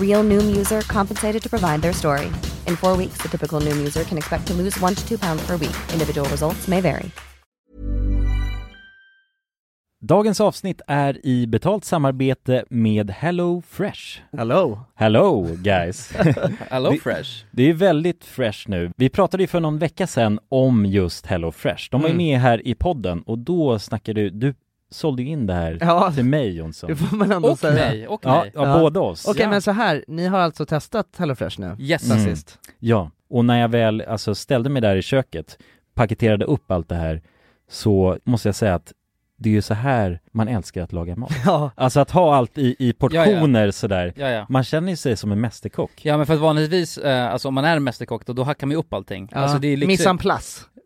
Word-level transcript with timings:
Real 0.00 0.24
Noom 0.24 0.58
user 0.58 0.80
compensated 0.82 1.42
to 1.42 1.48
provide 1.48 1.82
their 1.82 1.92
story. 1.94 2.26
In 2.66 2.76
four 2.76 2.96
weeks, 2.96 3.22
the 3.22 3.28
typical 3.28 3.60
Noom 3.60 3.76
user 3.86 4.04
can 4.04 4.18
expect 4.18 4.46
to 4.46 4.54
lose 4.54 4.80
one 4.84 4.94
to 4.94 5.08
two 5.08 5.18
pounds 5.18 5.46
per 5.46 5.56
week. 5.56 5.76
Individual 5.92 6.28
results 6.30 6.68
may 6.68 6.80
vary. 6.80 7.10
Dagens 10.00 10.40
avsnitt 10.40 10.80
är 10.86 11.26
i 11.26 11.46
betalt 11.46 11.84
samarbete 11.84 12.64
med 12.70 13.10
Hello 13.10 13.62
Fresh. 13.68 14.20
Hello! 14.36 14.78
Hello 14.94 15.42
guys! 15.62 16.12
Hello 16.70 16.90
Det- 16.90 16.98
Fresh! 16.98 17.30
Det 17.50 17.62
är 17.70 17.72
väldigt 17.74 18.24
fresh 18.24 18.68
nu. 18.70 18.90
Vi 18.96 19.08
pratade 19.08 19.42
ju 19.42 19.46
för 19.46 19.60
någon 19.60 19.78
vecka 19.78 20.06
sedan 20.06 20.38
om 20.48 20.86
just 20.86 21.26
Hello 21.26 21.52
Fresh. 21.52 21.88
De 21.90 22.00
var 22.00 22.08
ju 22.08 22.14
Mm. 22.14 22.26
med 22.26 22.40
här 22.40 22.66
i 22.66 22.74
podden 22.74 23.22
och 23.22 23.38
då 23.38 23.78
snackade 23.78 24.20
du, 24.20 24.30
du 24.30 24.54
sålde 24.90 25.22
in 25.22 25.46
det 25.46 25.54
här 25.54 25.78
Ja, 25.80 26.12
till 26.12 26.24
mig 26.24 26.56
Jonsson. 26.56 26.90
det 26.90 26.96
får 26.96 27.16
man 27.16 27.32
ändå 27.32 27.48
Och 27.48 27.58
säga. 27.58 27.72
mig, 27.74 28.08
och 28.08 28.20
Ja, 28.24 28.40
mig. 28.40 28.52
ja, 28.54 28.66
Ja. 28.66 28.78
båda 28.80 29.00
oss. 29.00 29.26
Okej 29.28 29.42
Ja. 29.42 29.48
men 29.50 29.62
så 29.62 29.70
här, 29.70 30.04
ni 30.08 30.26
har 30.26 30.38
alltså 30.38 30.66
testat 30.66 31.06
HelloFresh 31.18 31.60
nu? 31.60 31.76
Yes. 31.78 32.10
Mm. 32.10 32.24
sist? 32.24 32.58
Ja, 32.78 33.10
och 33.30 33.44
när 33.44 33.60
jag 33.60 33.68
väl 33.68 34.00
alltså 34.00 34.34
ställde 34.34 34.70
mig 34.70 34.82
där 34.82 34.96
i 34.96 35.02
köket, 35.02 35.58
paketerade 35.94 36.44
upp 36.44 36.70
allt 36.70 36.88
det 36.88 36.94
här, 36.94 37.22
så 37.70 38.18
måste 38.24 38.48
jag 38.48 38.54
säga 38.54 38.74
att 38.74 38.92
det 39.40 39.48
är 39.48 39.52
ju 39.52 39.62
så 39.62 39.74
här 39.74 40.20
man 40.32 40.48
älskar 40.48 40.82
att 40.82 40.92
laga 40.92 41.16
mat. 41.16 41.32
Ja, 41.46 41.70
Alltså 41.74 42.00
att 42.00 42.10
ha 42.10 42.34
allt 42.36 42.58
i, 42.58 42.76
i 42.78 42.92
portioner 42.92 43.70
sådär. 43.70 44.12
Ja, 44.16 44.28
ja. 44.30 44.46
Man 44.48 44.64
känner 44.64 44.90
ju 44.90 44.96
sig 44.96 45.16
som 45.16 45.32
en 45.32 45.40
mästerkock. 45.40 45.90
Ja 46.02 46.16
men 46.16 46.26
för 46.26 46.34
att 46.34 46.40
vanligtvis, 46.40 46.98
eh, 46.98 47.32
alltså 47.32 47.48
om 47.48 47.54
man 47.54 47.64
är 47.64 47.78
mästerkock 47.78 48.26
då, 48.26 48.32
då 48.32 48.42
hackar 48.42 48.66
man 48.66 48.70
ju 48.72 48.78
upp 48.78 48.92
allting. 48.94 49.28
ja. 49.32 49.38
Alltså 49.38 49.58
det 49.58 49.68
är 49.68 49.76
liksom, 49.76 49.88
mise 49.92 50.08
en 50.10 50.18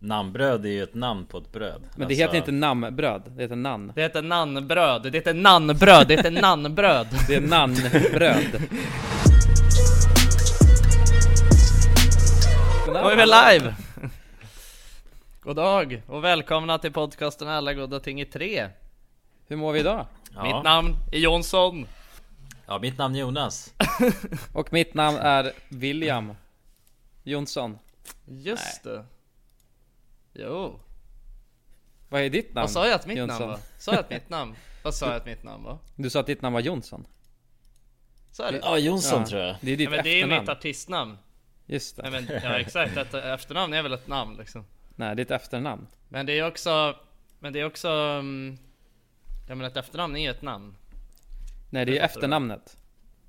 Namnbröd 0.00 0.66
är 0.66 0.70
ju 0.70 0.82
ett 0.82 0.94
namn 0.94 1.26
på 1.26 1.38
ett 1.38 1.52
bröd. 1.52 1.82
Men 1.96 2.08
det 2.08 2.14
heter 2.14 2.36
inte 2.36 2.52
namnbröd, 2.52 3.22
det 3.36 3.42
heter 3.42 3.56
nann. 3.56 3.92
Det 3.94 4.02
heter 4.02 4.22
nannbröd, 4.22 5.02
det 5.02 5.10
heter 5.10 5.34
nannbröd, 5.34 6.08
det 6.08 6.14
heter 6.14 6.30
nannbröd. 6.30 7.06
Det 7.28 7.34
är 7.34 7.40
nannbröd. 7.40 8.62
Då 12.86 13.08
är 13.08 13.16
vi 13.16 13.22
live! 13.22 13.74
God 15.40 15.56
dag 15.56 16.02
och 16.06 16.24
välkomna 16.24 16.78
till 16.78 16.92
podcasten 16.92 17.48
Alla 17.48 17.74
goda 17.74 18.00
ting 18.00 18.20
i 18.20 18.24
tre. 18.24 18.68
Hur 19.46 19.56
mår 19.56 19.72
vi 19.72 19.80
idag? 19.80 20.06
Mitt 20.42 20.64
namn 20.64 20.96
är 21.12 21.18
Jonsson. 21.18 21.86
Ja, 22.66 22.78
mitt 22.78 22.98
namn 22.98 23.14
är 23.14 23.20
Jonas. 23.20 23.74
Och 24.52 24.72
mitt 24.72 24.94
namn 24.94 25.16
är 25.16 25.52
William 25.68 26.34
Jonsson. 27.22 27.78
Just 28.26 28.84
det. 28.84 29.04
Jo. 30.38 30.80
Vad 32.08 32.20
är 32.22 32.30
ditt 32.30 32.54
namn? 32.54 32.62
Vad 32.62 32.70
sa 32.70 32.86
jag 32.86 32.94
att 32.94 33.06
mitt 33.06 33.18
Jonsson? 33.18 33.38
namn 33.40 33.50
var? 33.50 33.60
Sa 33.78 33.92
jag 33.92 34.00
att 34.00 34.10
mitt 34.10 34.28
namn? 34.30 34.54
Vad 34.82 34.94
sa 34.94 35.06
jag 35.06 35.16
att 35.16 35.26
mitt 35.26 35.42
namn 35.42 35.64
var? 35.64 35.78
Du 35.96 36.10
sa 36.10 36.20
att 36.20 36.26
ditt 36.26 36.42
namn 36.42 36.54
var 36.54 36.60
Jonsson. 36.60 37.06
Sa 38.30 38.44
jag 38.44 38.54
det? 38.54 38.58
Ja, 38.62 38.78
Jonsson 38.78 39.20
Ja. 39.20 39.26
tror 39.26 39.42
jag. 39.42 39.56
Det 39.60 39.72
är 39.72 39.76
ditt 39.76 39.84
Ja, 39.84 39.90
men 39.90 40.04
det 40.04 40.10
är 40.10 40.16
efternamn. 40.18 40.42
mitt 40.42 40.48
artistnamn. 40.48 41.18
Just 41.66 41.96
det. 41.96 42.10
Nej, 42.10 42.10
men, 42.10 42.40
ja 42.42 42.58
exakt, 42.58 42.96
ett 42.96 43.14
efternamn 43.14 43.72
är 43.74 43.82
väl 43.82 43.92
ett 43.92 44.06
namn 44.08 44.36
liksom. 44.36 44.64
Nej, 44.96 45.16
ditt 45.16 45.30
efternamn. 45.30 45.86
Men 46.08 46.26
det 46.26 46.38
är 46.38 46.46
också, 46.46 46.96
men 47.38 47.52
det 47.52 47.60
är 47.60 47.64
också, 47.64 47.88
mm, 47.88 48.58
ja 49.48 49.54
men 49.54 49.66
ett 49.66 49.76
efternamn 49.76 50.16
är 50.16 50.20
ju 50.22 50.30
ett 50.30 50.42
namn. 50.42 50.76
Nej, 51.70 51.84
det 51.84 51.90
är 51.90 51.94
ju 51.94 51.98
Det 51.98 52.04
efternamnet. 52.04 52.76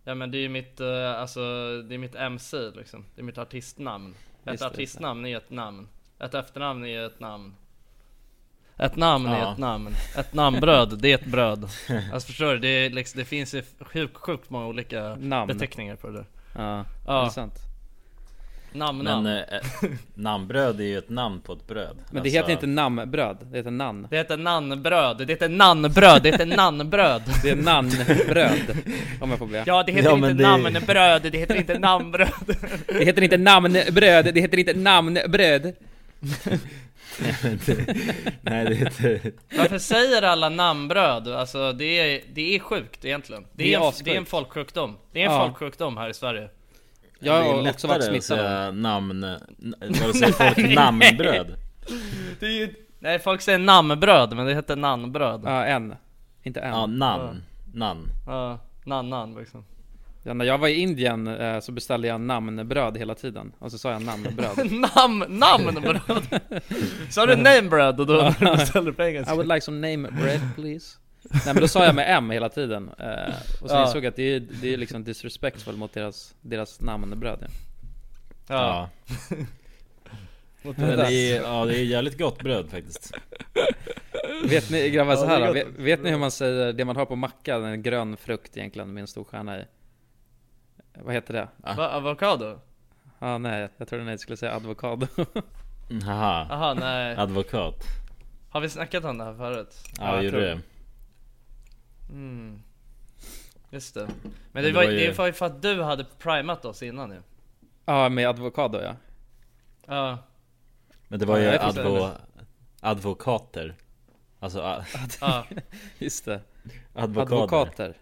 Ja 0.04 0.16
men 0.16 0.32
det 0.32 0.38
är 0.38 0.42
ju 0.42 0.50
mitt, 0.50 0.80
eh, 0.80 1.12
alltså 1.12 1.40
det 1.82 1.96
är 1.96 1.98
mitt 1.98 2.16
MC 2.16 2.58
liksom. 2.76 3.06
Det 3.16 3.22
är 3.22 3.24
mitt 3.26 3.38
artistnamn. 3.38 4.16
Ett 4.44 4.52
Just 4.52 4.60
det, 4.64 4.68
artistnamn 4.68 5.26
är 5.26 5.30
ju 5.30 5.38
ett 5.38 5.50
namn. 5.50 5.88
Ett 6.20 6.34
efternamn 6.34 6.86
är 6.86 7.06
ett 7.06 7.20
namn. 7.20 7.54
Ett 8.78 8.96
namn 8.96 9.26
är 9.28 9.40
Ja. 9.40 9.52
ett 9.54 9.58
namn. 9.58 9.96
Ett 10.18 10.34
namnbröd, 10.34 11.00
det 11.02 11.12
är 11.12 11.16
ett 11.16 11.26
bröd. 11.26 11.70
Alltså 12.14 12.28
förstår 12.28 12.54
du? 12.54 12.60
Det, 12.60 12.68
är 12.68 12.90
liksom, 12.90 13.20
det 13.20 13.26
finns 13.26 13.54
ju 13.54 13.64
sjukt, 13.80 14.18
sjukt 14.18 14.50
många 14.50 14.66
olika 14.68 15.16
Namn. 15.20 15.48
beteckningar 15.48 15.96
på 15.96 16.08
det 16.08 16.14
där. 16.14 16.26
Ja, 16.56 16.86
Ja. 17.08 17.22
det 17.22 17.26
är 17.28 17.30
sant. 17.30 17.54
Namn, 18.74 18.98
Men 18.98 19.06
namn. 19.24 19.28
eh, 19.28 19.44
namnbröd 20.14 20.80
är 20.82 20.84
ju 20.86 20.98
ett 20.98 21.10
namn 21.10 21.42
på 21.42 21.54
ett 21.54 21.68
bröd. 21.68 21.98
Men 22.12 22.24
det 22.24 22.30
heter 22.30 22.52
inte 22.52 22.68
namnbröd, 22.68 23.38
det 23.52 23.58
heter 23.58 23.72
nann. 23.72 24.08
Det 24.10 24.18
heter 24.18 24.38
nannbröd, 24.38 25.18
det 25.18 25.26
heter 25.30 25.50
nannbröd, 25.50 26.22
det 26.24 26.30
heter 26.32 26.46
nannbröd. 26.46 27.22
Det 27.44 27.50
är 27.50 27.56
nannbröd. 27.56 28.78
Om 29.22 29.30
jag 29.30 29.40
får 29.40 29.48
be. 29.48 29.64
Ja 29.68 29.84
det 29.84 29.92
heter 29.92 30.10
Ja, 30.10 30.16
inte 30.16 30.34
det- 30.34 30.44
namnbröd, 30.44 31.22
det 31.32 31.38
heter 31.38 31.56
inte 31.56 31.80
namnbröd. 31.80 32.30
Det 32.88 33.06
heter 33.06 33.22
inte 33.22 33.38
namnbröd, 33.38 34.34
det 34.34 34.42
heter 34.42 34.58
inte 34.58 34.74
namnbröd. 34.74 35.74
Nej, 38.42 38.66
det 38.66 38.76
heter... 38.76 39.32
Varför 39.58 39.78
säger 39.80 40.22
alla 40.22 40.50
namnbröd? 40.50 41.28
Alltså 41.28 41.74
det 41.74 41.86
är, 42.00 42.22
det 42.34 42.56
är 42.56 42.60
sjukt 42.60 43.06
egentligen. 43.06 43.44
Det 43.54 43.64
Det 43.64 43.74
är 43.74 43.88
en, 43.88 43.94
det 44.04 44.12
är 44.14 44.18
en 44.18 44.26
folksjukdom. 44.26 44.98
Det 45.12 45.22
är 45.22 45.26
en 45.26 45.32
Ja. 45.32 45.46
folksjukdom 45.46 45.98
här 45.98 46.10
i 46.10 46.14
Sverige. 46.14 46.50
Jag 47.20 47.44
det 47.44 47.50
är 47.50 47.54
har 47.54 47.70
också 47.70 47.88
varit 47.88 47.98
att 47.98 48.04
smittad 48.04 48.22
säga 48.22 48.72
namn... 48.72 49.26
Vad 50.04 50.16
säger 50.16 50.34
folk? 50.34 50.58
Namnbröd? 50.76 51.56
Det 52.40 52.46
är 52.46 52.52
ju... 52.52 52.74
Nej 53.00 53.20
folk 53.20 53.42
säger 53.42 53.60
namnbröd 53.60 54.36
men 54.36 54.46
det 54.46 54.54
heter 54.56 54.76
nannbröd. 54.76 55.42
Ja, 55.46 55.50
Ja, 55.52 55.66
en. 55.66 55.96
Inte 56.44 56.60
en. 56.60 56.70
Ja, 56.70 56.86
namn. 56.86 57.44
Namn. 57.74 58.10
nannan 58.86 59.36
liksom. 59.36 59.66
Ja, 60.24 60.34
när 60.34 60.46
jag 60.46 60.58
var 60.58 60.68
i 60.68 60.74
Indien 60.74 61.28
eh, 61.28 61.60
så 61.60 61.72
beställde 61.72 62.08
jag 62.08 62.22
namnbröd 62.22 62.98
hela 62.98 63.16
tiden. 63.16 63.52
Och 63.60 63.72
så 63.72 63.78
sa 63.78 63.92
jag 63.92 64.02
namnbröd. 64.02 64.72
Nam, 64.96 65.24
namnbröd! 65.30 66.42
Sa 67.10 67.26
du 67.26 67.36
namebröd 67.36 68.00
och 68.00 68.06
då 68.06 68.14
när 68.14 68.52
du 68.52 68.58
beställde 68.58 68.94
på 68.94 69.04
I 69.04 69.08
engelska? 69.08 69.36
would 69.36 69.48
like 69.48 69.62
some 69.62 69.92
name 69.92 70.10
bread 70.22 70.42
please. 70.56 70.98
Nej 71.32 71.42
men 71.54 71.56
då 71.62 71.68
sa 71.68 71.86
jag 71.86 71.96
med 71.96 72.18
M 72.18 72.30
hela 72.32 72.50
tiden. 72.50 72.90
Eh, 73.00 73.34
och 73.62 73.70
så 73.70 73.76
Ja. 73.76 73.86
insåg 73.88 74.04
jag 74.04 74.10
att 74.10 74.16
det 74.16 74.36
är, 74.36 74.40
det 74.62 74.74
är 74.74 74.78
liksom 74.78 75.04
disrespectful 75.04 75.78
mot 75.78 75.94
deras, 75.94 76.36
deras 76.42 76.82
namnbröd. 76.82 77.46
Ja. 78.48 78.90
Ja. 79.30 79.36
Men 80.76 80.98
det 80.98 81.14
är, 81.32 81.42
ja, 81.42 81.66
det 81.66 81.78
är 81.80 81.84
jävligt 81.84 82.18
gott 82.18 82.44
bröd 82.44 82.70
faktiskt. 82.72 83.14
Vet 84.46 84.70
ni 84.70 84.90
grabbar 84.90 85.16
så 85.16 85.26
här 85.26 85.54
vet, 85.54 85.68
vet 85.78 86.04
ni 86.04 86.10
hur 86.10 86.18
man 86.18 86.32
säger 86.32 86.74
det 86.74 86.86
man 86.86 86.96
har 86.96 87.06
på 87.06 87.16
macka, 87.16 87.56
en 87.56 87.84
grön 87.84 88.18
frukt 88.18 88.58
egentligen 88.58 88.94
med 88.94 89.02
en 89.02 89.08
stor 89.08 89.24
stjärna 89.24 89.60
i? 89.60 89.64
Vad 91.04 91.14
heter 91.14 91.34
det? 91.34 91.48
Va, 91.76 91.90
avokado? 91.90 92.60
Ja 93.20 93.38
nej, 93.38 93.70
jag 93.78 93.88
trodde 93.88 94.04
ni 94.04 94.18
skulle 94.18 94.38
säga 94.38 94.56
avokado. 94.56 95.08
Haha. 96.06 96.48
Jaha 96.50 96.74
nej. 96.74 97.16
Advokat. 97.16 97.76
Har 98.50 98.62
vi 98.62 98.70
snackat 98.70 99.04
om 99.04 99.18
det 99.18 99.24
här 99.24 99.34
förut? 99.34 99.76
Ja, 100.00 100.06
jag 100.06 100.16
jag 100.16 100.24
gjorde 100.24 100.38
tror 100.38 100.42
det. 100.48 100.62
Mm. 102.10 102.62
Just 103.70 103.94
det. 103.94 104.08
Men 104.52 104.64
det, 104.64 104.70
det 104.70 104.76
var, 104.76 104.84
var 104.84 104.92
ju- 104.92 104.98
det 105.08 105.18
var 105.18 105.26
ju 105.26 105.34
för 105.34 105.46
att 105.46 105.62
du 105.62 105.84
hade 105.84 106.04
primat 106.04 106.66
oss 106.66 106.84
innan 106.84 107.12
ju. 107.12 107.22
Ja 107.86 108.10
med 108.10 108.28
avokado 108.28 108.82
ja. 108.82 108.96
Ja. 109.88 110.18
Men 111.08 111.20
det 111.20 111.26
var 111.26 111.38
Ja, 111.38 111.44
ju 111.44 111.50
jag 111.50 111.64
advo, 111.64 112.10
advokater. 112.82 113.76
Alltså 114.40 114.62
a- 114.62 114.86
Ja. 115.22 115.46
Just 116.00 116.26
det. 116.26 116.42
advokater. 116.94 117.36
Advokater. 117.36 117.94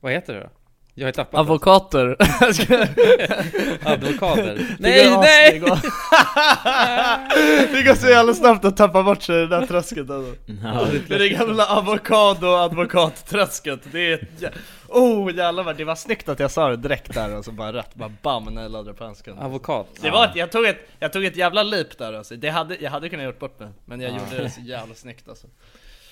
Vad 0.00 0.12
heter 0.12 0.34
det 0.34 0.40
då? 0.40 0.48
Jag 0.94 1.06
har 1.06 1.12
tappat 1.12 1.40
Avokater 1.40 2.16
Advokater. 3.84 4.76
Nej 4.78 5.10
nej! 5.20 5.60
det 7.72 7.82
går 7.82 7.94
så 7.94 8.08
jävla 8.08 8.34
snabbt 8.34 8.64
att 8.64 8.76
tappa 8.76 9.02
bort 9.02 9.22
sig 9.22 9.36
i 9.36 9.38
det 9.38 9.46
där 9.46 9.66
träsket 9.66 10.10
alltså. 10.10 10.34
Det 11.08 11.14
är 11.14 11.18
det 11.18 11.28
gamla 11.28 11.66
avokado 11.66 12.46
advokatträsket, 12.46 13.80
det 13.92 13.98
är 14.00 14.14
ett 14.14 14.40
jä- 14.40 14.50
Oh 14.88 15.34
jävlar 15.36 15.62
vad 15.64 15.76
det 15.76 15.84
var 15.84 15.94
snyggt 15.94 16.28
att 16.28 16.40
jag 16.40 16.50
sa 16.50 16.68
det 16.68 16.76
direkt 16.76 17.14
där 17.14 17.36
och 17.36 17.44
så 17.44 17.52
bara 17.52 17.72
rätt, 17.72 17.94
bara 17.94 18.12
bam 18.22 18.44
när 18.44 18.62
jag 18.62 18.70
laddade 18.72 18.94
på 18.94 19.04
en 19.04 19.14
sekund 19.14 19.38
Avokat 19.40 19.86
Det 20.00 20.10
var 20.10 20.24
ett, 20.24 20.36
jag 20.36 20.52
tog 20.52 20.66
ett, 20.66 20.88
jag 20.98 21.12
tog 21.12 21.24
ett 21.24 21.36
jävla 21.36 21.62
leap 21.62 21.98
där 21.98 22.12
alltså. 22.12 22.36
det 22.36 22.48
hade, 22.48 22.76
jag 22.80 22.90
hade 22.90 23.08
kunnat 23.08 23.24
gjort 23.26 23.38
bort 23.38 23.60
mig, 23.60 23.68
men 23.84 24.00
jag 24.00 24.10
gjorde 24.12 24.42
det 24.42 24.50
så 24.50 24.60
jävla 24.60 24.94
snyggt 24.94 25.28
alltså. 25.28 25.46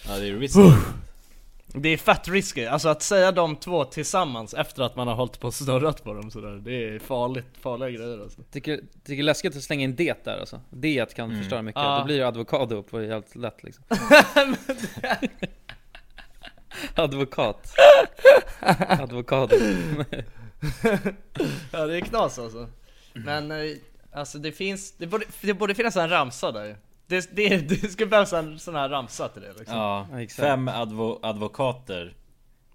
Ja 0.08 0.16
det 0.16 0.28
är 0.28 0.32
risky 0.32 0.60
Det 1.74 1.88
är 1.88 1.96
fett 1.96 2.28
risky, 2.28 2.64
alltså 2.66 2.88
att 2.88 3.02
säga 3.02 3.32
de 3.32 3.56
två 3.56 3.84
tillsammans 3.84 4.54
efter 4.54 4.82
att 4.82 4.96
man 4.96 5.08
har 5.08 5.14
hållit 5.14 5.40
på 5.40 5.46
och 5.46 5.54
snurrat 5.54 6.04
på 6.04 6.14
dem 6.14 6.30
sådär 6.30 6.50
Det 6.64 6.88
är 6.88 6.98
farligt, 6.98 7.46
farliga 7.60 7.90
grejer 7.90 8.22
alltså. 8.22 8.42
Tycker, 8.50 8.76
tycker 8.76 8.86
det 9.04 9.18
är 9.20 9.22
läskigt 9.22 9.56
att 9.56 9.62
slänga 9.62 9.84
in 9.84 9.96
det 9.96 10.24
där 10.24 10.38
alltså. 10.40 10.60
Det 10.70 11.14
kan 11.14 11.38
förstöra 11.38 11.62
mycket, 11.62 11.82
Ja. 11.82 11.98
då 11.98 12.04
blir 12.04 12.16
ju 12.16 12.22
avokado 12.22 12.82
på 12.82 13.02
jävligt 13.02 13.36
lätt 13.36 13.62
liksom. 13.62 13.84
Advokat. 16.94 17.74
Advokado. 18.88 19.56
Ja 21.72 21.86
det 21.86 21.96
är 21.96 22.00
knas 22.00 22.38
alltså. 22.38 22.68
Men 23.12 23.50
eh, 23.50 23.58
alltså 24.12 24.38
det 24.38 24.52
finns, 24.52 24.92
det 24.96 25.06
borde, 25.06 25.24
det 25.40 25.54
borde 25.54 25.74
finnas 25.74 25.96
en 25.96 26.08
ramsa 26.08 26.52
där 26.52 26.76
det, 27.10 27.36
det, 27.36 27.56
det 27.68 27.88
ska 27.92 28.06
behövas 28.06 28.32
en 28.32 28.58
sån 28.58 28.74
här 28.74 28.88
ramsa 28.88 29.28
till 29.28 29.42
det 29.42 29.52
liksom. 29.58 29.76
Ja, 29.76 30.06
exakt. 30.18 30.46
fem 30.48 30.68
advo 30.68 31.18
advokater 31.22 32.14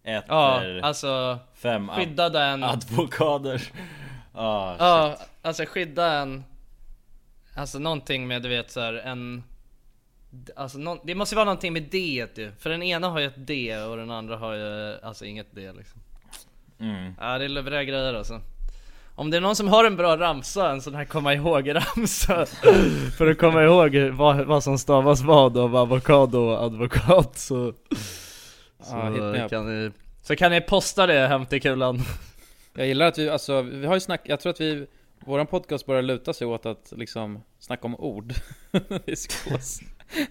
Äter 0.04 0.26
Ja, 0.36 0.82
alltså 0.82 1.40
fem 1.54 1.90
ad 1.90 1.96
skydda 1.96 2.30
den. 2.30 2.64
advokater. 2.64 3.62
Ja, 4.34 4.76
Ja, 4.80 5.18
alltså 5.42 5.66
skydda 5.66 6.14
en 6.14 6.44
Alltså 7.58 7.80
någonting 7.80 8.28
med 8.28 8.42
du 8.42 8.50
vet 8.50 8.72
så 8.72 8.80
här 8.80 8.94
en 8.94 9.44
Alltså 10.56 10.78
någon, 10.78 11.00
det 11.04 11.16
måste 11.16 11.36
vara 11.36 11.46
någonting 11.46 11.74
med 11.74 11.84
D 11.84 12.28
ju 12.36 12.52
För 12.60 12.70
den 12.70 12.84
ena 12.84 13.10
har 13.10 13.20
ju 13.20 13.26
ett 13.26 13.48
D 13.48 13.78
och 13.78 13.98
den 13.98 14.12
andra 14.12 14.38
har 14.38 14.54
ju 14.54 14.98
alltså 15.04 15.26
inget 15.26 15.56
D 15.56 15.72
liksom. 15.78 16.02
Mm. 16.80 17.14
Ja 17.20 17.38
det 17.38 17.46
är 17.46 17.50
lövriga 17.50 17.84
grejer 17.84 18.14
alltså 18.14 18.42
Om 19.18 19.30
det 19.32 19.38
är 19.38 19.42
någon 19.42 19.56
som 19.56 19.68
har 19.68 19.86
en 19.86 19.96
bra 19.96 20.18
ramsa, 20.18 20.72
en 20.72 20.82
sån 20.82 20.96
här 20.96 21.06
komma 21.06 21.34
ihåg 21.34 21.76
ramsa 21.76 22.46
För 23.18 23.32
att 23.32 23.38
komma 23.38 23.64
ihåg 23.64 23.96
vad, 23.98 24.46
vad 24.46 24.64
som 24.64 24.78
stavas 24.78 25.22
vad 25.22 25.58
av 25.58 25.76
avokado 25.76 26.38
och 26.40 26.64
advokat 26.64 27.38
så 27.38 27.74
Så, 28.80 28.96
Ja, 29.38 29.48
kan 29.50 29.66
ni, 29.84 29.92
så 30.22 30.36
kan 30.36 30.52
ni 30.52 30.62
posta 30.62 31.06
det 31.08 31.28
hem 31.28 31.46
till 31.46 31.62
kulan. 31.62 32.00
Jag 32.74 32.88
gillar 32.88 33.06
att 33.08 33.18
vi, 33.18 33.30
alltså, 33.30 33.62
vi 33.62 33.86
har 33.86 33.94
ju 33.94 34.00
snack, 34.00 34.22
jag 34.26 34.40
tror 34.40 34.50
att 34.50 34.62
vi 34.62 34.88
Våran 35.26 35.48
podcast 35.48 35.86
börjar 35.86 36.02
luta 36.02 36.34
sig 36.34 36.48
åt 36.48 36.66
att 36.66 36.94
liksom 36.96 37.44
snacka 37.60 37.86
om 37.86 37.96
ord. 37.96 38.34
I 39.06 39.16
skås 39.16 39.80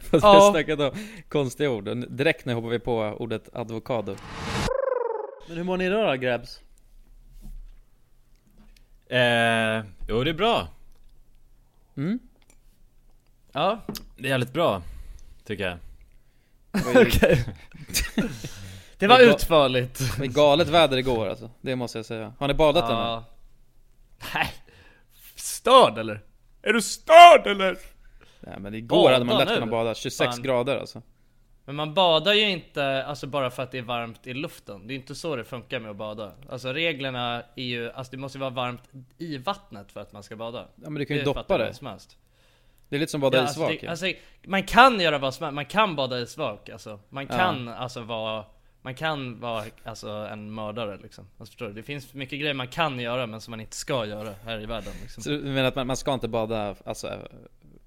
Fast 0.01 0.13
vi 0.13 0.19
har 0.19 0.35
Ja. 0.35 0.51
snackat 0.53 0.81
om 0.81 0.91
konstiga 1.29 1.71
ord, 1.71 2.07
direkt 2.09 2.45
nu 2.45 2.55
hoppar 2.55 2.69
vi 2.69 2.79
på 2.79 3.17
ordet 3.19 3.49
advokado. 3.53 4.17
Men 5.49 5.57
hur 5.57 5.65
mår 5.65 5.77
ni 5.77 5.85
idag 5.85 6.07
då 6.21 6.21
grabs? 6.27 6.61
Eh, 9.09 9.85
Jo 10.09 10.25
det 10.25 10.31
är 10.31 10.35
bra 10.35 10.69
Mm? 11.97 12.19
Ja, 13.53 13.81
Det 14.17 14.25
är 14.27 14.31
jävligt 14.31 14.53
bra 14.53 14.83
Tycker 15.45 15.65
jag 15.65 15.79
okej 17.07 17.45
Det 18.99 19.07
var 19.07 19.19
Det 19.19 19.27
var- 19.27 19.35
utförligt 19.35 19.99
Det 19.99 20.19
var 20.19 20.27
galet 20.27 20.69
väder 20.69 20.97
igår 20.97 21.29
alltså, 21.29 21.51
det 21.61 21.77
måste 21.77 21.99
jag 21.99 22.07
säga 22.07 22.33
Har 22.39 22.49
ni 22.49 22.55
badat 22.55 22.85
ännu? 22.91 22.93
Ja. 23.01 23.25
Nej, 24.35 24.53
störd 25.37 25.99
eller? 25.99 26.21
Är 26.63 26.73
du 26.73 26.83
störd 26.83 27.47
eller? 27.47 27.77
Nej 28.41 28.59
men 28.61 28.75
igår 28.75 28.97
Bada 29.03 29.13
hade 29.15 29.25
man 29.25 29.39
lätt 29.39 29.49
nu. 29.49 29.55
kunnat 29.55 29.71
bada, 29.71 29.95
26 29.95 30.19
Fan. 30.35 30.43
grader 30.43 30.77
alltså 30.79 31.03
Men 31.65 31.77
man 31.77 31.95
badar 31.95 32.33
ju 32.33 32.51
inte 32.51 33.05
alltså 33.05 33.27
bara 33.27 33.51
för 33.51 33.63
att 33.63 33.71
det 33.71 33.79
är 33.79 33.83
varmt 33.83 34.27
i 34.27 34.35
luften. 34.35 34.87
Det 34.87 34.95
är 34.95 34.97
inte 34.97 35.15
så 35.15 35.37
det 35.37 35.45
funkar 35.45 35.81
med 35.81 35.91
att 35.91 35.97
bada. 35.97 36.33
Alltså 36.51 36.73
reglerna 36.73 37.43
är 37.57 37.65
ju, 37.65 37.91
alltså 37.93 38.11
det 38.11 38.17
måste 38.17 38.39
vara 38.39 38.51
varmt 38.51 38.83
i 39.19 39.39
vattnet 39.39 39.93
för 39.93 40.01
att 40.01 40.13
man 40.13 40.23
ska 40.23 40.37
bada. 40.37 40.69
Ja 40.75 40.91
men 40.91 40.95
du 40.95 41.05
kan 41.05 41.17
ju 41.17 41.23
Det 41.23 41.33
doppa 41.33 41.59
det 41.59 41.75
som 41.75 41.87
helst. 41.87 42.17
Det 42.89 42.97
är 42.97 43.01
lite 43.01 43.11
som 43.13 43.19
att 43.25 43.33
bada 43.33 43.37
Ja, 43.37 43.43
i 43.43 43.47
alltså, 43.47 43.67
det, 43.67 43.79
ja. 43.83 43.91
alltså, 43.91 44.13
man 44.47 44.63
kan 44.63 45.01
göra 45.01 45.19
vad 45.19 45.35
som 45.35 45.45
helst, 45.45 45.55
man 45.55 45.65
kan 45.67 45.97
bada 45.97 46.21
i 46.21 46.27
svak 46.27 46.69
alltså. 46.69 47.01
Man 47.09 47.27
Ja. 47.31 47.37
kan 47.37 47.69
alltså 47.69 48.01
vara 48.01 48.45
man 48.83 48.95
kan 48.95 49.41
vara 49.41 49.65
alltså, 49.85 50.09
en 50.09 50.55
mördare 50.55 50.99
liksom. 51.03 51.27
Alltså, 51.39 51.53
förstår 51.53 51.67
du? 51.67 51.73
Det 51.73 51.83
finns 51.83 52.15
mycket 52.15 52.41
grejer 52.41 52.55
man 52.55 52.69
kan 52.69 53.01
göra 53.01 53.27
men 53.27 53.41
som 53.41 53.51
man 53.51 53.61
inte 53.61 53.77
ska 53.77 54.07
göra 54.07 54.29
här 54.45 54.61
i 54.61 54.67
världen 54.67 54.93
liksom. 55.03 55.23
Så 55.23 55.31
du 55.31 55.39
menar 55.41 55.69
att 55.69 55.75
man, 55.77 55.87
man 55.87 55.97
ska 55.97 56.15
inte 56.15 56.29
bada, 56.29 56.75
alltså 56.85 57.19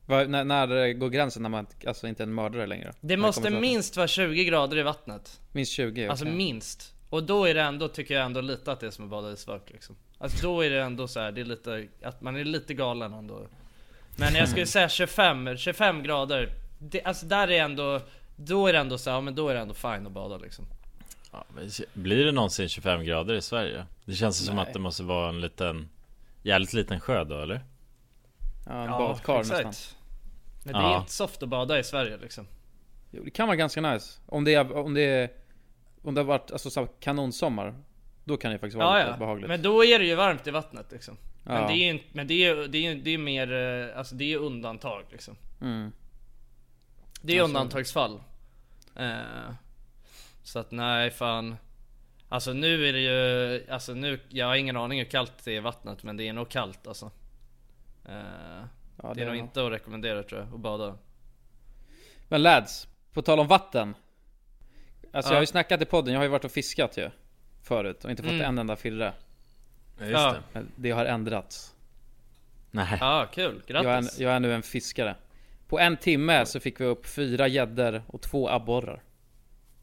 vad, 0.08 0.30
när, 0.30 0.44
när 0.44 0.94
går 0.94 1.10
gränsen 1.10 1.42
när 1.42 1.50
man 1.50 1.68
alltså 1.88 2.08
inte 2.08 2.24
är 2.24 2.28
en 2.28 2.34
mördare 2.34 2.68
längre? 2.68 2.94
Det 3.02 3.18
måste 3.18 3.50
minst 3.50 3.98
vara 3.98 4.08
20 4.08 4.46
grader 4.46 4.78
i 4.78 4.84
vattnet. 4.84 5.42
Minst 5.52 5.72
20? 5.72 6.08
Alltså 6.08 6.26
minst. 6.26 6.94
Och 7.10 7.24
då 7.24 7.46
är 7.46 7.54
det 7.54 7.62
ändå, 7.62 7.88
tycker 7.88 8.16
jag 8.16 8.26
ändå 8.26 8.42
lite 8.42 8.72
att 8.72 8.80
det 8.80 8.88
är 8.88 8.92
som 8.92 9.06
att 9.06 9.12
bada 9.12 9.32
i 9.32 9.38
svak 9.38 9.70
liksom. 9.70 9.96
Alltså 10.18 10.48
då 10.48 10.62
är 10.62 10.70
det 10.70 10.82
ändå 10.82 11.08
så 11.08 11.20
här, 11.20 11.32
det 11.32 11.42
är 11.42 11.46
lite, 11.46 11.88
att 12.04 12.22
man 12.22 12.36
är 12.36 12.44
lite 12.44 12.74
galen 12.74 13.14
ändå. 13.14 13.48
Men 14.16 14.36
jag 14.36 14.50
skulle 14.50 14.66
säga 14.78 14.90
25, 14.90 15.58
25 15.58 16.04
grader. 16.04 16.50
Det, 16.80 17.04
alltså 17.04 17.26
där 17.26 17.52
är 17.52 17.64
ändå, 17.64 18.02
då 18.36 18.68
är 18.68 18.74
det 18.74 18.80
ändå 18.80 18.98
så 18.98 19.10
här, 19.10 19.18
ja, 19.18 19.22
men 19.22 19.36
då 19.36 19.50
är 19.50 19.54
det 19.54 19.60
ändå 19.60 19.74
fine 19.74 20.08
att 20.08 20.12
bada 20.12 20.38
liksom. 20.38 20.66
ja, 21.32 21.46
men 21.56 21.70
Blir 21.94 22.26
det 22.26 22.32
någonsin 22.32 22.70
25 22.70 23.04
grader 23.06 23.34
i 23.34 23.42
Sverige? 23.42 23.86
Det 24.06 24.14
känns 24.14 24.46
som 24.46 24.56
Nej. 24.56 24.66
att 24.68 24.74
det 24.74 24.80
måste 24.80 25.04
vara 25.04 25.30
en 25.30 25.42
liten 25.42 25.90
Jävligt 26.48 26.74
liten 26.74 27.00
sjö 27.00 27.24
då 27.24 27.40
eller? 27.40 27.62
Ja, 28.66 28.84
en 28.84 28.92
badkar 28.92 29.40
exakt. 29.40 29.66
nästan 29.66 29.97
Men 30.74 30.82
det 30.82 30.88
är 30.88 30.92
Ja. 30.94 31.00
inte 31.00 31.12
soft 31.12 31.44
att 31.44 31.50
bada 31.50 31.80
i 31.80 31.84
Sverige 31.84 32.18
liksom. 32.18 32.48
Jo, 33.12 33.24
det 33.24 33.30
kan 33.32 33.48
vara 33.48 33.56
ganska 33.56 33.82
nice 33.82 34.20
Om 34.26 34.44
det 34.44 34.54
är, 34.54 34.78
om 34.78 34.94
det 34.94 35.02
är 35.02 35.30
Om 36.02 36.14
det 36.16 36.22
har 36.22 36.26
varit 36.26 36.52
alltså, 36.52 36.70
så 36.70 36.86
kanonsommar 36.86 37.76
Då 38.24 38.38
kan 38.38 38.52
det 38.52 38.60
faktiskt 38.60 38.78
vara 38.78 39.00
Ja, 39.00 39.06
lite 39.06 39.12
ja. 39.12 39.18
behagligt 39.18 39.48
Men 39.48 39.62
då 39.62 39.86
är 39.86 40.00
det 40.00 40.06
ju 40.06 40.16
varmt 40.16 40.48
i 40.48 40.52
vattnet 40.52 40.92
liksom. 40.92 41.18
Men 41.44 41.62
Ja. 41.62 41.68
det 41.68 41.74
är 41.74 41.78
ju 41.78 41.90
inte, 41.90 42.06
men 42.12 42.28
det 42.28 42.34
är 42.46 42.56
det 42.68 42.78
är 42.88 42.96
det 42.96 43.10
är 43.12 43.18
mer, 43.18 43.54
eh, 43.54 43.98
alltså 43.98 44.16
det 44.16 44.24
är 44.24 44.28
ju 44.28 44.38
undantag 44.38 45.04
liksom. 45.12 45.36
mm. 45.62 45.92
Det 47.22 47.38
är 47.38 47.42
Alltså- 47.42 47.58
undantagsfall. 47.58 48.22
Eh, 48.96 49.52
så 50.44 50.60
att 50.60 50.72
nej 50.72 51.12
fan. 51.12 51.56
Alltså 52.30 52.54
nu 52.54 52.88
är 52.90 52.94
det 52.94 53.00
ju, 53.00 53.66
alltså 53.72 53.94
nu, 53.94 54.20
jag 54.30 54.46
har 54.48 54.56
ingen 54.56 54.78
aning 54.78 55.00
hur 55.00 55.06
kallt 55.06 55.34
det 55.44 55.52
är 55.52 55.56
i 55.56 55.60
vattnet 55.60 56.04
men 56.04 56.18
det 56.18 56.28
är 56.28 56.34
nog 56.34 56.50
kallt 56.50 56.88
alltså. 56.88 57.12
Eh, 58.06 58.64
ja, 59.04 59.14
det 59.14 59.22
är 59.22 59.26
nog 59.26 59.36
inte 59.36 59.66
att 59.66 59.72
rekommendera 59.72 60.24
tror 60.24 60.42
jag, 60.42 60.54
att 60.54 60.60
bada. 60.60 60.98
Men 62.28 62.44
lads, 62.44 62.88
på 63.14 63.22
tal 63.22 63.40
om 63.40 63.48
vatten 63.48 63.96
Alltså 65.14 65.30
Ja. 65.30 65.34
jag 65.34 65.38
har 65.38 65.42
ju 65.44 65.48
snackat 65.48 65.82
i 65.82 65.86
podden, 65.86 66.14
jag 66.14 66.20
har 66.20 66.24
ju 66.26 66.30
varit 66.32 66.46
och 66.46 66.52
fiskat 66.52 66.98
ju 66.98 67.10
Förut 67.64 68.06
och 68.06 68.12
inte 68.12 68.24
fått 68.24 68.32
Mm. 68.32 68.46
en 68.46 68.58
enda 68.58 68.76
firre 68.76 69.14
Ja, 70.00 70.06
just 70.06 70.14
Ja. 70.20 70.36
det 70.54 70.66
Det 70.76 70.92
har 70.92 71.06
ändrats 71.06 71.76
Nej 72.72 72.98
Ja, 73.00 73.28
kul. 73.34 73.62
jag 73.68 73.78
är, 73.80 73.84
Grattis. 73.84 74.20
jag 74.20 74.34
är 74.34 74.40
nu 74.40 74.54
en 74.54 74.64
fiskare 74.64 75.16
På 75.68 75.80
en 75.80 75.98
timme 75.98 76.46
så 76.46 76.60
fick 76.60 76.82
vi 76.82 76.86
upp 76.86 77.06
fyra 77.08 77.48
gäddor 77.48 78.02
och 78.08 78.22
två 78.22 78.50
abborrar 78.50 79.04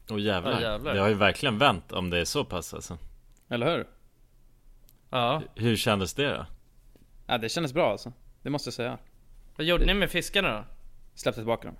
Åh 0.09 0.21
jävlar. 0.21 0.51
Ja, 0.51 0.61
jävlar. 0.61 0.93
Det 0.93 0.99
har 0.99 1.07
ju 1.07 1.13
verkligen 1.13 1.57
vänt 1.57 1.91
om 1.91 2.09
det 2.09 2.19
är 2.19 2.25
så 2.25 2.45
pass 2.45 2.73
alltså 2.73 2.97
Eller 3.49 3.71
hur? 3.77 3.87
Ja. 5.09 5.41
Hur 5.55 5.75
kändes 5.75 6.13
det 6.13 6.29
då? 6.33 6.45
Ja 7.27 7.37
det 7.37 7.49
kändes 7.49 7.73
bra 7.73 7.91
alltså 7.91 8.13
Det 8.45 8.51
måste 8.51 8.67
jag 8.67 8.73
säga 8.73 8.97
Vad 9.55 9.67
gjorde 9.67 9.85
ni 9.85 9.93
med 9.93 10.09
fiskarna 10.11 10.53
då? 10.57 10.63
Släppte 11.15 11.41
tillbaka 11.41 11.67
dem 11.67 11.75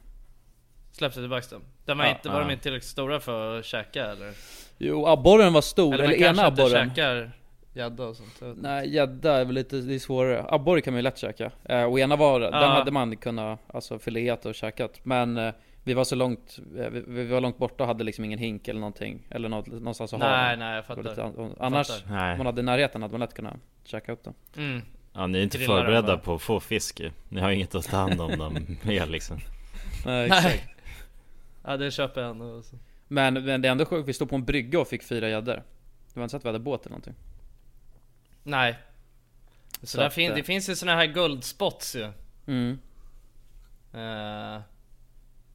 Släppte 0.91 1.19
tillbaka 1.19 1.45
dem? 1.55 1.61
De 1.85 1.97
var, 1.97 2.05
Ja, 2.05 2.11
inte, 2.11 2.29
var 2.29 2.39
de 2.39 2.45
ja. 2.47 2.51
inte 2.51 2.63
tillräckligt 2.63 2.89
stora 2.89 3.19
för 3.19 3.59
att 3.59 3.65
käka 3.65 4.05
eller? 4.05 4.33
Jo 4.77 5.05
abborren 5.07 5.53
var 5.53 5.61
stor, 5.61 5.93
Eller 5.93 6.03
eller, 6.03 6.15
ena 6.27 6.45
abborren 6.45 6.89
käkar 6.89 7.31
gädda 7.73 8.03
och 8.03 8.15
sånt. 8.15 8.41
Nej 8.57 8.89
gädda 8.95 9.33
är 9.33 9.45
väl 9.45 9.55
lite, 9.55 9.75
det 9.75 9.95
är 9.95 9.99
svårare 9.99 10.45
Abborre 10.49 10.81
kan 10.81 10.93
man 10.93 10.97
ju 10.97 11.01
lätt 11.03 11.17
käka 11.17 11.51
eh, 11.63 11.83
Och 11.83 11.99
ena 11.99 12.15
var, 12.15 12.39
den 12.39 12.53
Ja. 12.53 12.59
hade 12.67 12.91
man 12.91 13.17
kunnat 13.17 13.59
alltså 13.67 13.99
fileat 13.99 14.45
och 14.45 14.55
käkat 14.55 14.99
Men 15.03 15.37
eh, 15.37 15.53
vi 15.83 15.93
var 15.93 16.03
så 16.03 16.15
långt, 16.15 16.59
eh, 16.77 16.89
vi, 16.89 17.03
vi 17.07 17.25
var 17.27 17.41
långt 17.41 17.57
borta 17.57 17.83
och 17.83 17.87
hade 17.87 18.03
liksom 18.03 18.25
ingen 18.25 18.39
hink 18.39 18.67
eller 18.67 18.79
någonting 18.79 19.27
Eller 19.29 19.49
något, 19.49 19.67
någonstans 19.67 20.13
att 20.13 20.21
ha 20.21 20.29
Nej 20.29 20.49
den. 20.49 20.59
nej 20.59 20.75
jag 20.75 20.85
fattar. 20.85 21.03
lite 21.03 21.31
Annars, 21.59 21.87
Fattar. 21.87 22.31
Om 22.31 22.37
man 22.37 22.45
hade 22.45 22.61
närheten 22.61 23.01
hade 23.01 23.11
man 23.11 23.19
lätt 23.21 23.33
kunnat 23.33 23.55
käka 23.83 24.11
upp 24.11 24.23
dem 24.23 24.33
Mm. 24.57 24.81
Ja 25.15 25.27
ni 25.27 25.37
är 25.39 25.43
inte 25.43 25.59
förberedda 25.59 26.17
på 26.17 26.35
att 26.35 26.41
få 26.41 26.59
fisk. 26.59 27.01
Ni 27.29 27.41
har 27.41 27.51
inget 27.51 27.75
att 27.75 27.85
ta 27.85 27.97
hand 27.97 28.21
om 28.21 28.37
dem 28.37 28.77
med 28.81 29.09
liksom 29.09 29.39
Nej 30.05 30.29
Nej. 30.29 30.65
Ja 31.63 31.77
det 31.77 31.91
köper 31.91 32.21
jag 32.21 32.29
ändå. 32.31 32.55
Alltså. 32.55 32.75
Men, 33.07 33.33
men 33.45 33.61
det 33.61 33.67
är 33.67 33.71
ändå 33.71 33.85
sjukt, 33.85 34.09
vi 34.09 34.13
stod 34.13 34.29
på 34.29 34.35
en 34.35 34.45
brygga 34.45 34.79
och 34.79 34.87
fick 34.87 35.03
fyra 35.03 35.29
gäddor 35.29 35.55
Det 36.13 36.19
var 36.19 36.23
inte 36.23 36.31
så 36.31 36.37
att 36.37 36.43
vi 36.45 36.49
hade 36.49 36.59
båt 36.59 36.81
eller 36.81 36.89
någonting 36.89 37.13
Nej. 38.43 38.75
Så, 39.81 39.87
Så 39.87 39.97
där 39.97 40.07
att, 40.07 40.13
fin- 40.13 40.29
eh, 40.31 40.35
det 40.37 40.43
finns 40.43 40.69
ju 40.69 40.75
såna 40.75 40.95
här 40.95 41.05
guldspots 41.05 41.95
ju. 41.95 42.11
mm. 42.47 42.79
Eh, 43.93 44.61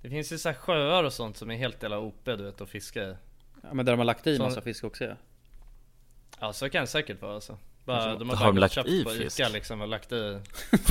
det 0.03 0.11
finns 0.11 0.33
ju 0.33 0.39
så 0.39 0.49
här 0.49 0.57
sjöar 0.57 1.05
och 1.05 1.13
sånt 1.13 1.37
som 1.37 1.51
är 1.51 1.57
helt 1.57 1.83
jävla 1.83 1.99
OP 1.99 2.25
du 2.25 2.37
vet 2.45 2.61
att 2.61 2.69
fiska 2.69 3.03
i. 3.03 3.15
Ja 3.63 3.75
men 3.75 3.87
där 3.87 3.93
de 3.93 3.99
har 3.99 4.05
lagt 4.05 4.27
i 4.27 4.37
Så- 4.37 4.43
massa 4.43 4.61
fisk 4.61 4.85
också 4.85 5.05
ja. 5.05 5.15
Ja 6.41 6.53
så 6.53 6.71
kan 6.71 6.81
det 6.81 6.87
säkert 6.87 7.23
vara 7.23 7.35
alltså. 7.35 7.59
Bara, 7.85 8.17
de 8.17 8.29
har 8.29 8.37
Har 8.37 8.45
bara 8.45 8.53
de 8.53 8.59
lagt 8.61 8.75
köpt 8.75 8.89
i 8.89 9.05
på 9.05 9.11
fisk? 9.11 9.41
Ica 9.41 9.49
liksom 9.49 9.81
och 9.81 9.89
lagt 9.89 10.13
i 10.13 10.39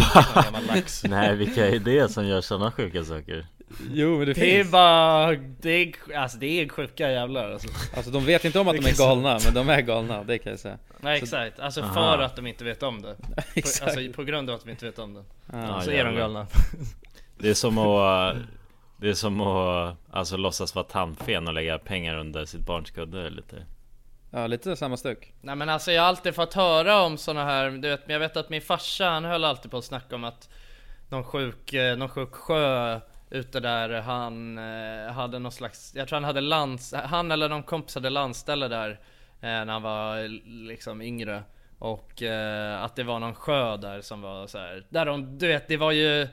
lax. 0.67 1.03
Nej 1.09 1.35
vilka 1.35 1.67
är 1.67 1.79
det 1.79 2.09
som 2.11 2.27
gör 2.27 2.41
sådana 2.41 2.71
sjuka 2.71 3.03
saker? 3.03 3.45
Jo 3.91 4.17
men 4.17 4.27
det, 4.27 4.33
Det 4.33 4.51
är 4.55 4.57
finns 4.63 4.71
bara, 4.71 5.35
det 5.35 5.69
är, 5.69 6.15
alltså 6.17 6.37
det 6.37 6.45
är 6.61 6.69
sjuka 6.69 7.11
jävlar 7.11 7.51
alltså. 7.51 7.67
Alltså 7.95 8.11
de 8.11 8.25
vet 8.25 8.45
inte 8.45 8.59
om 8.59 8.67
att 8.67 8.75
de 8.75 8.85
är 8.89 8.97
galna, 8.97 9.39
men 9.45 9.53
de 9.53 9.69
är 9.69 9.81
galna, 9.81 10.23
det 10.23 10.37
kan 10.37 10.51
jag 10.51 10.59
säga 10.59 10.77
Nej 10.99 11.19
Så- 11.19 11.23
exakt, 11.25 11.59
alltså 11.59 11.81
Aha. 11.81 11.93
för 11.93 12.23
att 12.23 12.35
de 12.35 12.47
inte 12.47 12.63
vet 12.63 12.83
om 12.83 13.01
det. 13.01 13.15
Exakt. 13.53 13.97
Alltså 13.97 14.13
på 14.13 14.23
grund 14.23 14.49
av 14.49 14.55
att 14.55 14.63
de 14.65 14.69
inte 14.71 14.85
vet 14.85 14.99
om 14.99 15.13
det. 15.13 15.23
Ja, 15.51 15.81
så 15.81 15.89
är 15.89 15.93
de 15.93 15.97
jävlar. 15.97 16.21
galna. 16.21 16.47
Det 17.37 17.49
är 17.49 17.53
som 17.53 17.77
att 17.77 18.35
Det 18.97 19.09
är 19.09 19.13
som 19.13 19.41
att 19.41 19.95
alltså 20.11 20.37
låtsas 20.37 20.75
vara 20.75 20.85
tandfen 20.85 21.47
och 21.47 21.53
lägga 21.53 21.77
pengar 21.79 22.15
under 22.17 22.45
sitt 22.45 22.65
barns 22.65 22.91
kudde 22.91 23.29
lite 23.29 23.55
Ja 24.31 24.47
lite 24.47 24.75
samma 24.75 24.97
stuk. 24.97 25.33
Nej 25.41 25.55
men 25.55 25.69
alltså 25.69 25.91
jag 25.91 26.01
har 26.01 26.09
alltid 26.09 26.35
fått 26.35 26.53
höra 26.53 27.01
om 27.01 27.17
såna 27.17 27.45
här, 27.45 27.69
du 27.69 27.89
vet, 27.89 28.07
men 28.07 28.13
jag 28.13 28.19
vet 28.19 28.37
att 28.37 28.49
min 28.49 28.61
farsa 28.61 29.09
han 29.09 29.25
höll 29.25 29.43
alltid 29.43 29.71
på 29.71 29.77
att 29.77 29.85
snacka 29.85 30.15
om 30.15 30.23
att 30.23 30.49
någon 31.09 31.23
sjuk, 31.23 31.73
eh, 31.73 31.97
någon 31.97 32.09
sjuk 32.09 32.33
sjö 32.33 32.99
ute 33.29 33.59
där 33.59 34.01
han 34.01 34.57
eh, 34.57 35.11
hade 35.11 35.39
någon 35.39 35.51
slags, 35.51 35.95
jag 35.95 36.07
tror 36.07 36.15
han 36.15 36.23
hade 36.23 36.41
lands, 36.41 36.93
han 36.93 37.31
eller 37.31 37.49
någon 37.49 37.63
kompis 37.63 37.95
hade 37.95 38.09
landställe 38.09 38.67
där 38.67 38.89
eh, 38.89 38.97
när 39.41 39.65
han 39.65 39.81
var 39.81 40.27
liksom 40.67 41.01
yngre. 41.01 41.43
Och 41.79 42.23
att 42.79 42.95
det 42.95 43.03
var 43.03 43.19
någon 43.19 43.35
sjö 43.35 43.77
där 43.77 44.01
som 44.01 44.21
var 44.21 44.47
så 44.47 44.57
här, 44.57 44.85
där 44.89 45.05
de, 45.05 45.37
du 45.37 45.47
vet 45.47 45.67
det 45.67 45.77
var 45.77 45.91
ju 45.91 46.27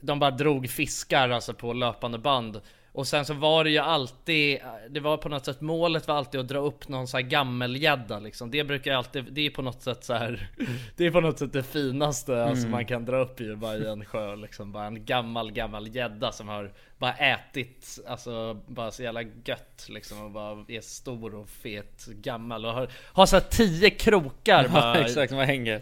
de 0.00 0.18
bara 0.18 0.30
drog 0.30 0.70
fiskar 0.70 1.30
alltså 1.30 1.54
på 1.54 1.72
löpande 1.72 2.18
band 2.18 2.60
och 2.94 3.06
sen 3.06 3.24
så 3.24 3.34
var 3.34 3.64
det 3.64 3.70
ju 3.70 3.78
alltid 3.78 4.58
Det 4.90 5.00
var 5.00 5.16
på 5.16 5.28
något 5.28 5.44
sätt 5.44 5.60
målet 5.60 6.08
var 6.08 6.14
alltid 6.14 6.40
att 6.40 6.48
dra 6.48 6.58
upp 6.58 6.88
någon 6.88 7.08
så 7.08 7.16
här 7.16 7.24
gammelgädda 7.24 8.18
liksom. 8.18 8.50
Det 8.50 8.64
brukar 8.64 8.90
ju 8.90 8.96
alltid 8.96 9.24
Det 9.32 9.46
är 9.46 9.50
på 9.50 9.62
något 9.62 9.82
sätt 9.82 10.04
så 10.04 10.14
här 10.14 10.48
Det 10.96 11.06
är 11.06 11.10
på 11.10 11.20
något 11.20 11.38
sätt 11.38 11.52
det 11.52 11.62
finaste 11.62 12.44
alltså 12.44 12.68
man 12.68 12.84
kan 12.86 13.04
dra 13.04 13.16
upp 13.22 13.40
i 13.40 13.56
bara 13.56 13.76
i 13.76 13.86
en 13.88 14.04
sjö 14.04 14.36
liksom 14.36 14.72
Bara 14.72 14.86
en 14.86 15.04
gammal 15.04 15.52
gammal 15.52 15.96
gädda 15.96 16.32
som 16.32 16.48
har 16.48 16.72
Bara 16.98 17.12
ätit 17.12 17.98
Alltså 18.08 18.54
bara 18.66 18.90
så 18.90 19.02
jävla 19.02 19.22
gött 19.22 19.86
liksom 19.88 20.24
och 20.24 20.30
bara 20.30 20.64
är 20.68 20.80
stor 20.80 21.34
och 21.34 21.48
fet 21.48 22.06
gammal 22.06 22.66
och 22.66 22.72
har, 22.72 22.88
har 23.04 23.26
så 23.26 23.36
här 23.36 23.44
tio 23.50 23.90
krokar 23.90 24.64
Ja 24.74 24.80
bara. 24.80 25.00
exakt, 25.00 25.32
man 25.32 25.46
hänger. 25.46 25.80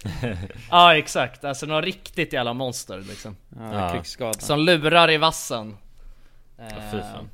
Ja 0.71 0.97
exakt, 0.97 1.45
alltså 1.45 1.67
några 1.67 1.81
riktigt 1.83 2.33
jävla 2.33 2.53
monster 2.53 2.99
liksom. 3.09 3.37
Ja, 3.59 4.03
Ja. 4.19 4.33
Som 4.33 4.61
lurar 4.61 5.11
i 5.11 5.17
vassen 5.17 5.77
Ja, 6.61 6.83
fy 6.93 6.99
fan. 7.01 7.29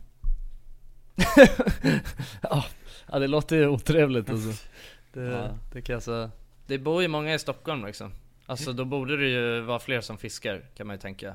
ja, 3.12 3.18
det 3.18 3.26
låter 3.26 3.56
ju 3.56 3.68
otrevligt 3.68 4.30
alltså. 4.30 4.64
Det, 5.12 5.20
Ja. 5.22 5.58
det 5.72 5.82
kan 5.82 5.92
jag 5.92 6.02
säga. 6.02 6.30
Det 6.66 6.78
bor 6.78 7.02
ju 7.02 7.08
många 7.08 7.34
i 7.34 7.38
Stockholm 7.38 7.84
liksom. 7.86 8.12
Alltså 8.46 8.72
då 8.72 8.84
borde 8.84 9.16
det 9.16 9.26
ju 9.28 9.60
vara 9.60 9.78
fler 9.78 10.00
som 10.00 10.18
fiskar 10.18 10.62
kan 10.76 10.86
man 10.86 10.96
ju 10.96 11.00
tänka. 11.00 11.34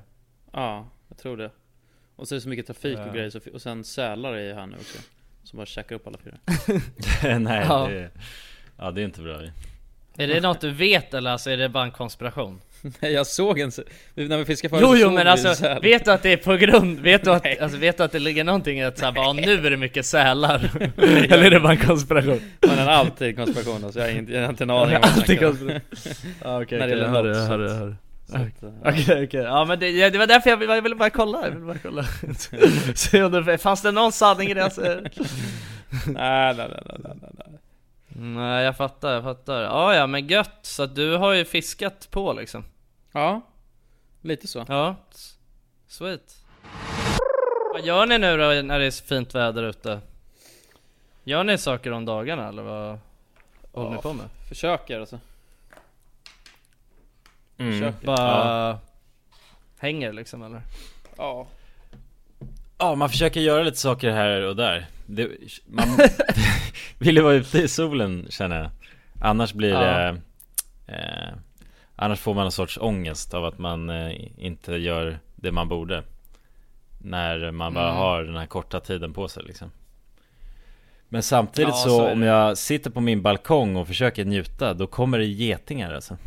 Ja, 0.52 0.88
jag 1.10 1.18
tror 1.18 1.38
det 1.38 1.52
Och 2.16 2.28
så 2.28 2.36
är 2.36 2.38
det 2.38 2.42
så 2.42 2.50
mycket 2.50 2.68
trafik 2.68 2.98
Ja. 3.00 3.06
och 3.08 3.14
grejer, 3.14 3.30
så, 3.30 3.40
och 3.54 3.62
sen 3.62 3.84
sälar 3.84 4.34
är 4.34 4.44
ju 4.48 4.54
här 4.54 4.66
nu 4.68 4.76
också 4.76 4.98
Som 5.44 5.58
bara 5.58 5.66
käkar 5.66 5.96
upp 5.96 6.08
alla 6.08 6.18
fyra 6.18 6.38
Nej 7.40 7.66
Ja. 7.70 7.88
det 7.88 8.12
Ja 8.78 8.92
det 8.92 9.02
är 9.02 9.06
inte 9.06 9.22
bra 9.22 9.42
Är 10.18 10.28
det 10.28 10.42
något 10.42 10.62
du 10.62 10.72
vet 10.72 11.14
eller 11.14 11.32
alltså 11.32 11.50
är 11.50 11.58
det 11.58 11.70
bara 11.70 11.84
en 11.84 11.92
konspiration? 11.92 12.62
Nej 13.00 13.12
jag 13.14 13.28
såg 13.28 13.60
en, 13.60 13.72
när 14.16 14.38
vi 14.38 14.46
fiskade 14.46 14.70
förut 14.70 14.82
Jo 14.90 14.96
jo 14.98 15.12
men 15.12 15.28
alltså, 15.28 15.56
säl. 15.56 15.82
vet 15.82 16.06
du 16.06 16.12
att 16.12 16.24
det 16.24 16.30
är 16.34 16.38
på 16.38 16.56
grund, 16.56 17.00
vet 17.00 17.24
du 17.24 17.32
att, 17.32 17.62
alltså, 17.62 17.78
vet 17.78 17.98
du 17.98 18.04
att 18.04 18.12
det 18.12 18.20
ligger 18.20 18.44
någonting 18.44 18.80
i 18.80 18.84
att 18.84 18.98
såhär 18.98 19.12
bara, 19.12 19.34
nu 19.34 19.68
är 19.68 19.70
det 19.70 19.78
mycket 19.78 20.06
sälar? 20.06 20.72
eller 20.98 21.44
är 21.46 21.50
det 21.52 21.60
bara 21.60 21.72
en 21.72 21.78
konspiration? 21.78 22.42
Man 22.68 22.78
är 22.80 22.88
alltid 22.88 23.36
konspiration 23.38 23.84
alltså, 23.84 24.00
jag 24.00 24.08
har 24.08 24.14
inte, 24.14 24.34
jag 24.34 24.42
har 24.42 24.50
inte 24.50 24.64
en 24.64 24.70
aning 24.70 24.96
om 24.96 25.02
vad 25.02 25.12
jag 25.12 25.18
Alltid 25.18 25.40
konspiration. 25.40 25.80
Ja 26.44 26.62
okej, 26.62 26.78
okej, 26.78 26.80
gäller 26.90 27.04
jag 27.04 27.10
hör 27.10 27.24
det, 27.24 27.30
något, 27.30 27.38
jag 27.38 27.46
så 27.48 27.52
hör 27.52 27.58
det, 27.58 27.66
att- 27.66 27.72
jag 27.72 27.78
hör 27.80 27.88
det. 27.88 27.96
så 28.62 28.68
att, 28.68 28.74
ja. 28.84 28.92
Okej 28.92 29.24
okej, 29.26 29.42
ja 29.42 29.66
men 29.66 29.80
det, 29.80 29.90
ja, 29.90 30.10
det 30.10 30.18
var 30.18 30.28
därför 30.28 30.50
jag 30.50 30.64
jag 30.64 30.82
ville 30.82 30.96
bara 30.96 31.10
kolla, 31.10 31.40
jag 31.44 31.52
ville 31.52 31.66
bara 31.66 31.78
kolla 31.84 32.06
Se 32.96 33.24
om 33.24 33.32
det, 33.46 33.58
fanns 33.58 33.82
det 33.82 33.92
någon 33.92 34.12
sanning 34.12 34.50
i 34.50 34.54
det 34.54 34.60
jag 34.60 34.72
säger? 34.72 35.02
Nej, 36.08 36.56
nej, 36.56 36.56
nej, 36.58 36.82
nej, 36.86 37.14
nej, 37.22 37.60
nej, 38.16 38.64
jag 38.66 38.78
fattar, 38.78 39.14
jag 39.14 39.24
fattar. 39.24 39.62
Ja 39.62 39.96
ja 39.96 40.08
men 40.08 40.28
gött, 40.28 40.60
så 40.62 40.84
att 40.84 40.96
du 40.96 41.18
har 41.18 41.34
ju 41.34 41.46
fiskat 41.46 42.08
på 42.12 42.34
liksom. 42.34 42.64
Ja, 43.12 43.42
lite 44.22 44.48
så 44.48 44.66
Ja, 44.68 44.96
sweet. 45.88 46.46
Vad 47.74 47.86
gör 47.86 48.06
ni 48.06 48.18
nu 48.18 48.38
då 48.38 48.62
när 48.62 48.80
det 48.80 48.86
är 48.86 48.92
så 48.92 49.04
fint 49.04 49.36
väder 49.36 49.64
ute? 49.64 50.00
Gör 51.24 51.44
ni 51.44 51.58
saker 51.58 51.92
om 51.92 52.06
dagarna 52.06 52.48
eller 52.48 52.64
vad 52.64 53.00
håller 53.72 53.96
ni 53.96 54.02
på 54.02 54.14
med? 54.14 54.26
Försöker 54.50 55.00
alltså 55.00 55.20
mm. 57.58 57.72
Försöker. 57.72 58.06
Bara 58.06 58.80
hänger 59.78 60.14
liksom 60.14 60.44
eller? 60.44 60.62
Ja 61.18 61.48
Ja 62.78 62.96
man 62.96 63.10
försöker 63.10 63.40
göra 63.40 63.64
lite 63.64 63.78
saker 63.78 64.12
här 64.12 64.42
och 64.42 64.56
där 64.56 64.88
det, 65.06 65.30
Man 65.66 65.88
vill 67.00 67.16
ju 67.16 67.22
vara 67.22 67.34
ute 67.34 67.60
i 67.60 67.68
solen 67.68 68.28
känner 68.30 68.60
jag 68.62 68.70
Annars 69.22 69.54
blir 69.54 69.74
det 69.74 70.22
eh, 70.88 71.34
Annars 72.02 72.20
får 72.20 72.34
man 72.34 72.46
en 72.46 72.52
sorts 72.52 72.78
ångest 72.82 73.34
av 73.34 73.46
att 73.46 73.58
man 73.58 73.90
eh, 73.90 74.12
inte 74.38 74.76
gör 74.76 75.20
det 75.36 75.52
man 75.52 75.68
borde. 75.68 76.04
När 77.02 77.52
man 77.52 77.74
bara 77.74 77.86
Mm. 77.90 77.98
har 77.98 78.24
den 78.24 78.36
här 78.36 78.46
korta 78.46 78.80
tiden 78.80 79.14
på 79.14 79.28
sig 79.28 79.44
liksom. 79.44 79.72
Men 81.10 81.24
samtidigt 81.24 81.70
Ja, 81.70 81.76
så, 81.76 81.90
så 81.90 82.12
om 82.12 82.22
jag 82.22 82.58
sitter 82.58 82.90
på 82.90 83.02
min 83.02 83.22
balkong 83.22 83.76
och 83.76 83.88
försöker 83.88 84.26
njuta 84.26 84.74
Då 84.74 84.88
kommer 84.88 85.18
det 85.18 85.26
getingar 85.26 85.94
alltså. 85.94 86.18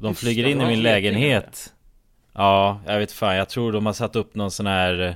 De 0.00 0.08
Just 0.08 0.20
flyger 0.20 0.46
in 0.46 0.60
i 0.60 0.66
min 0.66 0.82
lägenhet. 0.82 1.72
Ja, 2.32 2.80
jag 2.86 2.98
vet 2.98 3.12
fan, 3.12 3.36
jag 3.36 3.48
tror 3.48 3.72
de 3.72 3.86
har 3.86 3.92
satt 3.92 4.16
upp 4.16 4.34
någon 4.34 4.50
sån 4.50 4.66
här 4.66 5.00
eh, 5.00 5.14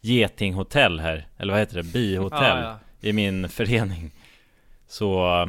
Getinghotell 0.00 1.00
här. 1.00 1.26
Eller 1.38 1.52
vad 1.52 1.60
heter 1.60 1.76
det? 1.76 1.82
Bihotell 1.82 2.40
Ja, 2.58 2.78
ja. 3.00 3.08
I 3.08 3.12
min 3.12 3.48
förening. 3.48 4.10
Så 4.88 5.40
eh, 5.42 5.48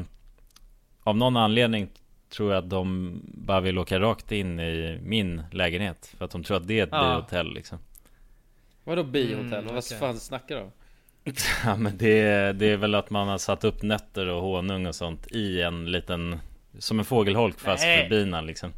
Av 1.03 1.17
någon 1.17 1.37
anledning 1.37 1.89
Tror 2.29 2.53
att 2.53 2.69
de 2.69 3.19
bara 3.23 3.61
vill 3.61 3.77
åka 3.77 3.99
rakt 3.99 4.31
in 4.31 4.59
i 4.59 4.99
min 5.03 5.43
lägenhet 5.51 6.13
För 6.17 6.25
att 6.25 6.31
de 6.31 6.43
tror 6.43 6.57
att 6.57 6.67
det 6.67 6.79
är 6.79 6.83
ett 6.83 6.89
Ja. 6.91 7.15
bihotell 7.15 7.53
liksom 7.53 7.77
Vadå 8.83 9.03
bihotell? 9.03 9.53
Mm, 9.53 9.65
Vad 9.75 9.83
okej. 9.85 9.97
fan 9.99 10.19
snackar 10.19 10.55
du 10.55 10.61
om? 10.61 10.71
Ja 11.65 11.75
men 11.75 11.97
det, 11.97 12.51
det 12.53 12.65
är 12.71 12.77
väl 12.77 12.95
att 12.95 13.09
man 13.09 13.27
har 13.27 13.37
satt 13.37 13.63
upp 13.63 13.81
nötter 13.83 14.27
och 14.27 14.41
honung 14.41 14.85
och 14.85 14.95
sånt 14.95 15.27
i 15.31 15.61
en 15.61 15.91
liten 15.91 16.39
Som 16.79 16.99
en 16.99 17.05
fågelholk 17.05 17.59
fast 17.59 17.83
Nej. 17.83 18.01
för 18.01 18.09
bina 18.09 18.41
liksom 18.41 18.71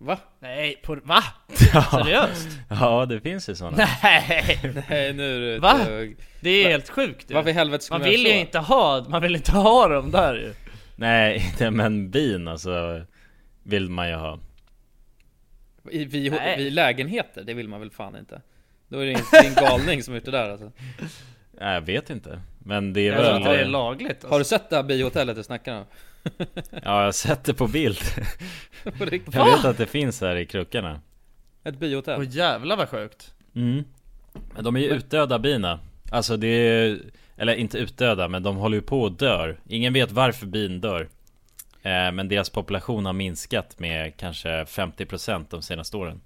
Va? 0.00 0.18
Nej, 0.38 0.80
på, 0.84 0.94
va? 1.04 1.22
ja. 1.74 1.82
Seriöst? 1.82 2.48
ja 2.70 3.06
det 3.06 3.20
finns 3.20 3.48
ju 3.48 3.54
sådana 3.54 3.76
Nej! 4.02 4.60
Nej 4.88 5.12
nu 5.12 5.36
är 5.36 5.40
du 5.54 5.58
Va? 5.58 5.78
ute 5.82 5.92
och- 6.16 6.24
Det 6.40 6.50
är 6.50 6.68
helt 6.70 6.88
sjukt 6.88 7.30
ju. 7.30 7.34
Varför 7.34 7.50
i 7.50 7.52
helvete 7.52 7.84
skulle 7.84 7.98
Man 7.98 8.06
göra 8.08 8.10
vill 8.16 8.26
ju 8.26 8.32
så? 8.32 8.38
inte 8.38 8.58
ha, 8.58 9.04
man 9.08 9.22
vill 9.22 9.36
inte 9.36 9.52
ha 9.52 9.88
dem 9.88 10.10
där 10.10 10.34
ju. 10.34 10.54
Nej 10.98 11.54
men 11.70 12.10
bin 12.10 12.48
alltså 12.48 13.02
Vill 13.62 13.90
man 13.90 14.08
ju 14.08 14.14
ha 14.14 14.38
I, 15.90 16.04
vid, 16.04 16.34
vid 16.56 16.72
lägenheter, 16.72 17.42
det 17.44 17.54
vill 17.54 17.68
man 17.68 17.80
väl 17.80 17.90
fan 17.90 18.16
inte? 18.16 18.42
Då 18.88 18.98
är 18.98 19.06
det 19.06 19.12
en, 19.12 19.20
det 19.32 19.38
är 19.38 19.48
en 19.48 19.54
galning 19.68 20.02
som 20.02 20.14
är 20.14 20.18
ute 20.18 20.30
där 20.30 20.50
alltså. 20.50 20.72
Nej 21.60 21.74
jag 21.74 21.80
vet 21.80 22.10
inte 22.10 22.40
Men 22.58 22.92
det 22.92 23.00
är 23.08 23.12
Jag 23.12 23.32
väl 23.32 23.42
det 23.42 23.60
är 23.60 23.64
lagligt 23.64 24.10
alltså. 24.10 24.28
Har 24.28 24.38
du 24.38 24.44
sett 24.44 24.70
det 24.70 24.76
här 24.76 24.82
bihotellet 24.82 25.36
du 25.36 25.42
snackar 25.42 25.74
om? 25.78 25.84
Ja 26.70 26.80
jag 26.82 26.90
har 27.04 27.12
sett 27.12 27.44
det 27.44 27.54
på 27.54 27.66
bild? 27.66 27.98
Jag 29.32 29.44
vet 29.44 29.64
att 29.64 29.78
det 29.78 29.86
finns 29.86 30.20
här 30.20 30.36
i 30.36 30.46
krokarna 30.46 31.00
Ett 31.64 31.78
bihotell? 31.78 32.20
Åh 32.20 32.26
jävlar 32.28 32.76
vad 32.76 32.88
sjukt. 32.88 33.34
mm. 33.54 33.84
Men 34.54 34.64
de 34.64 34.76
är 34.76 34.80
ju 34.80 34.88
utdöda 34.90 35.38
bina 35.38 35.80
Alltså 36.10 36.36
det 36.36 36.46
är 36.48 36.98
Eller 37.38 37.54
inte 37.54 37.78
utdöda 37.78 38.28
men 38.28 38.42
de 38.42 38.56
håller 38.56 38.76
ju 38.76 38.82
på 38.82 39.02
och 39.02 39.12
dör. 39.12 39.60
Ingen 39.68 39.92
vet 39.92 40.12
varför 40.12 40.46
bin 40.46 40.80
dör. 40.80 41.08
Eh, 41.82 42.12
Men 42.12 42.28
deras 42.28 42.50
population 42.50 43.06
har 43.06 43.12
minskat 43.12 43.78
med 43.78 44.16
kanske 44.16 44.64
50% 44.64 45.46
de 45.50 45.62
senaste 45.62 45.96
åren. 45.96 46.20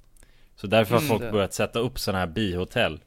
Så 0.57 0.67
därför 0.67 0.95
har 0.95 1.03
Mm, 1.03 1.19
folk 1.19 1.33
börjat 1.33 1.55
sätta 1.55 1.79
upp 1.79 1.99
sådana 1.99 2.19
här 2.19 2.27
bihotell. 2.27 3.01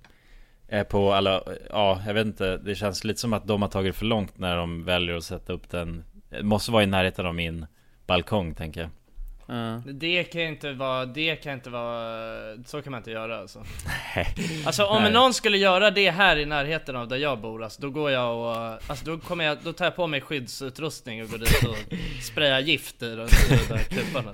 Eh, 0.68 0.84
På 0.84 1.14
alla, 1.14 1.44
ja 1.70 2.02
jag 2.08 2.14
vet 2.14 2.26
inte 2.26 2.58
Det 2.58 2.76
känns 2.76 3.04
lite 3.04 3.20
som 3.20 3.34
att 3.34 3.48
de 3.48 3.62
har 3.62 3.70
tagit 3.70 3.96
för 3.96 4.06
långt 4.06 4.38
när 4.38 4.58
de 4.58 4.84
väljer 4.84 5.16
att 5.16 5.24
sätta 5.24 5.54
upp 5.54 5.70
den. 5.70 6.04
Det 6.30 6.44
måste 6.44 6.72
vara 6.72 6.84
i 6.84 6.88
närheten 6.88 7.26
av 7.26 7.36
min 7.36 7.66
balkong 8.08 8.54
tänker 8.56 8.82
jag 8.82 8.90
Ja. 9.48 9.82
Det 9.86 10.24
kan 10.24 10.42
ju 10.42 10.48
inte 10.48 10.74
vara, 10.74 11.06
det 11.06 11.36
kan 11.36 11.54
inte 11.54 11.70
vara, 11.70 12.64
så 12.66 12.82
kan 12.82 12.92
man 12.92 12.98
inte 12.98 13.12
göra 13.12 13.40
alltså. 13.40 13.64
Nej. 14.16 14.36
Alltså 14.66 14.86
om 14.86 15.04
Nej. 15.04 15.12
någon 15.12 15.34
skulle 15.34 15.58
göra 15.58 15.92
det 15.92 16.12
här 16.12 16.38
i 16.38 16.46
närheten 16.46 16.96
av 16.96 17.08
där 17.08 17.18
jag 17.18 17.40
bor, 17.40 17.64
alltså, 17.64 17.82
då 17.82 17.90
går 17.90 18.12
jag 18.12 18.38
och, 18.38 18.80
alltså 18.88 19.06
då 19.06 19.18
kommer 19.18 19.46
jag, 19.46 19.58
då 19.64 19.74
tar 19.74 19.86
jag 19.86 19.96
på 19.96 20.08
mig 20.08 20.22
skyddsutrustning 20.22 21.24
och 21.24 21.30
går 21.30 21.38
dit 21.38 21.64
och 21.64 21.98
sprayar 22.24 22.60
gift 22.60 23.04
i 23.04 23.10
de 23.10 23.16
där 23.16 23.84
kuparna. 23.90 24.34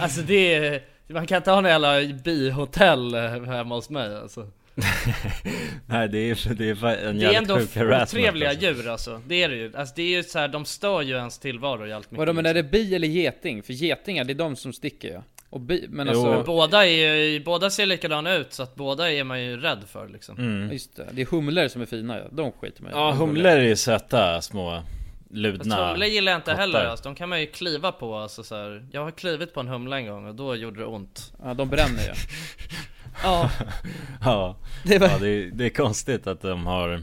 Alltså 0.00 0.20
det 0.20 0.82
man 1.06 1.26
kan 1.26 1.36
inte 1.36 1.50
ha 1.50 1.60
någon 1.60 1.70
jävla 1.70 2.14
bihotell 2.24 3.14
eh, 3.14 3.42
hemma 3.42 3.74
hos 3.74 3.90
mig 3.90 4.16
alltså. 4.16 4.46
Nej 5.86 6.08
det 6.08 6.18
är, 6.18 6.54
det 6.54 6.68
är 6.68 6.84
en 7.08 7.18
Det 7.18 7.26
är 7.26 7.32
jävligt 7.32 7.50
ändå 7.50 7.58
sjuk 7.58 7.76
harassment 7.76 8.24
otrevliga 8.24 8.48
alltså. 8.48 8.64
djur 8.66 8.88
alltså, 8.88 9.22
det 9.26 9.42
är 9.42 9.48
det 9.48 9.56
ju. 9.56 9.72
Alltså 9.76 9.94
det 9.96 10.02
är 10.02 10.16
ju 10.16 10.22
så 10.22 10.38
här, 10.38 10.48
de 10.48 10.64
stör 10.64 11.02
ju 11.02 11.14
ens 11.14 11.38
tillvaro 11.38 11.86
i 11.86 11.92
allt 11.92 12.10
mycket. 12.10 12.18
Vadå 12.18 12.32
men 12.32 12.46
är 12.46 12.54
det 12.54 12.62
bi 12.62 12.94
eller 12.94 13.08
geting? 13.08 13.62
För 13.62 13.72
getingar, 13.72 14.24
det 14.24 14.32
är 14.32 14.34
de 14.34 14.56
som 14.56 14.72
sticker 14.72 15.12
ja. 15.12 15.22
Och 15.50 15.60
bi, 15.60 15.86
men 15.88 16.06
Jo. 16.12 16.12
alltså... 16.12 16.46
Båda 16.46 16.86
är 16.86 17.24
ju, 17.24 17.44
båda 17.44 17.70
ser 17.70 17.86
likadana 17.86 18.34
ut 18.34 18.52
så 18.52 18.62
att 18.62 18.74
båda 18.74 19.12
är 19.12 19.24
man 19.24 19.42
ju 19.42 19.56
rädd 19.56 19.82
för 19.86 20.08
liksom. 20.08 20.38
Mm. 20.38 20.72
Just 20.72 20.96
det, 20.96 21.06
det 21.12 21.22
är 21.22 21.26
humlor 21.26 21.68
som 21.68 21.82
är 21.82 21.86
fina 21.86 22.18
ja. 22.18 22.24
De 22.32 22.52
skiter 22.52 22.82
man. 22.82 22.92
Ja 22.94 23.12
humlor 23.12 23.46
är 23.46 23.60
ju 23.60 23.76
söta 23.76 24.42
små 24.42 24.82
Fast 25.30 25.36
ludna 25.36 25.88
humlor 25.88 26.06
gillar 26.08 26.32
jag 26.32 26.38
inte 26.38 26.50
kottar. 26.50 26.60
heller 26.60 26.84
alltså, 26.84 27.04
de 27.04 27.14
kan 27.14 27.28
man 27.28 27.40
ju 27.40 27.46
kliva 27.46 27.92
på 27.92 28.16
alltså 28.16 28.42
så 28.42 28.56
här. 28.56 28.86
Jag 28.92 29.04
har 29.04 29.10
klivit 29.10 29.54
på 29.54 29.60
en 29.60 29.68
humla 29.68 29.98
en 29.98 30.06
gång 30.06 30.26
och 30.26 30.34
då 30.34 30.56
gjorde 30.56 30.80
det 30.80 30.86
ont. 30.86 31.32
Ja, 31.44 31.54
de 31.54 31.68
bränner 31.68 32.02
ja. 32.08 32.14
Ja, 33.22 33.50
Ja, 34.24 34.56
Det 34.84 34.98
var... 34.98 35.08
ja 35.08 35.18
det, 35.18 35.28
är, 35.28 35.50
det 35.50 35.64
är 35.64 35.70
konstigt 35.70 36.26
att 36.26 36.40
de 36.40 36.66
har 36.66 37.02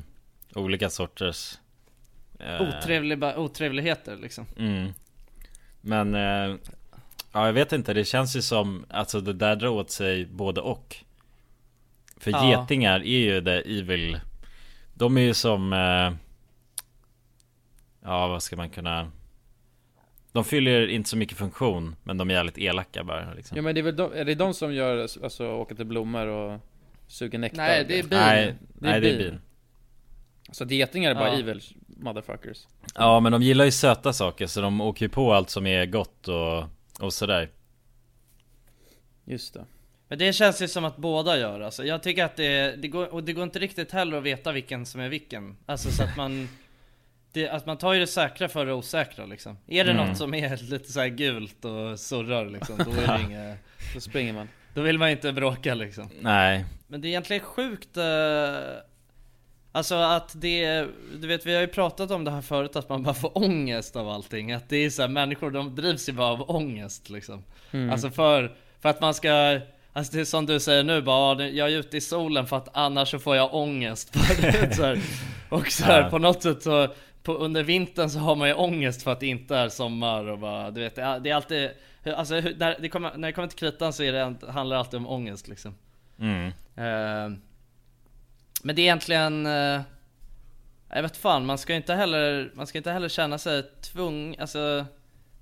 olika 0.55 0.89
sorters 0.89 1.57
eh, 2.39 2.61
otrevliga, 2.61 3.37
otrevligheter 3.37 4.17
liksom. 4.17 4.45
mm. 4.57 4.93
Men 5.81 6.15
eh, 6.15 6.55
Ja 7.33 7.45
jag 7.45 7.53
vet 7.53 7.73
inte, 7.73 7.93
det 7.93 8.05
känns 8.05 8.35
ju 8.35 8.41
som 8.41 8.85
Alltså 8.89 9.21
det 9.21 9.33
där 9.33 9.55
drar 9.55 9.67
åt 9.69 9.91
sig 9.91 10.25
både 10.25 10.61
och 10.61 10.95
För 12.17 12.31
Ja. 12.31 12.49
getingar 12.49 12.99
är 12.99 13.19
ju 13.19 13.41
det 13.41 13.61
evil 13.61 14.19
De 14.93 15.17
är 15.17 15.21
ju 15.21 15.33
som 15.33 15.73
eh, 15.73 16.11
Ja 18.03 18.27
vad 18.27 18.43
ska 18.43 18.55
man 18.55 18.69
kunna 18.69 19.11
De 20.37 20.43
fyller 20.43 20.87
inte 20.87 21.09
så 21.09 21.17
mycket 21.17 21.37
funktion 21.37 21.95
Men 22.03 22.17
de 22.17 22.29
är 22.29 22.33
jävligt 22.33 22.57
elaka 22.57 23.03
bara 23.03 23.33
liksom. 23.33 23.57
Ja 23.57 23.61
men 23.63 23.75
det 23.75 23.81
är 23.81 23.83
väl 23.83 23.95
de, 23.95 24.13
är 24.13 24.25
det 24.25 24.35
de 24.35 24.53
som 24.53 24.73
gör, 24.73 24.97
alltså 25.23 25.47
åker 25.51 25.75
till 25.75 25.85
blommor 25.85 26.27
och 26.27 26.59
suger 27.07 27.39
nektar? 27.39 27.57
Nej, 27.57 27.85
det 27.87 27.99
är 27.99 28.03
bin. 28.03 28.19
Nej, 28.19 28.55
Det 28.79 28.87
är 28.87 28.91
nej 28.91 29.01
det 29.01 29.09
är 29.09 29.17
bin. 29.17 29.29
bin 29.29 29.39
Så 30.51 30.65
getingar 30.65 31.11
är 31.11 31.15
bara 31.15 31.27
Ja. 31.33 31.39
evil 31.39 31.61
motherfuckers. 31.87 32.67
Ja 32.95 33.19
men 33.19 33.31
de 33.31 33.41
gillar 33.41 33.65
ju 33.65 33.71
söta 33.71 34.13
saker 34.13 34.47
så 34.47 34.61
de 34.61 34.81
åker 34.81 35.05
ju 35.05 35.09
på 35.09 35.33
allt 35.33 35.49
som 35.49 35.67
är 35.67 35.85
gott 35.85 36.27
och, 36.27 36.63
och 36.99 37.13
sådär 37.13 37.49
Just 39.25 39.53
det. 39.53 39.65
Men 40.07 40.19
det 40.19 40.33
känns 40.33 40.61
ju 40.61 40.67
som 40.67 40.85
att 40.85 40.97
båda 40.97 41.37
gör 41.39 41.61
alltså. 41.61 41.85
Jag 41.85 42.03
tycker 42.03 42.25
att 42.25 42.35
det, 42.35 42.75
det 42.75 42.87
går, 42.87 43.13
och 43.13 43.23
det 43.23 43.33
går 43.33 43.43
inte 43.43 43.59
riktigt 43.59 43.91
heller 43.91 44.17
att 44.17 44.23
veta 44.23 44.51
vilken 44.51 44.85
som 44.85 45.01
är 45.01 45.09
vilken. 45.09 45.57
Alltså 45.65 45.91
så 45.91 46.03
att 46.03 46.17
man 46.17 46.49
det, 47.37 47.49
att 47.49 47.65
man 47.65 47.77
tar 47.77 47.93
ju 47.93 47.99
det 47.99 48.07
säkra 48.07 48.47
för 48.49 48.65
det 48.65 48.73
osäkra 48.73 49.25
liksom. 49.25 49.57
Är 49.67 49.85
det 49.85 49.91
Mm. 49.91 50.07
något 50.07 50.17
som 50.17 50.33
är 50.33 50.57
lite 50.71 50.91
så 50.91 51.03
gult 51.05 51.65
och 51.65 51.99
surrar 51.99 52.45
liksom, 52.45 52.77
då 52.77 52.91
är 52.91 53.17
det 53.17 53.23
inget, 53.27 53.57
Då 53.93 53.99
springer 53.99 54.33
man. 54.33 54.49
Då 54.73 54.81
vill 54.81 54.97
man 54.99 55.09
inte 55.09 55.31
bråka 55.33 55.73
liksom. 55.75 56.09
Nej 56.21 56.65
Men 56.87 57.01
det 57.01 57.07
är 57.07 57.09
egentligen 57.09 57.43
sjukt 57.43 57.97
eh, 57.97 58.03
Alltså 59.71 59.95
att 59.95 60.31
det, 60.41 60.85
du 61.21 61.27
vet 61.27 61.45
vi 61.45 61.53
har 61.55 61.61
ju 61.61 61.67
pratat 61.67 62.11
om 62.11 62.23
det 62.23 62.31
här 62.31 62.41
förut 62.41 62.75
att 62.75 62.89
man 62.89 63.03
bara 63.03 63.13
får 63.13 63.37
ångest 63.37 63.95
av 63.95 64.09
allting 64.09 64.51
Att 64.51 64.69
det 64.69 64.77
är 64.77 64.89
så 64.89 65.01
här, 65.01 65.09
människor 65.09 65.51
de 65.51 65.75
drivs 65.75 66.09
ju 66.09 66.13
bara 66.13 66.27
av 66.27 66.49
ångest 66.51 67.09
liksom 67.09 67.43
Alltså 67.91 68.09
för, 68.09 68.55
för 68.81 68.89
att 68.89 69.01
man 69.01 69.13
ska 69.13 69.59
Alltså 69.93 70.13
det 70.13 70.21
är 70.21 70.25
som 70.25 70.45
du 70.45 70.59
säger 70.59 70.83
nu 70.83 71.01
bara, 71.01 71.29
"Ja, 71.29 71.35
det- 71.35 71.49
jag 71.49 71.71
är 71.71 71.77
ute 71.77 71.97
i 71.97 72.01
solen 72.01 72.45
för 72.47 72.57
att 72.57 72.69
annars 72.73 73.11
så 73.11 73.19
får 73.19 73.35
jag 73.35 73.53
ångest 73.53 74.13
så 74.75 74.83
här. 74.85 74.99
Och 75.49 75.67
så 75.67 75.83
här, 75.83 76.01
Ja. 76.01 76.09
på 76.09 76.17
något 76.17 76.43
sätt 76.43 76.63
så 76.63 76.87
på, 77.23 77.33
Under 77.33 77.63
vintern 77.63 78.09
så 78.09 78.19
har 78.19 78.35
man 78.35 78.47
ju 78.47 78.53
ångest 78.53 79.03
för 79.03 79.11
att 79.11 79.19
det 79.19 79.27
inte 79.27 79.55
är 79.55 79.69
sommar 79.69 80.25
och 80.27 80.39
bara, 80.39 80.71
du 80.71 80.81
vet 80.81 80.95
det 80.95 81.01
är, 81.01 81.19
det 81.19 81.29
är 81.29 81.35
alltid 81.35 81.69
Alltså 82.15 82.35
när 82.35 82.79
det 82.81 82.89
kommer, 82.89 83.17
när 83.17 83.27
det 83.27 83.31
kommer 83.33 83.47
till 83.47 83.57
kritan 83.59 83.93
så 83.93 84.03
är 84.03 84.13
det, 84.13 84.51
handlar 84.51 84.75
det 84.75 84.79
alltid 84.79 84.97
om 84.97 85.07
ångest 85.07 85.47
liksom 85.47 85.75
mm. 86.19 86.47
Eh, 86.75 87.37
Men 88.63 88.75
det 88.75 88.81
är 88.81 88.83
egentligen 88.83 89.45
eh, 89.45 89.81
Jag 90.89 91.01
vet 91.01 91.17
fan, 91.17 91.45
man 91.45 91.57
ska 91.57 91.73
inte 91.75 91.93
heller 91.93 92.51
Man 92.53 92.67
ska 92.67 92.77
inte 92.77 92.91
heller 92.91 93.09
känna 93.09 93.37
sig 93.37 93.63
tvungen 93.81 94.35
Alltså 94.39 94.85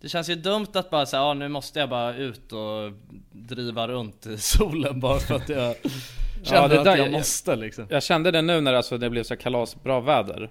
Det 0.02 0.10
känns 0.10 0.30
ju 0.30 0.36
dumt 0.36 0.68
att 0.74 0.90
bara 0.90 1.06
säga 1.06 1.24
ah, 1.24 1.34
nu 1.34 1.48
måste 1.48 1.80
jag 1.80 1.90
bara 1.90 2.16
ut 2.16 2.52
och 2.52 2.92
driva 3.32 3.88
runt 3.88 4.26
i 4.26 4.38
solen 4.38 5.00
bara 5.00 5.20
för 5.20 5.36
att 5.36 5.50
jag 5.50 5.76
känner 6.44 6.70
det 6.70 6.80
att 6.80 6.86
där- 6.86 6.98
jag 6.98 7.12
måste 7.12 7.56
liksom 7.56 7.88
Jag 7.90 8.04
kände 8.04 8.32
det 8.32 8.42
nu 8.42 8.62
när 8.62 8.74
alltså 8.74 8.98
det 8.98 9.10
blev 9.10 9.24
så 9.24 9.36
kalas 9.38 9.84
bra 9.84 10.00
väder. 10.00 10.50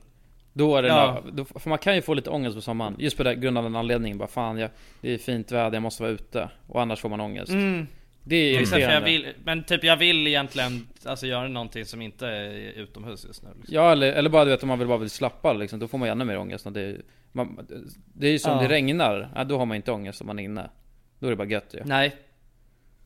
Då 0.57 0.77
är 0.77 0.83
det 0.83 0.89
Ja. 0.89 1.23
då, 1.33 1.45
för 1.45 1.69
man 1.71 1.79
kan 1.79 1.95
ju 1.95 2.03
få 2.03 2.15
lite 2.15 2.31
ångest 2.31 2.57
på 2.57 2.61
sommaren. 2.63 2.97
Just 2.99 3.17
på 3.17 3.23
det 3.23 3.35
grund 3.35 3.59
av 3.59 3.65
den 3.65 3.77
anledningen. 3.77 4.19
Bara 4.19 4.29
fan, 4.29 4.59
jag, 4.59 4.71
det 5.01 5.11
är 5.15 5.19
fint 5.19 5.53
väder, 5.53 5.73
jag 5.77 5.83
måste 5.83 6.03
vara 6.03 6.13
ute. 6.13 6.51
Och 6.67 6.83
annars 6.83 7.01
får 7.01 7.09
man 7.09 7.21
ångest. 7.21 7.53
mm. 7.53 7.87
Det 8.27 8.37
är 8.37 8.61
irriterande. 8.61 9.11
vill, 9.11 9.29
Men 9.45 9.65
typ 9.65 9.85
jag 9.85 9.97
vill 9.97 10.27
egentligen 10.27 10.89
Alltså 11.05 11.27
göra 11.27 11.49
någonting 11.49 11.85
som 11.85 12.03
inte 12.03 12.27
är 12.29 12.53
utomhus 12.73 13.25
just 13.27 13.43
nu 13.43 13.49
liksom. 13.57 13.75
Ja 13.75 13.93
eller, 13.93 14.13
eller 14.13 14.31
bara 14.31 14.45
du 14.45 14.51
vet 14.51 14.63
om 14.63 14.69
man 14.69 14.79
vill 14.79 14.89
bara 14.89 14.99
vill 14.99 15.11
slappa 15.11 15.53
liksom, 15.53 15.79
då 15.79 15.89
får 15.89 15.99
man 15.99 16.09
ännu 16.09 16.25
mer 16.25 16.39
ångest. 16.39 16.67
Det, 16.71 16.81
är- 16.81 17.03
man, 17.33 17.67
det 18.15 18.27
är 18.27 18.31
ju 18.33 18.39
som 18.39 18.53
Ja. 18.53 18.63
det 18.63 18.69
regnar, 18.69 19.31
ja, 19.35 19.45
då 19.45 19.59
har 19.59 19.67
man 19.67 19.77
inte 19.77 19.93
ångest 19.93 20.21
om 20.21 20.27
man 20.27 20.39
är 20.39 20.43
inne. 20.43 20.71
Då 21.19 21.27
är 21.27 21.31
det 21.31 21.37
bara 21.37 21.49
gött 21.49 21.75
ju. 21.75 21.81
Nej 21.85 22.17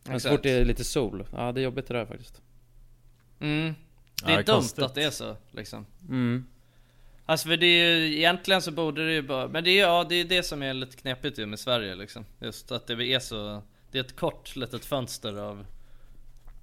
Men 0.05 0.21
så 0.21 0.29
fort 0.29 0.43
det 0.43 0.51
är 0.51 0.65
lite 0.65 0.85
sol, 0.85 1.25
ja 1.33 1.53
det 1.53 1.61
är 1.61 1.65
jobbigt 1.65 1.87
det 1.87 1.95
där 1.95 2.07
faktiskt. 2.07 2.43
mm. 3.41 3.67
Det 3.67 3.75
Ja, 4.25 4.29
är 4.33 4.37
det 4.37 4.43
är 4.43 4.47
dumt 4.47 4.55
konstigt. 4.55 4.85
att 4.85 4.95
det 4.95 5.03
är 5.05 5.11
så 5.11 5.37
liksom 5.51 5.87
Mm. 6.09 6.45
Alltså 7.29 7.49
för 7.49 7.57
det 7.57 7.67
är 7.67 7.97
ju, 7.97 8.17
egentligen 8.17 8.63
så 8.63 8.71
borde 8.71 9.07
det 9.07 9.13
ju 9.13 9.23
bara, 9.23 9.49
men 9.49 9.65
det 9.65 9.71
är 9.71 9.81
ja 9.81 10.07
det 10.09 10.15
är 10.15 10.25
det 10.25 10.43
som 10.43 10.63
är 10.63 10.75
lite 10.75 10.97
knepigt 10.97 11.39
ju 11.39 11.47
med 11.47 11.59
Sverige 11.59 11.95
liksom 11.95 12.25
Just 12.41 12.73
att 12.73 12.87
det 12.87 12.93
är 12.93 13.19
så, 13.19 13.63
det 13.91 13.99
är 13.99 14.05
ett 14.05 14.17
kort 14.17 14.57
litet 14.57 14.85
fönster 14.85 15.35
av 15.37 15.67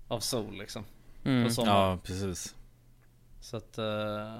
Av 0.07 0.19
sol 0.19 0.57
liksom 0.57 0.85
Mm. 1.25 1.43
På 1.43 1.53
sommaren 1.53 1.91
Ja 1.91 1.99
precis 2.03 2.55
Så 3.39 3.57
att 3.57 3.77
eh, 3.77 4.33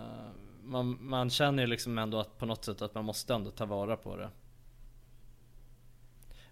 man, 0.64 0.98
man 1.02 1.30
känner 1.30 1.64
ju 1.64 1.68
liksom 1.68 1.98
ändå 1.98 2.20
att 2.20 2.38
på 2.38 2.46
något 2.46 2.66
sätt 2.66 2.82
att 2.82 2.96
man 2.96 3.06
måste 3.06 3.34
ändå 3.34 3.52
ta 3.52 3.66
vara 3.66 3.98
på 3.98 4.16
det 4.18 4.30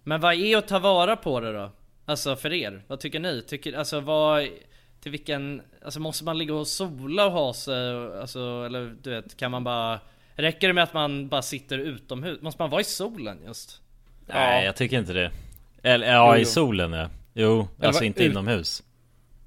Men 0.02 0.20
vad 0.20 0.34
är 0.34 0.56
att 0.56 0.68
ta 0.68 0.78
vara 0.78 1.16
på 1.16 1.40
det 1.40 1.52
då? 1.52 1.70
Alltså 2.04 2.36
för 2.36 2.52
er, 2.52 2.84
vad 2.88 3.00
tycker 3.00 3.20
ni? 3.20 3.42
Tycker, 3.42 3.72
alltså 3.72 4.00
vad 4.00 4.48
Till 5.04 5.10
vilken, 5.12 5.62
alltså 5.84 6.00
måste 6.00 6.24
man 6.24 6.38
ligga 6.38 6.54
och 6.54 6.66
sola 6.66 7.26
och 7.26 7.32
ha 7.32 7.54
sig? 7.54 7.94
Alltså 8.20 8.62
eller 8.66 8.94
du 9.02 9.10
vet, 9.10 9.36
kan 9.36 9.50
man 9.50 9.64
bara 9.64 10.00
Räcker 10.36 10.68
det 10.68 10.74
med 10.74 10.84
att 10.84 10.94
man 10.94 11.28
bara 11.28 11.42
sitter 11.42 11.78
utomhus? 11.78 12.42
Måste 12.42 12.62
man 12.62 12.70
vara 12.70 12.80
i 12.80 12.84
solen 12.84 13.38
just? 13.46 13.80
Nej 14.26 14.64
jag 14.64 14.76
tycker 14.76 14.98
inte 14.98 15.12
det. 15.12 15.30
Eller 15.82 16.06
ja 16.12 16.36
Jo, 16.36 16.42
i 16.42 16.44
solen 16.44 16.92
ja. 16.92 17.08
Jo, 17.34 17.68
alltså 17.82 18.04
inte 18.04 18.24
ut- 18.24 18.30
inomhus. 18.32 18.82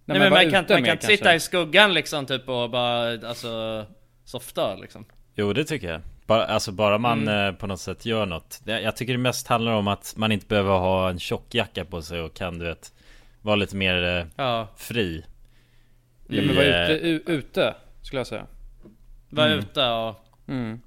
Nej, 0.06 0.20
men 0.20 0.32
bara 0.32 0.44
man 0.44 0.52
kan, 0.52 0.66
man 0.70 0.84
kan 0.84 0.94
inte 0.94 1.06
sitta 1.08 1.36
i 1.36 1.40
skuggan 1.40 1.94
liksom 1.94 2.26
typ 2.26 2.50
och 2.50 2.70
bara 2.70 3.28
alltså 3.28 3.86
Softa 4.26 4.76
liksom. 4.76 5.06
Jo 5.36 5.54
det 5.54 5.64
tycker 5.64 5.92
jag. 5.92 6.02
Bara, 6.26 6.46
Alltså 6.46 6.72
bara 6.72 6.98
man 6.98 7.22
Mm. 7.22 7.48
eh, 7.48 7.60
på 7.60 7.68
något 7.68 7.80
sätt 7.80 8.06
gör 8.06 8.26
något. 8.26 8.62
Jag, 8.66 8.82
jag 8.84 8.96
tycker 8.96 9.14
det 9.14 9.20
mest 9.20 9.48
handlar 9.48 9.72
om 9.72 9.88
att 9.88 10.14
man 10.18 10.32
inte 10.32 10.46
behöver 10.48 10.78
ha 10.78 11.10
en 11.10 11.20
tjock 11.20 11.56
jacka 11.56 11.86
på 11.86 12.02
sig 12.02 12.22
och 12.22 12.34
kan 12.34 12.60
du 12.60 12.66
vet 12.66 12.94
Vara 13.42 13.56
lite 13.56 13.76
mer 13.76 14.04
eh, 14.04 14.26
Ja, 14.36 14.68
fri 14.78 15.26
Ja, 16.28 16.42
men 16.42 16.50
I, 16.52 16.56
vara 16.56 16.66
eh, 16.88 16.92
ute, 16.92 17.08
u, 17.08 17.22
ute, 17.26 17.76
skulle 18.02 18.20
jag 18.20 18.28
säga. 18.28 18.46
vara 19.30 19.48
Mm. 19.48 19.60
ute 19.60 19.90
och 19.90 20.16
Mm. 20.48 20.82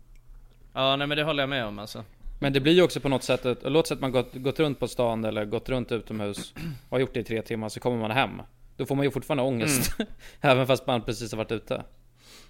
Ja 0.75 0.97
nej 0.97 1.07
men 1.07 1.17
det 1.19 1.25
håller 1.25 1.43
jag 1.43 1.51
med 1.51 1.65
om 1.67 1.79
alltså 1.79 2.05
Men 2.39 2.53
det 2.53 2.61
blir 2.61 2.73
ju 2.73 2.83
också 2.83 3.01
på 3.01 3.09
något 3.09 3.23
sätt, 3.23 3.47
att, 3.47 3.59
låt 3.63 3.87
säga 3.87 3.97
att 3.97 4.01
man 4.01 4.13
gått, 4.13 4.35
gått 4.35 4.61
runt 4.61 4.79
på 4.81 4.89
stan 4.89 5.25
eller 5.25 5.45
gått 5.45 5.69
runt 5.69 5.93
utomhus 5.93 6.55
och 6.89 6.91
har 6.91 6.99
gjort 6.99 7.15
det 7.15 7.21
i 7.21 7.25
tre 7.25 7.43
timmar, 7.43 7.69
så 7.69 7.81
kommer 7.81 7.97
man 7.99 8.11
hem. 8.11 8.31
Då 8.77 8.87
får 8.87 8.95
man 8.95 9.05
ju 9.05 9.11
fortfarande 9.11 9.43
ångest. 9.43 9.97
Även 10.41 10.67
fast 10.67 10.87
man 10.87 11.03
precis 11.03 11.33
har 11.33 11.37
varit 11.37 11.53
ute. 11.53 11.83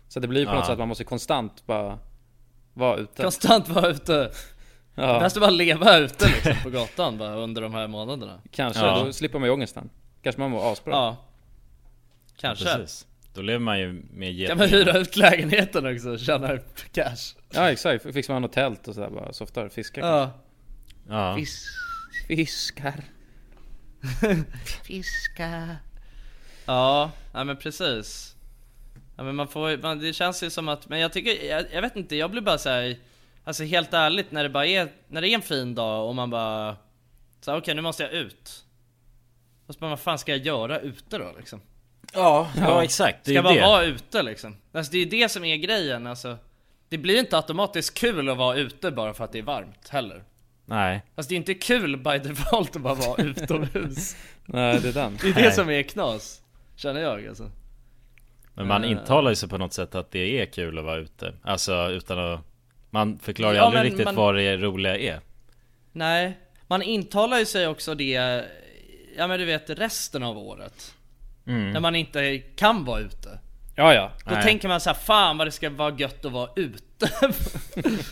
Så 0.09 0.21
det 0.21 0.29
blir 0.29 0.41
ju 0.41 0.47
på 0.47 0.53
Ja. 0.53 0.57
något 0.57 0.65
sätt 0.67 0.73
att 0.73 0.79
man 0.79 0.89
måste 0.89 1.05
konstant 1.05 1.67
bara 1.67 1.99
vara 2.75 2.97
ute. 2.97 3.23
Konstant 3.23 3.69
vara 3.69 3.89
ute 3.89 4.31
ja, 4.95 5.21
Bäst 5.21 5.37
att 5.37 5.41
bara 5.41 5.51
leva 5.51 5.99
ute 5.99 6.27
liksom 6.29 6.55
på 6.63 6.71
gatan 6.71 7.19
bara 7.19 7.35
under 7.37 7.63
de 7.63 7.75
här 7.75 7.89
månaderna 7.89 8.41
kanske. 8.51 8.87
Ja. 8.87 9.03
Då 9.05 9.13
slipper 9.13 9.39
man 9.39 9.49
ju 9.49 9.53
ångesten. 9.53 9.91
Kanske 10.23 10.41
man 10.41 10.51
mår 10.51 10.73
asbra. 10.73 10.93
Ja 10.93 11.17
Kanske. 12.41 12.65
Precis. 12.65 13.07
Då 13.35 13.43
lever 13.43 13.59
man 13.59 13.81
ju 13.81 13.93
med 13.93 14.49
Kan 14.49 14.59
man 14.59 14.69
getingar 14.69 14.93
hyra 14.93 14.99
ut 14.99 15.17
lägenheten 15.17 15.95
också 15.95 16.11
och 16.11 16.19
tjäna 16.19 16.59
cash? 16.93 17.37
Ja 17.51 17.71
exakt, 17.71 18.15
fixar 18.15 18.35
man 18.35 18.43
något 18.43 18.53
tält 18.53 18.89
och 18.89 18.95
sådär 18.95 19.11
bara 19.11 19.33
softar, 19.33 19.69
fiskar. 19.69 20.07
Ja. 20.07 20.31
Ja, 21.09 21.39
Fiskar. 22.29 23.05
Ja, 26.67 27.11
ja 27.33 27.45
men 27.45 27.57
precis. 27.57 28.37
Ja 29.17 29.23
men 29.23 29.37
man 29.37 29.49
får 29.49 29.83
man, 29.83 29.99
det 29.99 30.13
känns 30.13 30.43
ju 30.43 30.51
som 30.51 30.69
att, 30.69 30.89
men 30.89 31.01
jag 31.01 31.13
tycker, 31.13 31.45
jag, 31.45 31.65
jag 31.73 31.83
vet 31.83 31.97
inte, 31.97 32.17
jag 32.17 32.31
blir 32.31 32.43
bara 32.43 32.59
såhär 32.59 32.97
Alltså 33.45 33.65
helt 33.65 33.95
ärligt 33.95 34.33
när 34.33 34.43
det 34.43 34.49
bara 34.49 34.67
är, 34.67 34.93
när 35.09 35.21
det 35.21 35.29
är 35.29 35.35
en 35.35 35.43
fin 35.43 35.75
dag 35.75 36.09
och 36.09 36.15
man 36.15 36.31
bara 36.31 36.77
så 37.41 37.51
här, 37.51 37.59
okej 37.59 37.75
nu 37.75 37.83
måste 37.83 38.03
jag 38.03 38.13
ut. 38.13 38.65
Fast 39.67 39.81
men 39.81 39.91
vad 39.91 40.01
fan 40.01 40.19
ska 40.19 40.33
jag 40.33 40.47
göra 40.47 40.81
ute 40.81 41.19
då 41.19 41.35
liksom? 41.39 41.61
Ja, 42.15 42.51
ja 42.57 42.85
exakt. 42.85 43.25
Det 43.25 43.33
Ska 43.33 43.43
bara 43.43 43.55
det. 43.55 43.61
vara 43.61 43.85
ute 43.85 44.23
liksom? 44.23 44.57
Alltså 44.73 44.93
det 44.93 44.99
är 44.99 45.05
ju 45.05 45.11
det 45.11 45.29
som 45.29 45.45
är 45.45 45.57
grejen 45.57 46.07
alltså. 46.07 46.37
Det 46.89 46.99
blir 46.99 47.19
inte 47.19 47.37
automatiskt 47.37 47.99
kul 47.99 48.29
att 48.29 48.37
vara 48.37 48.57
ute 48.57 48.91
bara 48.91 49.15
för 49.15 49.25
att 49.25 49.33
det 49.33 49.39
är 49.39 49.43
varmt 49.43 49.89
heller. 49.89 50.25
Nej. 50.65 51.03
Alltså 51.15 51.29
det 51.29 51.35
är 51.35 51.37
inte 51.37 51.55
kul 51.55 51.97
by 51.97 52.19
default 52.19 52.77
att 52.77 52.83
bara 52.83 52.95
vara 52.95 53.23
utomhus. 53.25 54.17
Nej 54.45 54.81
det 54.81 54.89
är 54.89 54.93
den. 54.93 55.19
Det 55.23 55.29
är 55.29 55.35
det 55.35 55.41
Nej. 55.41 55.53
som 55.53 55.71
är 55.71 55.83
knas 55.83 56.43
Känner 56.77 57.01
jag 57.01 57.27
alltså. 57.29 57.51
Men 58.55 58.67
man 58.67 58.85
Eh. 58.85 58.91
intalar 58.91 59.31
ju 59.31 59.37
sig 59.37 59.49
på 59.49 59.59
något 59.59 59.73
sätt 59.73 59.95
att 59.95 60.11
det 60.11 60.41
är 60.43 60.47
kul 60.47 60.79
att 60.79 60.85
vara 60.85 60.97
ute. 60.99 61.35
Alltså 61.43 61.91
utan 61.91 62.19
att 62.19 62.41
Man 62.91 63.19
förklarar 63.19 63.53
ju 63.53 63.59
Ja, 63.59 63.65
aldrig 63.65 63.85
riktigt 63.85 64.05
man- 64.05 64.15
vad 64.15 64.35
det 64.35 64.57
roliga 64.57 64.97
är. 64.99 65.21
Nej, 65.93 66.39
man 66.67 66.83
intalar 66.83 67.39
ju 67.39 67.47
sig 67.47 67.67
också 67.67 67.95
det, 67.95 68.45
ja 69.17 69.27
men 69.27 69.39
du 69.41 69.45
vet 69.45 69.71
resten 69.71 70.23
av 70.23 70.39
året. 70.39 70.95
Mm. 71.51 71.71
När 71.71 71.81
man 71.81 71.95
inte 71.95 72.39
kan 72.39 72.85
vara 72.85 73.01
ute. 73.01 73.39
Ja, 73.75 73.95
ja. 73.95 74.11
Då 74.25 74.35
Nej. 74.35 74.43
tänker 74.43 74.69
man 74.69 74.81
så 74.81 74.91
här, 74.91 74.95
fan 74.95 75.39
vad 75.39 75.47
det 75.47 75.51
ska 75.51 75.71
vara 75.71 75.95
gött 75.97 76.25
att 76.25 76.33
vara 76.33 76.51
ute. 76.57 77.11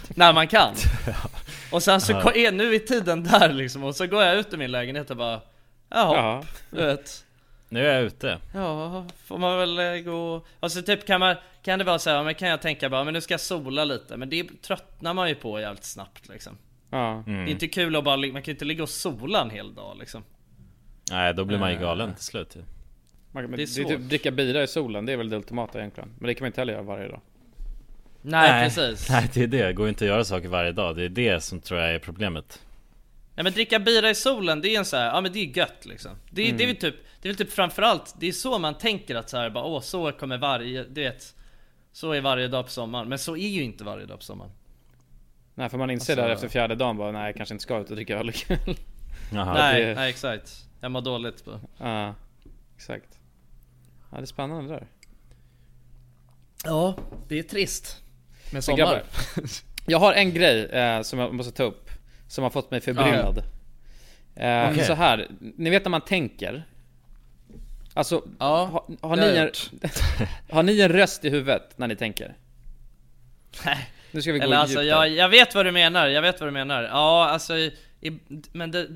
när 0.15 0.33
man 0.33 0.49
kan. 0.49 0.75
Och 1.73 1.83
sen 1.83 2.01
så 2.01 2.13
är 2.13 2.53
nu 2.53 2.75
är 2.75 2.79
tiden 2.79 3.25
där 3.25 3.53
liksom, 3.53 3.85
och 3.85 3.97
så 3.97 4.07
går 4.07 4.23
jag 4.23 4.37
ut 4.37 4.55
ur 4.55 4.59
min 4.59 4.71
lägenhet 4.71 5.11
och 5.11 5.17
bara, 5.17 5.41
jaha, 5.89 6.17
Ja. 6.17 6.45
du 6.71 6.87
vet. 6.87 7.25
Nu 7.69 7.87
är 7.89 7.95
jag 7.95 8.03
ute 8.03 8.39
Ja, 8.55 9.07
får 9.27 9.39
man 9.39 9.59
väl 9.59 9.79
eh, 9.79 9.95
gå... 9.95 10.47
Alltså 10.61 10.83
typ 10.83 11.07
kan 11.07 11.21
man, 11.21 11.37
kan 11.63 11.79
det 11.79 11.85
vara 11.85 11.99
så 11.99 12.11
här, 12.11 12.25
men 12.25 12.35
kan 12.35 12.49
jag 12.49 12.63
tänka 12.63 12.89
bara, 12.89 13.05
men 13.05 13.15
nu 13.15 13.21
ska 13.21 13.35
jag 13.35 13.41
sola 13.41 13.85
lite, 13.85 14.17
men 14.17 14.31
det 14.31 14.63
tröttnar 14.63 15.15
man 15.15 15.29
ju 15.29 15.35
på 15.35 15.61
jävligt 15.61 15.85
snabbt 15.85 16.29
liksom. 16.29 16.59
Ja. 16.91 17.23
Det 17.27 17.33
är 17.33 17.47
inte 17.47 17.69
kul 17.69 17.97
att 17.97 18.05
bara, 18.05 18.17
man 18.17 18.33
kan 18.33 18.43
ju 18.45 18.53
inte 18.53 18.65
ligga 18.65 18.83
och 18.83 18.89
sola 18.89 19.43
en 19.43 19.51
hel 19.51 19.75
dag 19.75 19.97
liksom. 19.99 20.25
Nej 21.11 21.35
då 21.35 21.45
blir 21.45 21.59
man 21.59 21.73
ju 21.73 21.79
galen 21.79 22.15
till 22.15 22.25
slut 22.25 22.57
Det 23.43 23.57
det 23.57 23.63
är 23.63 23.63
är 23.63 23.67
svårt. 23.67 23.89
typ 23.89 24.01
dricka 24.01 24.31
bira 24.31 24.63
i 24.63 24.67
solen, 24.67 25.07
det 25.07 25.13
är 25.13 25.17
väl 25.17 25.31
det 25.31 25.37
ultimata 25.37 25.79
egentligen. 25.79 26.09
Men 26.19 26.27
det 26.27 26.35
kan 26.35 26.45
man 26.45 26.47
inte 26.47 26.61
heller 26.61 26.73
göra 26.73 26.83
varje 26.83 27.09
dag. 27.09 27.21
Nej, 28.23 28.65
precis. 28.65 29.11
Nej 29.11 29.31
det 29.35 29.43
är 29.43 29.47
det, 29.47 29.67
det 29.67 29.73
går 29.73 29.89
inte 29.89 30.05
att 30.05 30.09
göra 30.09 30.25
saker 30.25 30.49
varje 30.49 30.73
dag 30.73 30.97
Det 30.97 31.05
är 31.05 31.09
det 31.09 31.41
som 31.41 31.61
tror 31.61 31.81
jag 31.81 31.95
är 31.95 31.99
problemet 31.99 32.63
Nej 33.35 33.45
men 33.45 33.53
dricka 33.53 33.79
bira 33.79 34.11
i 34.11 34.15
solen, 34.15 34.61
det 34.61 34.69
är 34.75 34.79
en 34.79 34.85
så 34.85 34.97
här, 34.97 35.07
ja 35.07 35.21
men 35.21 35.33
det 35.33 35.39
är 35.39 35.57
gött 35.59 35.87
liksom. 35.87 36.11
Det, 36.31 36.49
är 36.49 36.53
det 36.53 36.63
är 36.63 36.67
väl 36.67 36.77
typ, 36.77 36.95
det 37.23 37.29
är 37.29 37.33
väl 37.33 37.37
typ 37.37 37.53
framförallt, 37.53 38.15
det 38.21 38.29
är 38.29 38.33
så 38.33 38.59
man 38.59 38.75
tänker 38.79 39.15
att 39.15 39.31
så 39.31 39.37
här, 39.37 39.51
bara 39.51 39.65
åh 39.65 39.81
så 39.81 40.13
kommer 40.13 40.39
varje, 40.39 40.85
du 40.85 41.01
vet. 41.03 41.35
Så 41.93 42.13
är 42.13 42.21
varje 42.21 42.49
dag 42.49 42.65
på 42.65 42.71
sommaren, 42.71 43.09
men 43.09 43.19
så 43.19 43.37
är 43.37 43.49
ju 43.49 43.63
inte 43.63 43.85
varje 43.85 44.07
dag 44.07 44.19
på 44.19 44.25
sommaren. 44.25 44.51
Nej 45.55 45.69
för 45.69 45.79
man 45.79 45.91
inser 45.91 46.13
Alltså- 46.13 46.23
där 46.27 46.33
efter 46.35 46.49
fjärde 46.49 46.75
dagen 46.75 46.97
bara, 46.97 47.13
nej 47.13 47.27
jag 47.27 47.37
kanske 47.37 47.55
inte 47.55 47.63
ska 47.63 47.79
ut 47.81 47.91
och 47.91 47.97
dricka 47.97 48.19
öl 48.19 48.29
ikväll. 48.29 48.77
Nej, 49.33 49.85
det- 49.85 49.95
nej 49.95 50.11
exakt. 50.11 50.53
Jag 50.81 50.91
mår 50.91 51.01
dåligt 51.01 51.45
på. 51.45 51.61
Ja, 51.79 52.15
exakt. 52.77 53.18
Ja 54.11 54.17
det 54.17 54.25
är 54.25 54.27
spännande 54.27 54.75
där. 54.75 54.87
Ja, 56.65 56.97
det 57.29 57.39
är 57.39 57.43
trist. 57.43 58.03
Med 58.45 58.53
Men 58.53 58.63
sommar. 58.63 58.79
grabbar, 58.79 59.03
Jag 59.87 59.99
har 59.99 60.13
en 60.13 60.35
grej 60.35 60.65
eh, 60.65 61.03
som 61.03 61.19
jag 61.19 61.35
måste 61.35 61.53
ta 61.53 61.63
upp. 61.63 61.91
Som 62.29 62.45
har 62.45 62.51
fått 62.51 62.71
mig 62.71 62.81
förbryllad. 62.81 63.39
Eh, 64.37 64.71
Okej. 64.71 64.85
Så 64.85 64.95
här, 64.95 65.29
ni 65.57 65.71
vet 65.71 65.85
när 65.85 65.91
man 65.91 66.01
tänker. 66.01 66.65
Alltså, 67.95 68.23
Ja, 68.39 68.65
har, 68.65 69.09
har, 69.09 69.17
det 69.17 69.33
ni 69.33 69.39
en, 69.39 69.51
har 70.51 70.63
ni 70.63 70.81
en 70.81 70.89
röst 70.89 71.25
i 71.25 71.31
huvudet 71.31 71.79
när 71.79 71.87
ni 71.89 71.97
tänker? 71.97 72.37
Nej. 73.65 73.91
Nu 74.11 74.23
ska 74.23 74.33
vi 74.33 74.39
gå 74.39 74.45
Eller 74.45 74.57
alltså, 74.57 74.83
jag, 74.83 75.09
jag 75.09 75.29
vet 75.29 75.55
vad 75.55 75.67
du 75.67 75.73
menar, 75.73 76.09
jag 76.09 76.23
vet 76.23 76.41
vad 76.41 76.49
du 76.49 76.53
menar. 76.53 76.83
Ja, 76.83 77.29
alltså, 77.29 77.55
men 78.53 78.71
det, 78.71 78.87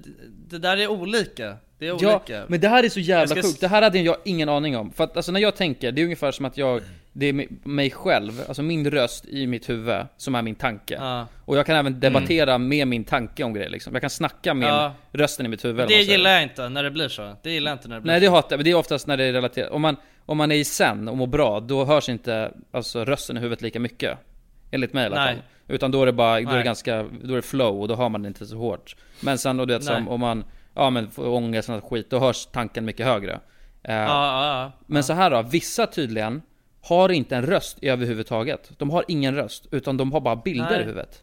det 0.48 0.58
där 0.58 0.76
är 0.76 0.88
olika. 0.88 1.56
Det 1.78 1.86
är 1.88 1.96
Ja, 2.00 2.16
olika. 2.16 2.44
men 2.48 2.60
det 2.60 2.68
här 2.68 2.84
är 2.84 2.88
så 2.88 3.00
jävla 3.00 3.34
sjukt. 3.34 3.60
Det 3.60 3.68
här 3.68 3.82
hade 3.82 3.98
jag 3.98 4.16
ingen 4.24 4.48
aning 4.48 4.76
om. 4.76 4.92
För 4.92 5.04
att 5.04 5.16
alltså 5.16 5.32
när 5.32 5.40
jag 5.40 5.56
tänker, 5.56 5.92
det 5.92 6.00
är 6.00 6.04
ungefär 6.04 6.32
som 6.32 6.44
att 6.44 6.56
jag, 6.56 6.82
det 7.12 7.26
är 7.26 7.32
mi- 7.32 7.66
mig 7.68 7.90
själv, 7.90 8.32
alltså 8.48 8.62
min 8.62 8.90
röst 8.90 9.24
i 9.26 9.46
mitt 9.46 9.68
huvud, 9.68 10.06
som 10.16 10.34
är 10.34 10.42
min 10.42 10.54
tanke. 10.54 10.94
Ja. 10.94 11.26
Och 11.44 11.56
jag 11.56 11.66
kan 11.66 11.76
även 11.76 12.00
debattera 12.00 12.58
med 12.58 12.88
min 12.88 13.04
tanke 13.04 13.44
om 13.44 13.52
grejer 13.54 13.70
liksom. 13.70 13.92
Jag 13.92 14.00
kan 14.00 14.10
snacka 14.10 14.54
med 14.54 14.68
Ja. 14.68 14.94
rösten 15.12 15.46
i 15.46 15.48
mitt 15.48 15.64
huvud. 15.64 15.88
Det 15.88 15.94
gillar 16.02 16.30
jag 16.30 16.42
inte, 16.42 16.68
när 16.68 16.82
det 16.82 16.90
blir 16.90 17.08
så. 17.08 17.36
Det 17.42 17.50
gillar 17.50 17.70
jag 17.70 17.76
inte 17.76 17.88
när 17.88 17.96
det 17.96 18.00
blir 18.02 18.12
Nej 18.12 18.20
så. 18.20 18.24
det 18.24 18.30
hatar 18.30 18.48
jag, 18.52 18.58
men 18.58 18.64
det 18.64 18.70
är 18.70 18.74
oftast 18.74 19.06
när 19.06 19.16
det 19.16 19.24
är 19.24 19.32
relaterat. 19.32 19.70
Om 19.70 19.82
man, 19.82 19.96
om 20.26 20.36
man 20.36 20.52
är 20.52 20.56
i 20.56 20.64
sen 20.64 21.08
och 21.08 21.16
mår 21.16 21.26
bra, 21.26 21.60
då 21.60 21.84
hörs 21.84 22.08
inte 22.08 22.52
alltså, 22.70 23.04
rösten 23.04 23.36
i 23.36 23.40
huvudet 23.40 23.62
lika 23.62 23.80
mycket. 23.80 24.18
Enligt 24.72 24.92
mig 24.92 25.02
i 25.02 25.06
alla 25.06 25.16
Nej. 25.24 25.34
fall. 25.34 25.44
Utan 25.68 25.90
då 25.90 26.02
är 26.02 26.06
det 26.06 26.12
bara, 26.12 26.40
då 26.40 26.50
är 26.50 26.56
det 26.56 26.62
ganska, 26.62 27.02
då 27.22 27.32
är 27.32 27.36
det 27.36 27.42
flow 27.42 27.80
och 27.80 27.88
då 27.88 27.94
hör 27.96 28.08
man 28.08 28.22
det 28.22 28.28
inte 28.28 28.46
så 28.46 28.56
hårt. 28.56 28.96
Men 29.20 29.38
sen 29.38 29.60
och 29.60 29.66
du 29.66 29.74
vet 29.74 29.84
som 29.84 30.08
om 30.08 30.20
man, 30.20 30.44
ja 30.74 30.90
men 30.90 31.10
får 31.10 31.28
ångest 31.28 31.68
och 31.68 31.84
skit, 31.90 32.10
då 32.10 32.18
hörs 32.18 32.46
tanken 32.46 32.84
mycket 32.84 33.06
högre. 33.06 33.32
Eh, 33.82 33.94
Ja, 33.94 34.06
ja, 34.06 34.62
ja. 34.62 34.72
Men 34.86 35.04
så 35.04 35.12
här 35.12 35.30
då, 35.30 35.42
vissa 35.42 35.86
tydligen 35.86 36.42
har 36.80 37.08
inte 37.08 37.36
en 37.36 37.46
röst 37.46 37.78
överhuvudtaget. 37.82 38.70
De 38.78 38.90
har 38.90 39.04
ingen 39.08 39.34
röst, 39.34 39.66
utan 39.70 39.96
de 39.96 40.12
har 40.12 40.20
bara 40.20 40.36
bilder 40.36 40.70
Nej. 40.70 40.80
i 40.80 40.84
huvudet. 40.84 41.22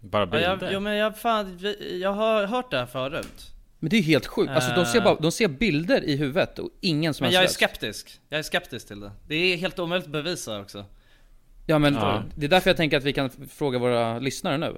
Bara 0.00 0.22
Ja, 0.22 0.26
bilder 0.26 0.58
jag, 0.62 0.72
jo, 0.72 0.80
men 0.80 0.96
jag, 0.96 1.18
fan, 1.18 1.58
jag 2.00 2.12
har 2.12 2.46
hört 2.46 2.70
det 2.70 2.78
här 2.78 2.86
förut. 2.86 3.50
Men 3.78 3.90
det 3.90 3.96
är 3.96 3.98
ju 3.98 4.04
helt 4.06 4.26
sjukt. 4.26 4.50
Alltså 4.50 4.74
de 4.74 4.86
ser, 4.86 4.98
Eh. 4.98 5.04
bara, 5.04 5.14
de 5.14 5.32
ser 5.32 5.48
bilder 5.48 6.04
i 6.04 6.16
huvudet 6.16 6.58
och 6.58 6.70
ingen 6.80 7.14
som 7.14 7.24
Men 7.24 7.32
jag 7.34 7.42
är 7.44 7.48
skeptisk. 7.48 8.20
Jag 8.28 8.38
är 8.38 8.42
skeptisk 8.42 8.86
till 8.86 9.00
det. 9.00 9.10
Det 9.26 9.34
är 9.34 9.56
helt 9.56 9.78
omöjligt 9.78 10.06
att 10.06 10.12
bevisa 10.12 10.60
också. 10.60 10.84
Ja 11.70 11.78
men 11.78 11.94
Ja. 11.94 12.22
det 12.34 12.46
är 12.46 12.50
därför 12.50 12.70
jag 12.70 12.76
tänker 12.76 12.96
att 12.96 13.04
vi 13.04 13.12
kan 13.12 13.30
fråga 13.50 13.78
våra 13.78 14.18
lyssnare 14.18 14.58
nu. 14.58 14.76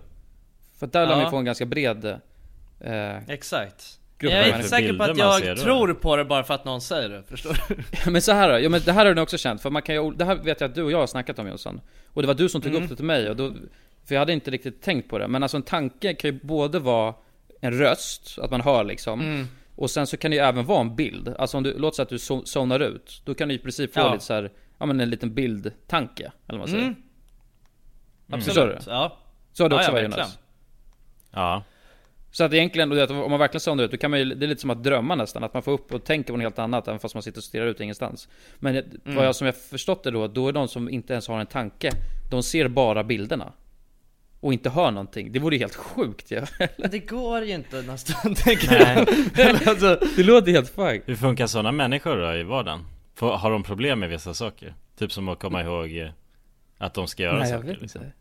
För 0.79 0.87
att 0.87 0.93
där 0.93 1.07
lär 1.07 1.19
Ja. 1.19 1.25
vi 1.25 1.31
få 1.31 1.37
en 1.37 1.45
ganska 1.45 1.67
bred... 1.67 2.05
Eh, 2.81 3.29
Exakt. 3.29 3.97
Jag 4.19 4.33
är 4.33 4.57
inte 4.57 4.69
säker 4.69 4.93
på 4.93 5.03
att 5.03 5.19
jag 5.19 5.57
då. 5.57 5.63
tror 5.63 5.95
på 5.95 6.17
det 6.17 6.25
bara 6.25 6.45
för 6.45 6.55
att 6.55 6.65
någon 6.65 6.81
säger 6.81 7.09
det, 7.09 7.23
förstår 7.23 7.57
du? 7.69 7.77
men 8.11 8.23
så 8.23 8.33
här 8.33 8.59
ja, 8.59 8.69
men 8.69 8.81
det 8.85 8.93
här 8.93 9.07
har 9.07 9.15
du 9.15 9.23
också 9.23 9.39
känt, 9.39 9.63
för 9.63 9.71
man 9.71 9.83
kan 9.83 9.95
ju, 9.95 10.11
det 10.11 10.25
här 10.25 10.35
vet 10.37 10.61
jag 10.61 10.69
att 10.69 10.75
du 10.75 10.83
och 10.83 10.93
jag 10.93 10.99
har 10.99 11.07
snackat 11.07 11.39
om 11.39 11.49
Jonsson. 11.49 11.81
Och 12.09 12.23
det 12.23 12.29
var 12.29 12.35
du 12.35 12.49
som 12.49 12.61
tog 12.61 12.71
Mm. 12.73 12.83
upp 12.85 12.91
det 12.91 12.97
till 12.97 13.05
mig, 13.05 13.31
och 13.31 13.37
då, 13.37 13.53
för 14.05 14.15
jag 14.15 14.19
hade 14.21 14.33
inte 14.33 14.51
riktigt 14.51 14.83
tänkt 14.83 15.09
på 15.11 15.19
det. 15.19 15.29
Men 15.29 15.43
alltså 15.43 15.57
en 15.57 15.63
tanke 15.63 16.15
kan 16.15 16.31
ju 16.31 16.41
både 16.43 16.79
vara 16.79 17.15
en 17.61 17.73
röst, 17.79 18.39
att 18.43 18.51
man 18.51 18.61
hör 18.61 18.85
liksom. 18.85 19.21
Mm. 19.21 19.47
Och 19.77 19.91
sen 19.91 20.07
så 20.07 20.17
kan 20.17 20.31
det 20.31 20.37
ju 20.37 20.43
även 20.43 20.65
vara 20.65 20.81
en 20.81 20.97
bild. 20.97 21.35
Alltså 21.39 21.57
om 21.57 21.63
du, 21.63 21.79
låt 21.79 21.97
säga 21.97 22.03
att 22.05 22.09
du 22.09 22.17
zo- 22.17 22.45
zonar 22.45 22.81
ut. 22.81 23.23
Då 23.25 23.35
kan 23.35 23.49
du 23.49 23.55
i 23.55 23.59
princip 23.59 23.95
få 23.95 24.01
Ja. 24.01 24.13
lite 24.13 24.25
så 24.25 24.35
här, 24.35 24.51
ja 24.81 24.87
men 24.87 25.01
en 25.01 25.11
liten 25.11 25.35
bildtanke, 25.35 26.33
eller 26.49 26.59
vad 26.59 26.69
man 26.69 26.69
säger. 26.69 26.95
Mm. 28.29 28.41
Förstår 28.41 28.67
du? 28.67 28.79
Ja. 28.87 29.17
Så 29.53 29.65
har 29.65 29.69
det 29.69 29.75
Ja, 29.77 29.81
också 29.81 29.91
ja, 29.91 29.93
varit 29.93 30.05
verkligen. 30.05 30.11
Jonas. 30.11 30.39
Ja 31.31 31.63
Så 32.33 32.45
att 32.45 32.53
egentligen, 32.53 32.91
vet, 32.91 33.11
om 33.11 33.31
man 33.31 33.39
verkligen 33.41 33.61
zonar 33.61 33.85
ut, 33.85 33.91
då 33.91 33.97
kan 33.97 34.11
man 34.11 34.21
ju, 34.21 34.25
det 34.35 34.47
är 34.47 34.49
lite 34.49 34.61
som 34.61 34.71
att 34.71 34.83
drömma 34.85 35.15
nästan. 35.15 35.45
Att 35.45 35.55
man 35.55 35.63
får 35.63 35.73
upp 35.73 35.95
och 35.95 36.05
tänker 36.05 36.33
på 36.33 36.37
något 36.37 36.43
helt 36.43 36.59
annat, 36.59 36.89
även 36.89 37.01
fast 37.01 37.15
man 37.15 37.23
sitter 37.23 37.39
och 37.39 37.45
stirrar 37.45 37.67
ut 37.67 37.81
ingenstans. 37.81 38.29
Men 38.59 38.77
Mm. 38.77 38.87
vad 39.05 39.27
jag, 39.27 39.37
som 39.37 39.47
jag 39.47 39.57
förstått 39.57 40.03
det 40.05 40.11
då, 40.11 40.27
då 40.29 40.49
är 40.49 40.53
de 40.53 40.69
som 40.69 40.89
inte 40.89 41.13
ens 41.13 41.29
har 41.29 41.41
en 41.41 41.47
tanke, 41.47 41.91
de 42.31 42.43
ser 42.43 42.69
bara 42.69 43.05
bilderna. 43.05 43.53
Och 44.41 44.53
inte 44.53 44.71
hör 44.71 44.91
någonting. 44.91 45.33
Det 45.33 45.39
vore 45.39 45.57
ju 45.57 45.61
helt 45.61 45.75
sjukt 45.75 46.31
ju. 46.31 46.43
Men 46.77 46.91
det 46.91 46.99
går 46.99 47.45
ju 47.45 47.55
inte 47.55 47.83
nästan, 47.83 48.35
tänker 48.37 48.75
jag. 48.75 49.69
Alltså, 49.69 49.99
det 50.17 50.23
låter 50.23 50.53
helt 50.53 50.69
fuck. 50.69 51.03
Hur 51.07 51.17
funkar 51.17 51.47
sådana 51.47 51.73
människor 51.73 52.17
då 52.17 52.35
i 52.35 52.43
vardagen? 52.43 52.81
Får, 53.21 53.37
har 53.37 53.51
de 53.51 53.63
problem 53.63 54.01
med 54.01 54.09
vissa 54.09 54.35
saker? 54.35 54.75
Typ 54.99 55.13
som 55.13 55.29
att 55.29 55.39
komma 55.39 55.63
ihåg 55.63 55.97
eh, 55.97 56.11
att 56.79 56.95
de 56.95 57.09
ska 57.09 57.23
göra 57.23 57.39
Nej 57.39 57.51
jag 57.51 57.61
saker 57.61 57.69
vet 57.69 57.81
liksom. 57.81 58.03
inte. 58.03 58.15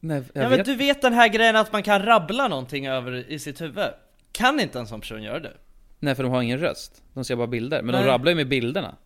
Nej, 0.00 0.22
jag 0.32 0.44
ja 0.44 0.48
men 0.48 0.58
vet. 0.58 0.66
du 0.66 0.74
vet 0.74 1.02
den 1.02 1.12
här 1.12 1.28
grejen 1.28 1.56
att 1.56 1.72
man 1.72 1.82
kan 1.82 2.02
rabbla 2.02 2.48
någonting 2.48 2.86
över 2.86 3.30
i 3.30 3.38
sitt 3.38 3.60
huvud? 3.60 3.90
Kan 4.32 4.60
inte 4.60 4.78
en 4.78 4.86
sån 4.86 5.00
person 5.00 5.22
göra 5.22 5.40
det? 5.40 5.52
Nej 5.98 6.14
för 6.14 6.22
de 6.22 6.32
har 6.32 6.42
ingen 6.42 6.58
röst. 6.58 7.02
De 7.14 7.24
ser 7.24 7.36
bara 7.36 7.46
bilder. 7.46 7.82
Men 7.82 7.94
Nej. 7.94 8.04
de 8.04 8.10
rabblar 8.10 8.30
ju 8.30 8.36
med 8.36 8.48
bilderna. 8.48 8.96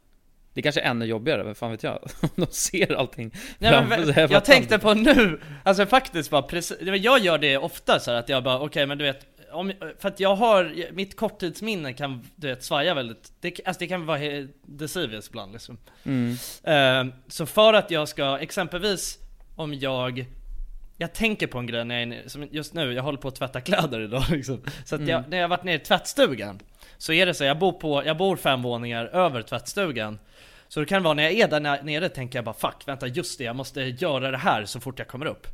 Det 0.54 0.62
kanske 0.62 0.80
är 0.80 0.90
ännu 0.90 1.04
jobbigare, 1.04 1.42
vad 1.42 1.56
fan 1.56 1.70
vet 1.70 1.82
jag? 1.82 2.10
de 2.36 2.46
ser 2.46 2.96
allting 2.96 3.34
Nej, 3.58 3.86
men, 3.88 4.30
jag 4.30 4.44
tänkte 4.44 4.78
på 4.78 4.94
nu, 4.94 5.40
alltså 5.64 5.86
faktiskt 5.86 6.30
bara 6.30 6.42
precis, 6.42 6.78
jag 6.80 7.18
gör 7.18 7.38
det 7.38 7.56
ofta 7.56 8.00
så 8.00 8.10
här 8.10 8.18
att 8.18 8.28
jag 8.28 8.44
bara 8.44 8.60
okej 8.60 8.86
men 8.86 8.98
du 8.98 9.04
vet 9.04 9.26
om, 9.52 9.72
för 9.98 10.08
att 10.08 10.20
jag 10.20 10.34
har, 10.36 10.92
mitt 10.92 11.16
korttidsminne 11.16 11.92
kan 11.92 12.26
du 12.36 12.48
vet 12.48 12.64
svaja 12.64 12.94
väldigt, 12.94 13.32
det, 13.40 13.60
alltså 13.64 13.80
det 13.80 13.86
kan 13.86 14.06
vara 14.06 14.48
decivious 14.62 15.28
ibland 15.28 15.52
liksom. 15.52 15.78
Mm. 16.04 16.36
Eh, 16.62 17.14
Så 17.28 17.46
för 17.46 17.74
att 17.74 17.90
jag 17.90 18.08
ska, 18.08 18.38
exempelvis 18.38 19.18
om 19.56 19.74
jag 19.74 20.26
jag 20.96 21.12
tänker 21.12 21.46
på 21.46 21.58
en 21.58 21.66
grej 21.66 21.84
när 21.84 22.00
jag 22.00 22.18
är 22.18 22.28
som 22.28 22.48
just 22.50 22.74
nu, 22.74 22.92
jag 22.92 23.02
håller 23.02 23.18
på 23.18 23.28
att 23.28 23.34
tvätta 23.34 23.60
kläder 23.60 24.00
idag 24.00 24.24
liksom. 24.30 24.62
Så 24.84 24.94
att 24.94 25.08
jag, 25.08 25.28
när 25.28 25.38
jag 25.38 25.48
varit 25.48 25.64
nere 25.64 25.74
i 25.74 25.78
tvättstugan 25.78 26.60
Så 26.98 27.12
är 27.12 27.26
det 27.26 27.34
så, 27.34 27.44
jag 27.44 27.58
bor 27.58 27.72
på, 27.72 28.04
jag 28.04 28.16
bor 28.16 28.36
fem 28.36 28.62
våningar 28.62 29.06
över 29.06 29.42
tvättstugan. 29.42 30.18
Så 30.68 30.80
det 30.80 30.86
kan 30.86 31.02
vara 31.02 31.14
när 31.14 31.22
jag 31.22 31.32
är 31.32 31.48
där 31.48 31.82
nere 31.82 32.08
tänker 32.08 32.38
jag 32.38 32.44
bara 32.44 32.54
fuck, 32.54 32.82
vänta 32.86 33.06
just 33.06 33.38
det, 33.38 33.44
jag 33.44 33.56
måste 33.56 33.82
göra 33.82 34.30
det 34.30 34.38
här 34.38 34.64
så 34.64 34.80
fort 34.80 34.98
jag 34.98 35.08
kommer 35.08 35.26
upp 35.26 35.46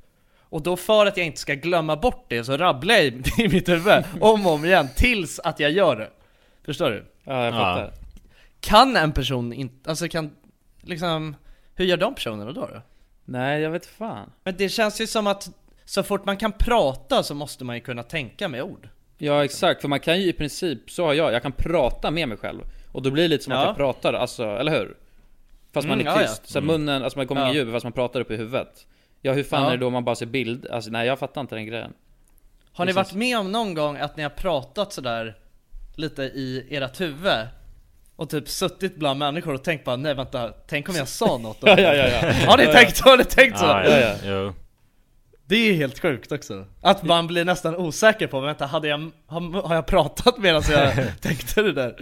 Och 0.49 0.63
då 0.63 0.77
för 0.77 1.07
att 1.07 1.17
jag 1.17 1.27
inte 1.27 1.41
ska 1.41 1.55
glömma 1.55 1.97
bort 1.97 2.25
det 2.29 2.45
så 2.45 2.57
rabblar 2.57 2.95
jag 2.95 3.05
i, 3.05 3.23
i 3.39 3.49
mitt 3.49 3.69
huvud 3.69 4.05
om 4.21 4.47
och 4.47 4.53
om 4.53 4.65
igen 4.65 4.89
tills 4.97 5.39
att 5.39 5.61
jag 5.61 5.71
gör 5.71 5.97
det 5.97 6.11
Förstår 6.65 6.91
du? 6.91 7.05
Ja, 7.25 7.45
jag 7.45 7.55
Ja. 7.55 7.59
fattar. 7.59 7.93
Kan 8.61 8.97
en 8.97 9.13
person 9.13 9.53
inte, 9.53 9.91
alltså 9.91 10.09
kan, 10.09 10.31
liksom 10.83 11.37
Hur 11.75 11.85
gör 11.85 11.97
de 11.97 12.15
personerna 12.15 12.53
då? 12.53 12.61
då? 12.61 12.83
Nej, 13.25 13.61
jag 13.63 13.71
vet 13.71 13.87
fan. 13.87 14.31
Men 14.45 14.55
det 14.59 14.69
känns 14.69 15.01
ju 15.01 15.07
som 15.07 15.27
att 15.27 15.49
så 15.85 16.03
fort 16.03 16.25
man 16.25 16.37
kan 16.37 16.53
prata 16.53 17.23
så 17.23 17.35
måste 17.35 17.65
man 17.65 17.77
ju 17.77 17.81
kunna 17.83 18.03
tänka 18.03 18.49
med 18.49 18.63
ord. 18.63 18.89
Ja 19.19 19.45
exakt, 19.45 19.81
för 19.81 19.89
man 19.89 20.01
kan 20.01 20.21
ju 20.21 20.29
i 20.29 20.33
princip, 20.33 20.91
så 20.91 21.05
har 21.05 21.15
jag, 21.15 21.33
jag 21.33 21.43
kan 21.43 21.53
prata 21.53 22.11
med 22.11 22.29
mig 22.29 22.39
själv 22.39 22.61
Och 22.93 23.03
då 23.03 23.11
blir 23.11 23.23
det 23.23 23.29
lite 23.29 23.45
som 23.45 23.53
att 23.53 23.59
Ja. 23.59 23.67
jag 23.67 23.77
pratar, 23.77 24.13
alltså, 24.13 24.45
eller 24.45 24.73
hur? 24.73 24.97
Fast 25.73 25.89
man 25.89 26.01
Mm, 26.01 26.07
är 26.07 26.11
ja, 26.17 26.23
ja. 26.23 26.29
tyst, 26.29 26.49
så 26.51 26.61
munnen, 26.61 27.03
alltså 27.03 27.19
man 27.19 27.27
kommer 27.27 27.41
Ja. 27.41 27.47
ingen 27.51 27.57
ljud 27.65 27.73
fast 27.73 27.85
man 27.85 27.93
pratar 27.93 28.21
upp 28.21 28.31
i 28.31 28.37
huvudet 28.37 28.87
Ja 29.23 29.33
hur 29.33 29.43
fan 29.45 29.63
Ja. 29.63 29.69
är 29.69 29.71
det 29.73 29.77
då 29.81 29.87
om 29.87 29.93
man 29.93 30.05
bara 30.05 30.15
ser 30.17 30.27
bild? 30.27 30.67
Alltså 30.67 30.91
nej 30.91 31.07
jag 31.07 31.19
fattar 31.19 31.41
inte 31.41 31.55
den 31.55 31.67
grejen 31.67 31.93
Har 32.73 32.85
ni 32.87 32.93
varit 32.93 33.13
med 33.13 33.39
om 33.39 33.53
någon 33.53 33.75
gång 33.75 33.97
att 33.97 34.17
ni 34.17 34.23
har 34.23 34.31
pratat 34.31 34.93
sådär 34.93 35.37
lite 35.95 36.23
i 36.23 36.67
ert 36.71 37.01
huvud? 37.01 37.47
och 38.17 38.31
typ 38.31 38.49
suttit 38.49 38.97
bland 38.97 39.19
människor 39.19 39.55
och 39.55 39.65
tänkt 39.65 39.85
bara 39.85 39.97
nej 39.97 40.15
vänta, 40.15 40.49
tänk 40.67 40.89
om 40.89 40.95
jag 40.95 41.09
sa 41.09 41.39
något 41.39 41.59
Ja, 41.67 41.81
ja, 41.81 41.95
ja, 41.95 42.07
ja. 42.09 42.33
Har 42.47 42.59
ni 42.59 42.67
tänkt, 42.67 43.01
har 43.01 43.17
ni 43.17 43.25
tänkt 43.25 43.59
så? 43.59 43.65
Ja, 43.65 43.85
Ja, 43.85 44.15
ja. 44.25 44.53
Det 45.49 45.57
är 45.57 45.75
helt 45.75 45.99
sjukt 45.99 46.33
också. 46.33 46.67
Att 46.81 47.03
man 47.03 47.27
blir 47.27 47.45
nästan 47.45 47.77
osäker 47.77 48.27
på, 48.27 48.41
vänta 48.41 48.67
hade 48.67 48.89
jag, 48.89 49.11
har, 49.27 49.63
har 49.63 49.75
jag 49.75 49.87
pratat 49.87 50.39
medan 50.39 50.63
jag 50.71 50.95
tänkte 51.21 51.63
det 51.63 51.73
där? 51.73 51.97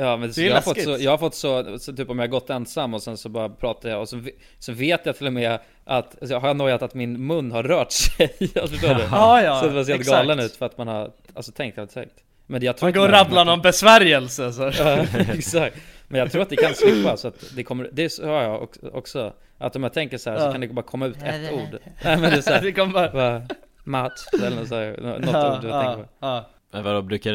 Ja 0.00 0.16
men 0.16 0.30
Det 0.34 0.42
är 0.42 0.46
jag, 0.48 0.54
har 0.54 0.60
fått 0.62 0.80
så, 0.82 0.96
jag 1.00 1.10
har 1.10 1.18
fått 1.18 1.34
så, 1.34 1.78
så, 1.78 1.92
typ 1.92 2.10
om 2.10 2.18
jag 2.18 2.22
har 2.26 2.30
gått 2.30 2.50
ensam 2.50 2.94
och 2.94 3.02
sen 3.02 3.16
så 3.16 3.28
bara 3.28 3.48
pratar 3.48 3.88
jag 3.88 4.00
och 4.00 4.08
så, 4.08 4.22
så 4.58 4.72
vet 4.72 5.06
jag 5.06 5.16
till 5.16 5.26
och 5.26 5.32
med 5.32 5.58
att, 5.84 6.10
alltså, 6.20 6.34
jag 6.34 6.40
har 6.40 6.54
nojat 6.54 6.82
att 6.82 6.94
min 6.94 7.26
mun 7.26 7.52
har 7.52 7.62
rört 7.62 7.92
sig, 7.92 8.30
alltså, 8.40 8.66
förstår 8.76 8.94
du? 8.94 9.02
Ja, 9.10 9.42
ja, 9.42 9.60
så 9.60 9.66
det 9.66 9.72
var 9.74 9.84
så 9.84 9.92
helt 9.92 10.06
galen 10.08 10.40
ut 10.40 10.56
för 10.56 10.66
att 10.66 10.78
man 10.78 10.88
har, 10.88 11.10
alltså 11.34 11.52
tänkt, 11.52 11.76
jag 11.76 11.82
har 11.82 11.86
tänkt 11.88 12.14
Men 12.46 12.62
jag 12.62 12.76
tror 12.76 12.86
Man 12.86 12.92
går 12.94 13.06
och 13.08 13.12
rabblar 13.12 13.44
någon 13.44 13.60
besvärjelse 13.62 14.52
så. 14.52 14.62
Ja, 14.78 14.98
exakt. 15.34 15.76
Men 16.08 16.18
jag 16.20 16.32
tror 16.32 16.42
att 16.42 16.50
det 16.50 16.56
kan 16.56 16.74
slippa 16.74 17.16
så 17.16 17.28
att 17.28 17.44
det 17.56 17.62
kommer, 17.64 17.88
det 17.92 18.10
så 18.10 18.26
har 18.26 18.42
jag 18.42 18.68
också 18.92 19.32
Att 19.58 19.76
om 19.76 19.82
jag 19.82 19.92
tänker 19.92 20.18
så 20.18 20.30
här 20.30 20.38
så 20.38 20.44
Ja. 20.44 20.52
kan 20.52 20.60
det 20.60 20.68
bara 20.68 20.82
komma 20.82 21.06
ut 21.06 21.16
ett 21.22 21.52
ord 21.52 21.78
Nej 22.04 22.16
men 22.16 22.20
det 22.30 22.36
är 22.36 22.40
så 22.40 22.50
här, 22.50 22.62
Det 22.62 22.72
kommer 22.72 22.92
bara... 22.92 23.10
bara 23.12 23.42
Mats 23.84 24.26
eller 24.32 24.56
något, 24.56 24.68
så 24.68 24.74
här, 24.74 24.96
nå- 25.02 25.08
något 25.18 25.30
Ja, 25.32 25.58
ord 25.58 25.64
jag 25.64 25.70
ja, 25.70 25.82
tänker 25.82 26.02
på 26.02 26.08
ja. 26.20 26.50
Men 26.72 26.84
vadå, 26.84 27.02
brukar 27.02 27.34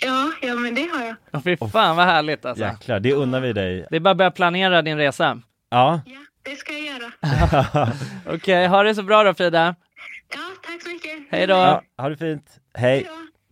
Ja, 0.00 0.30
ja 0.42 0.54
men 0.54 0.74
det 0.74 0.88
har 0.94 1.04
jag. 1.06 1.16
Ja, 1.30 1.40
fy 1.44 1.56
fan 1.56 1.96
vad 1.96 2.06
härligt 2.06 2.44
alltså. 2.44 2.64
Jäklar, 2.64 3.00
det 3.00 3.12
unnar 3.12 3.40
vi 3.40 3.52
dig. 3.52 3.86
Det 3.90 3.96
är 3.96 4.00
bara 4.00 4.10
att 4.10 4.16
börja 4.16 4.30
planera 4.30 4.82
din 4.82 4.96
resa. 4.96 5.40
Ja. 5.70 6.00
Det 6.42 6.56
ska 6.56 6.72
jag 6.72 6.82
göra. 6.86 7.12
Okej, 8.34 8.66
ha 8.66 8.82
det 8.82 8.94
så 8.94 9.02
bra 9.02 9.24
då 9.24 9.34
Frida. 9.34 9.74
Ja, 10.34 10.38
tack 10.66 10.82
så 10.82 10.88
mycket. 10.88 11.10
Hej 11.30 11.46
då. 11.46 11.54
ja 11.54 11.82
ha 11.98 12.08
det 12.08 12.16
fint. 12.16 12.60
Hej. 12.74 13.06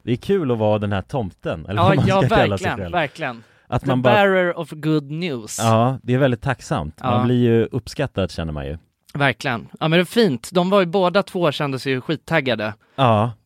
Det 0.05 0.13
är 0.13 0.17
kul 0.17 0.51
att 0.51 0.59
vara 0.59 0.79
den 0.79 0.93
här 0.93 1.03
tomten, 1.03 1.67
eller 1.67 1.75
Ja, 1.83 1.89
vad 1.89 1.97
man 1.97 2.07
ja 2.07 2.21
ska 2.23 2.29
kalla 2.37 2.59
sig 2.59 2.65
verkligen, 2.67 2.77
själv. 2.79 2.93
verkligen. 2.93 3.43
Att 3.67 3.83
The 3.83 3.89
man 3.89 4.03
bara... 4.03 4.15
bearer 4.15 4.59
of 4.59 4.71
good 4.71 5.11
news. 5.11 5.59
Ja, 5.59 5.99
det 6.03 6.15
är 6.15 6.19
väldigt 6.19 6.43
tacksamt. 6.43 7.03
Man 7.03 7.13
Ja. 7.19 7.25
blir 7.25 7.37
ju 7.37 7.65
uppskattad 7.65 8.31
känner 8.31 8.53
man 8.53 8.67
ju. 8.67 8.79
Verkligen. 9.15 9.69
Ja 9.81 9.89
men 9.89 9.91
det 9.99 10.01
är 10.03 10.05
fint. 10.05 10.51
De 10.53 10.71
var 10.71 10.81
ju 10.81 10.87
båda 10.87 11.23
två 11.23 11.53
kände 11.53 11.79
sig 11.79 11.93
ju 11.93 12.01
skittaggade 12.01 12.75
Ja. 12.97 13.33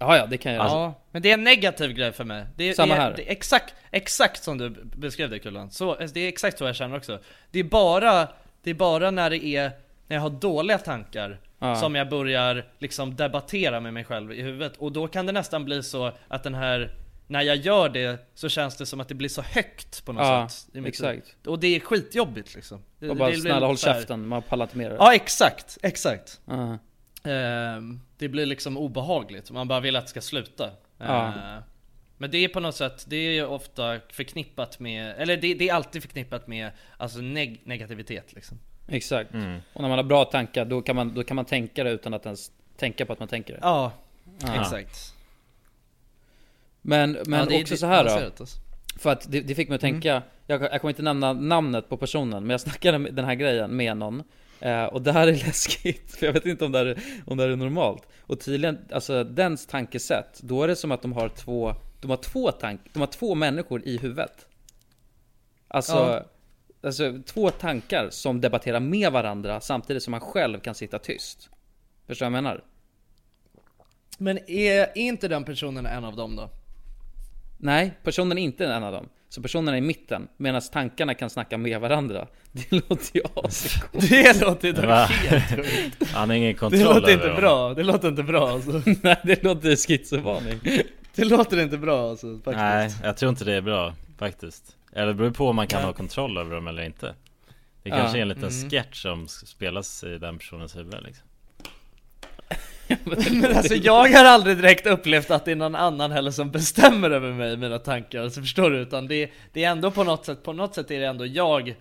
Ja, 0.00 0.16
ja, 0.16 0.26
det 0.26 0.36
kan 0.38 0.52
jag 0.52 0.60
Alltså-. 0.62 0.76
Ja, 0.76 0.94
men 1.10 1.22
det 1.22 1.30
är 1.30 1.34
en 1.34 1.44
negativ 1.44 1.92
grej 1.92 2.12
för 2.12 2.24
mig. 2.24 2.46
Det 2.56 2.64
är, 2.68 2.74
Samma 2.74 2.94
här. 2.94 3.14
Det 3.16 3.28
är 3.28 3.32
exakt, 3.32 3.74
exakt 3.90 4.42
som 4.44 4.58
du 4.58 4.70
beskrev 4.84 5.30
det 5.30 5.38
Kullan. 5.38 5.70
Så, 5.70 5.94
det 5.94 6.20
är 6.20 6.28
exakt 6.28 6.58
så 6.58 6.64
jag 6.64 6.76
känner 6.76 6.96
också. 6.96 7.18
Det 7.50 7.58
är 7.58 7.64
bara, 7.64 8.28
det 8.62 8.70
är 8.70 8.74
bara 8.74 9.10
när 9.10 9.30
det 9.30 9.44
är, 9.44 9.70
när 10.06 10.16
jag 10.16 10.20
har 10.20 10.30
dåliga 10.30 10.78
tankar 10.78 11.40
Ja. 11.62 11.76
som 11.76 11.94
jag 11.94 12.08
börjar 12.08 12.66
liksom 12.78 13.16
debattera 13.16 13.80
med 13.80 13.94
mig 13.94 14.04
själv 14.04 14.32
i 14.32 14.42
huvudet. 14.42 14.76
Och 14.76 14.92
då 14.92 15.08
kan 15.08 15.26
det 15.26 15.32
nästan 15.32 15.64
bli 15.64 15.82
så 15.82 16.12
att 16.28 16.42
den 16.42 16.54
här, 16.54 16.90
när 17.26 17.42
jag 17.42 17.56
gör 17.56 17.88
det 17.88 18.28
så 18.34 18.48
känns 18.48 18.76
det 18.76 18.86
som 18.86 19.00
att 19.00 19.08
det 19.08 19.14
blir 19.14 19.28
så 19.28 19.42
högt 19.42 20.04
på 20.04 20.12
något 20.12 20.22
Ja, 20.26 20.48
sätt. 20.48 20.86
exakt. 20.86 21.36
Och 21.46 21.58
det 21.60 21.76
är 21.76 21.80
skitjobbigt 21.80 22.54
liksom. 22.54 22.82
Det, 22.98 23.10
Och 23.10 23.16
bara 23.16 23.28
det 23.28 23.32
blir 23.32 23.40
snälla 23.42 23.66
håll 23.66 23.78
käften, 23.78 24.26
man 24.28 24.42
pallar 24.42 24.64
inte 24.64 24.76
med 24.78 24.90
det. 24.90 24.96
Ja 24.96 25.14
exakt, 25.14 25.78
exakt. 25.82 26.40
Ja. 26.44 26.52
Ehm, 26.54 26.78
det 28.18 28.28
blir 28.28 28.46
liksom 28.46 28.76
obehagligt, 28.76 29.50
man 29.50 29.68
bara 29.68 29.80
vill 29.80 29.96
att 29.96 30.04
det 30.04 30.10
ska 30.10 30.20
sluta. 30.20 30.70
Ja. 30.98 31.26
Ehm, 31.26 31.62
men 32.18 32.30
det 32.30 32.38
är 32.38 32.48
på 32.48 32.60
något 32.60 32.76
sätt, 32.76 33.04
det 33.08 33.16
är 33.16 33.30
ju 33.32 33.44
ofta 33.46 34.00
förknippat 34.10 34.78
med, 34.80 35.14
eller 35.18 35.36
det, 35.36 35.54
det 35.54 35.68
är 35.68 35.74
alltid 35.74 36.02
förknippat 36.02 36.46
med 36.46 36.70
alltså 36.96 37.18
neg- 37.18 37.60
negativitet 37.64 38.32
liksom. 38.34 38.58
Exakt. 38.88 39.30
Och 39.72 39.80
när 39.82 39.88
man 39.88 39.90
har 39.98 40.02
bra 40.02 40.24
tankar 40.24 40.64
då 40.64 40.82
kan, 40.82 40.96
man, 40.96 41.14
då 41.14 41.22
kan 41.24 41.34
man 41.36 41.44
tänka 41.44 41.84
det 41.84 41.90
utan 41.90 42.14
att 42.14 42.24
ens 42.26 42.50
tänka 42.76 43.06
på 43.06 43.12
att 43.12 43.18
man 43.18 43.28
tänker 43.28 43.52
det. 43.54 43.58
Ja, 43.62 43.92
Ja. 44.46 44.60
exakt. 44.60 45.14
Men, 46.82 47.12
men 47.26 47.40
Ja, 47.40 47.46
det 47.46 47.60
också 47.62 47.74
det- 47.74 47.78
så 47.78 47.86
här 47.86 48.04
då. 48.04 48.10
alltså. 48.10 48.60
För 48.98 49.10
att 49.12 49.32
det, 49.32 49.40
det 49.40 49.54
fick 49.54 49.68
mig 49.68 49.74
att 49.74 49.80
tänka, 49.80 50.22
jag, 50.46 50.62
jag 50.62 50.80
kommer 50.80 50.92
inte 50.92 51.02
nämna 51.02 51.32
namnet 51.32 51.88
på 51.88 51.96
personen, 51.96 52.42
men 52.42 52.50
jag 52.50 52.60
snackade 52.60 52.98
med 52.98 53.14
den 53.14 53.24
här 53.24 53.34
grejen 53.34 53.76
med 53.76 53.96
någon. 53.96 54.22
Eh, 54.60 54.84
och 54.84 55.02
det 55.02 55.12
här 55.12 55.26
är 55.28 55.32
läskigt, 55.46 56.14
för 56.14 56.26
jag 56.26 56.32
vet 56.32 56.46
inte 56.46 56.64
om 56.64 56.72
det 56.72 56.78
här, 56.78 56.86
är- 56.86 57.02
om 57.26 57.36
det 57.36 57.42
här 57.42 57.50
är 57.50 57.56
normalt. 57.56 58.02
Och 58.20 58.40
tydligen, 58.40 58.78
alltså 58.92 59.24
dens 59.24 59.66
tankesätt, 59.66 60.40
då 60.42 60.62
är 60.62 60.68
det 60.68 60.76
som 60.76 60.92
att 60.92 61.02
de 61.02 61.12
har 61.12 61.28
två, 61.28 61.74
de 62.00 62.10
har 62.10 62.16
två 62.16 62.50
tank, 62.50 62.80
de 62.92 63.00
har 63.00 63.06
två 63.06 63.34
människor 63.34 63.82
i 63.84 63.96
huvudet. 63.98 64.46
Alltså, 65.68 65.92
Ja. 65.92 66.24
alltså 66.88 67.18
två 67.26 67.50
tankar 67.50 68.08
som 68.10 68.40
debatterar 68.40 68.80
med 68.80 69.12
varandra 69.12 69.60
samtidigt 69.60 70.02
som 70.02 70.10
man 70.10 70.20
själv 70.20 70.60
kan 70.60 70.74
sitta 70.74 70.98
tyst. 70.98 71.50
Förstår 72.06 72.26
du 72.26 72.30
vad 72.30 72.36
jag 72.36 72.42
menar? 72.42 72.64
Men 74.18 74.38
är, 74.50 74.78
är 74.80 74.98
inte 74.98 75.28
den 75.28 75.44
personen 75.44 75.86
en 75.86 76.04
av 76.04 76.16
dem 76.16 76.36
då? 76.36 76.50
Nej, 77.58 77.92
personen 78.02 78.38
är 78.38 78.42
inte 78.42 78.66
en 78.66 78.82
av 78.84 78.92
dem. 78.92 79.08
Så 79.32 79.42
personen 79.42 79.74
är 79.74 79.78
i 79.78 79.80
mitten, 79.80 80.28
medan 80.36 80.60
tankarna 80.72 81.14
kan 81.14 81.30
snacka 81.30 81.58
med 81.58 81.80
varandra. 81.80 82.26
Det 82.52 82.70
låter 82.72 83.16
ju 83.16 83.22
ascoolt. 83.34 84.10
Det 84.10 84.40
låter 84.40 84.68
inte 84.68 84.86
Va? 84.86 85.04
helt 85.04 85.48
sjukt. 85.66 86.12
Han 86.12 86.28
har 86.30 86.36
ingen 86.36 86.48
Det 86.52 86.54
kontroll 86.58 86.82
låter 86.84 87.00
över 87.00 87.12
inte 87.12 87.26
dem. 87.26 87.36
bra, 87.36 87.74
det 87.74 87.82
låter 87.82 88.08
inte 88.08 88.22
bra 88.22 88.48
alltså. 88.50 88.82
Nej, 89.02 89.16
det 89.24 89.42
låter 89.42 89.76
schizofrening. 89.76 90.60
Det 91.14 91.24
låter 91.24 91.60
inte 91.60 91.78
bra 91.78 92.10
alltså 92.10 92.34
faktiskt. 92.34 92.56
Nej, 92.56 92.90
jag 93.02 93.16
tror 93.16 93.30
inte 93.30 93.44
det 93.44 93.54
är 93.54 93.60
bra 93.60 93.94
faktiskt. 94.18 94.76
Eller 94.92 95.06
det 95.06 95.14
beror 95.14 95.30
på 95.30 95.48
om 95.48 95.56
man 95.56 95.66
kan 95.66 95.82
ha 95.84 95.92
kontroll 95.92 96.38
över 96.38 96.54
dem 96.54 96.68
eller 96.68 96.82
inte. 96.82 97.14
Det 97.82 97.90
Ja. 97.90 97.96
kanske 97.96 98.18
är 98.18 98.22
en 98.22 98.28
liten 98.28 98.48
Mm. 98.48 98.70
sketch 98.70 99.02
som 99.02 99.28
spelas 99.28 100.04
i 100.04 100.18
den 100.18 100.38
personens 100.38 100.76
huvud 100.76 100.94
liksom. 101.04 101.26
Men 103.32 103.56
alltså 103.56 103.74
jag 103.74 104.08
har 104.08 104.24
aldrig 104.24 104.56
direkt 104.56 104.86
upplevt 104.86 105.30
att 105.30 105.44
det 105.44 105.52
är 105.52 105.56
någon 105.56 105.74
annan 105.74 106.12
heller 106.12 106.30
som 106.30 106.50
bestämmer 106.50 107.10
över 107.10 107.32
mig, 107.32 107.56
mina 107.56 107.78
tankar, 107.78 108.22
alltså 108.22 108.40
förstår 108.40 108.70
du? 108.70 108.78
Utan 108.78 109.08
det, 109.08 109.30
det 109.52 109.64
är 109.64 109.70
ändå 109.70 109.90
på 109.90 110.04
något 110.04 110.24
sätt, 110.24 110.42
på 110.42 110.52
något 110.52 110.74
sätt 110.74 110.90
är 110.90 111.00
det 111.00 111.06
ändå 111.06 111.26
jag 111.26 111.74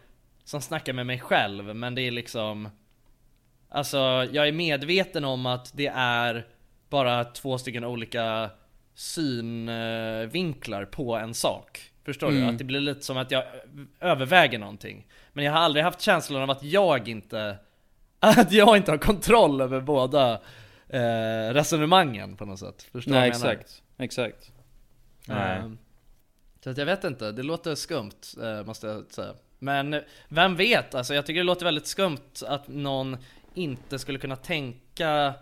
som 0.44 0.62
snackar 0.62 0.94
med 0.94 1.06
mig 1.06 1.20
själv, 1.20 1.76
men 1.76 1.96
det 1.96 2.02
är 2.02 2.12
liksom 2.12 2.70
Alltså 3.72 3.98
jag 4.32 4.48
är 4.48 4.52
medveten 4.52 5.26
om 5.26 5.46
att 5.46 5.72
det 5.74 5.92
är 5.96 6.48
bara 6.90 7.24
två 7.24 7.58
stycken 7.58 7.84
olika 7.84 8.50
synvinklar 8.96 10.86
på 10.86 11.16
en 11.16 11.34
sak 11.34 11.92
Förstår 12.06 12.32
du? 12.32 12.38
Mm. 12.38 12.50
Att 12.50 12.58
det 12.58 12.64
blir 12.64 12.80
lite 12.80 13.02
som 13.02 13.18
att 13.18 13.32
jag 13.32 13.44
överväger 14.00 14.60
någonting 14.60 15.08
Men 15.34 15.46
jag 15.46 15.52
har 15.52 15.60
aldrig 15.60 15.84
haft 15.84 16.02
känslan 16.02 16.42
av 16.42 16.50
att 16.50 16.64
jag 16.64 17.08
inte 17.08 17.58
Att 18.20 18.52
jag 18.52 18.78
inte 18.78 18.92
har 18.92 18.98
kontroll 18.98 19.62
över 19.62 19.82
båda 19.82 20.40
eh, 20.90 21.54
resonemangen 21.54 22.36
på 22.38 22.46
något 22.46 22.60
sätt 22.60 22.82
Förstår 22.92 23.12
du 23.12 23.18
Nej, 23.20 23.30
vad 23.30 23.36
jag 23.36 23.42
menar? 23.42 23.54
exakt. 23.54 23.84
Exakt. 23.98 24.52
Nej. 25.26 25.58
Ehm, 25.60 25.78
Så 26.64 26.70
att 26.70 26.78
jag 26.78 26.86
vet 26.86 27.04
inte, 27.04 27.32
det 27.32 27.44
låter 27.44 27.76
skumt 27.76 28.12
eh, 28.44 28.66
måste 28.66 28.88
jag 28.88 29.06
säga 29.12 29.34
Men 29.60 30.02
vem 30.30 30.56
vet, 30.56 30.96
alltså 30.96 31.14
jag 31.14 31.26
tycker 31.26 31.40
det 31.40 31.44
låter 31.46 31.66
väldigt 31.66 31.88
skumt 31.88 32.18
att 32.48 32.68
någon 32.68 33.18
inte 33.54 34.00
skulle 34.00 34.20
kunna 34.20 34.36
tänka 34.36 35.34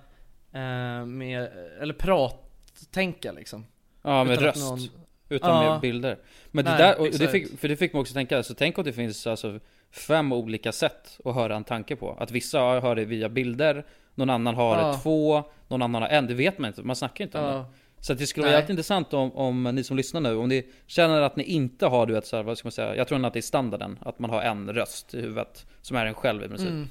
eh, 0.53 1.05
med, 1.05 1.49
eller 1.81 1.93
prat-tänka 1.93 3.31
liksom 3.31 3.65
Ja, 4.01 4.23
med 4.23 4.33
Utan 4.33 4.43
röst. 4.45 4.69
någon- 4.69 4.89
Utan 5.29 5.65
Ja. 5.65 5.71
med 5.71 5.81
bilder. 5.81 6.17
Men 6.51 6.65
det 6.65 6.71
Nej, 6.71 6.79
där, 6.79 6.99
och 6.99 7.07
det 7.11 7.27
fick, 7.27 7.59
för 7.59 7.67
det 7.67 7.75
fick 7.77 7.93
mig 7.93 7.99
också 7.99 8.13
tänka, 8.13 8.43
så 8.43 8.53
tänk 8.53 8.77
om 8.77 8.83
det 8.83 8.93
finns 8.93 9.27
alltså 9.27 9.59
fem 9.91 10.31
olika 10.33 10.71
sätt 10.71 11.19
att 11.25 11.35
höra 11.35 11.55
en 11.55 11.63
tanke 11.63 11.95
på. 11.95 12.11
Att 12.19 12.31
vissa 12.31 12.59
hör 12.59 12.95
det 12.95 13.05
via 13.05 13.29
bilder, 13.29 13.85
någon 14.18 14.30
annan 14.30 14.55
har 14.55 14.78
Ja. 14.80 14.99
två, 15.03 15.43
någon 15.68 15.82
annan 15.82 16.01
har 16.01 16.09
en. 16.09 16.28
Det 16.28 16.34
vet 16.34 16.57
man 16.59 16.68
inte, 16.68 16.84
man 16.84 16.95
snackar 16.95 17.26
inte 17.26 17.39
om 17.39 17.45
Ja. 17.45 17.51
det. 17.53 17.65
Så 17.99 18.13
det 18.13 18.28
skulle 18.28 18.41
vara 18.43 18.51
Nej. 18.51 18.57
jävligt 18.57 18.70
intressant 18.70 19.13
om, 19.13 19.32
om 19.32 19.63
ni 19.63 19.84
som 19.84 19.97
lyssnar 19.97 20.22
nu, 20.22 20.36
om 20.36 20.49
ni 20.49 20.68
känner 20.88 21.22
att 21.22 21.36
ni 21.36 21.43
inte 21.43 21.86
har, 21.88 22.05
du 22.05 22.13
vet 22.13 22.28
så 22.28 22.36
här, 22.36 22.43
vad 22.43 22.57
ska 22.57 22.65
man 22.65 22.72
säga, 22.72 22.95
jag 22.95 23.07
tror 23.07 23.26
att 23.26 23.34
det 23.34 23.39
är 23.39 23.41
standarden, 23.41 23.99
att 24.01 24.20
man 24.20 24.30
har 24.30 24.41
en 24.41 24.74
röst 24.74 25.13
i 25.13 25.22
huvudet, 25.22 25.65
som 25.82 25.97
är 25.97 26.05
en 26.05 26.13
själv 26.13 26.43
i 26.43 26.47
princip. 26.47 26.70
Mm. 26.70 26.88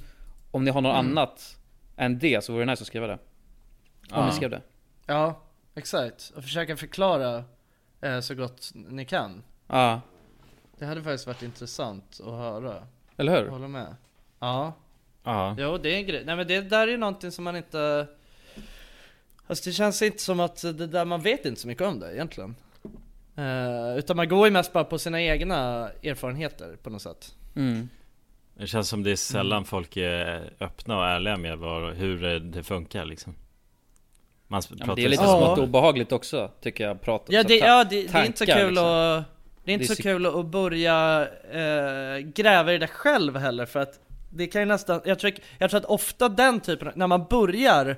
Om 0.51 0.63
ni 0.65 0.71
har 0.71 0.81
något 0.81 0.95
Mm. 0.99 1.07
annat 1.17 1.57
än 1.97 2.19
det 2.19 2.43
så 2.43 2.53
vore 2.53 2.65
det 2.65 2.71
nice 2.71 2.81
att 2.83 2.87
skriva 2.87 3.07
det. 3.07 3.13
Om 3.13 3.19
Ja. 4.09 4.25
ni 4.25 4.31
skrev 4.31 4.49
det. 4.49 4.61
Ja, 5.05 5.41
exakt. 5.75 6.33
Och 6.35 6.43
försöka 6.43 6.77
förklara 6.77 7.43
eh, 8.01 8.19
så 8.19 8.35
gott 8.35 8.71
ni 8.73 9.05
kan 9.05 9.43
Ja, 9.67 10.01
Det 10.79 10.85
hade 10.85 11.03
faktiskt 11.03 11.27
varit 11.27 11.43
intressant 11.43 12.19
att 12.19 12.31
höra 12.31 12.83
eller 13.17 13.33
Jag 13.35 13.41
hur? 13.43 13.49
håller 13.49 13.67
med 13.67 13.95
Ja 14.39 14.73
Ja. 15.27 15.55
Jo 15.59 15.77
det 15.77 15.89
är 15.93 15.97
en 15.97 16.05
grej, 16.07 16.23
nej 16.25 16.35
men 16.35 16.47
det 16.47 16.61
där 16.61 16.87
är 16.87 16.91
ju 16.91 16.97
någonting 16.97 17.31
som 17.31 17.43
man 17.43 17.55
inte 17.55 18.07
Alltså 19.47 19.69
det 19.69 19.73
känns 19.73 20.01
inte 20.01 20.21
som 20.23 20.39
att 20.39 20.61
det 20.61 20.87
där, 20.87 21.05
man 21.05 21.21
vet 21.21 21.45
inte 21.45 21.61
så 21.61 21.67
mycket 21.67 21.83
om 21.87 21.99
det 21.99 22.13
egentligen 22.13 22.55
Eh, 23.37 23.97
Utan 23.97 24.17
man 24.17 24.29
går 24.29 24.47
ju 24.47 24.51
mest 24.53 24.73
bara 24.73 24.83
på 24.83 24.97
sina 24.99 25.21
egna 25.21 25.89
erfarenheter 26.03 26.75
på 26.83 26.89
något 26.89 27.01
sätt 27.01 27.35
Mm. 27.55 27.89
Det 28.53 28.67
känns 28.67 28.89
som 28.89 29.03
det 29.03 29.11
är 29.11 29.15
sällan 29.15 29.65
folk 29.65 29.97
är 29.97 30.53
öppna 30.59 30.97
och 30.97 31.05
ärliga 31.05 31.37
med 31.37 31.57
vad, 31.57 31.93
hur 31.93 32.39
det- 32.39 32.63
funkar 32.63 33.05
liksom. 33.05 33.35
Man 34.47 34.61
Ja, 34.69 34.75
pratar 34.77 34.95
det 34.95 35.03
är 35.05 35.09
lite 35.09 35.23
så- 35.23 35.29
Ja. 35.29 35.45
smått 35.55 35.59
obehagligt 35.59 36.11
också, 36.11 36.51
tycker 36.61 36.83
jag. 36.83 37.01
Prata, 37.01 37.33
Ja 37.33 37.41
så 37.41 37.47
det, 37.47 37.59
ta- 37.59 37.65
ja, 37.65 37.83
det, 37.83 37.89
det 37.89 38.17
är 38.19 38.25
inte 38.25 38.37
så 38.37 38.45
tankar, 38.45 38.59
kul 38.61 38.69
liksom. 38.69 38.85
att 38.87 39.23
Det 39.65 39.71
är 39.71 39.73
inte 39.73 39.85
Det 39.87 39.93
är 39.93 39.95
så 39.95 40.01
kul 40.03 40.25
att 40.25 40.45
börja 40.45 41.27
eh, 41.51 42.17
gräva 42.19 42.73
i 42.73 42.77
det 42.77 42.87
själv 42.87 43.37
heller 43.37 43.65
för 43.65 43.79
att 43.79 43.99
det 44.29 44.47
kan 44.47 44.61
ju 44.61 44.65
nästan, 44.65 45.01
jag 45.05 45.19
tror, 45.19 45.31
jag 45.57 45.69
tror 45.69 45.79
att 45.79 45.85
ofta 45.85 46.29
den 46.29 46.59
typen, 46.59 46.91
när 46.95 47.07
man 47.07 47.25
börjar 47.29 47.95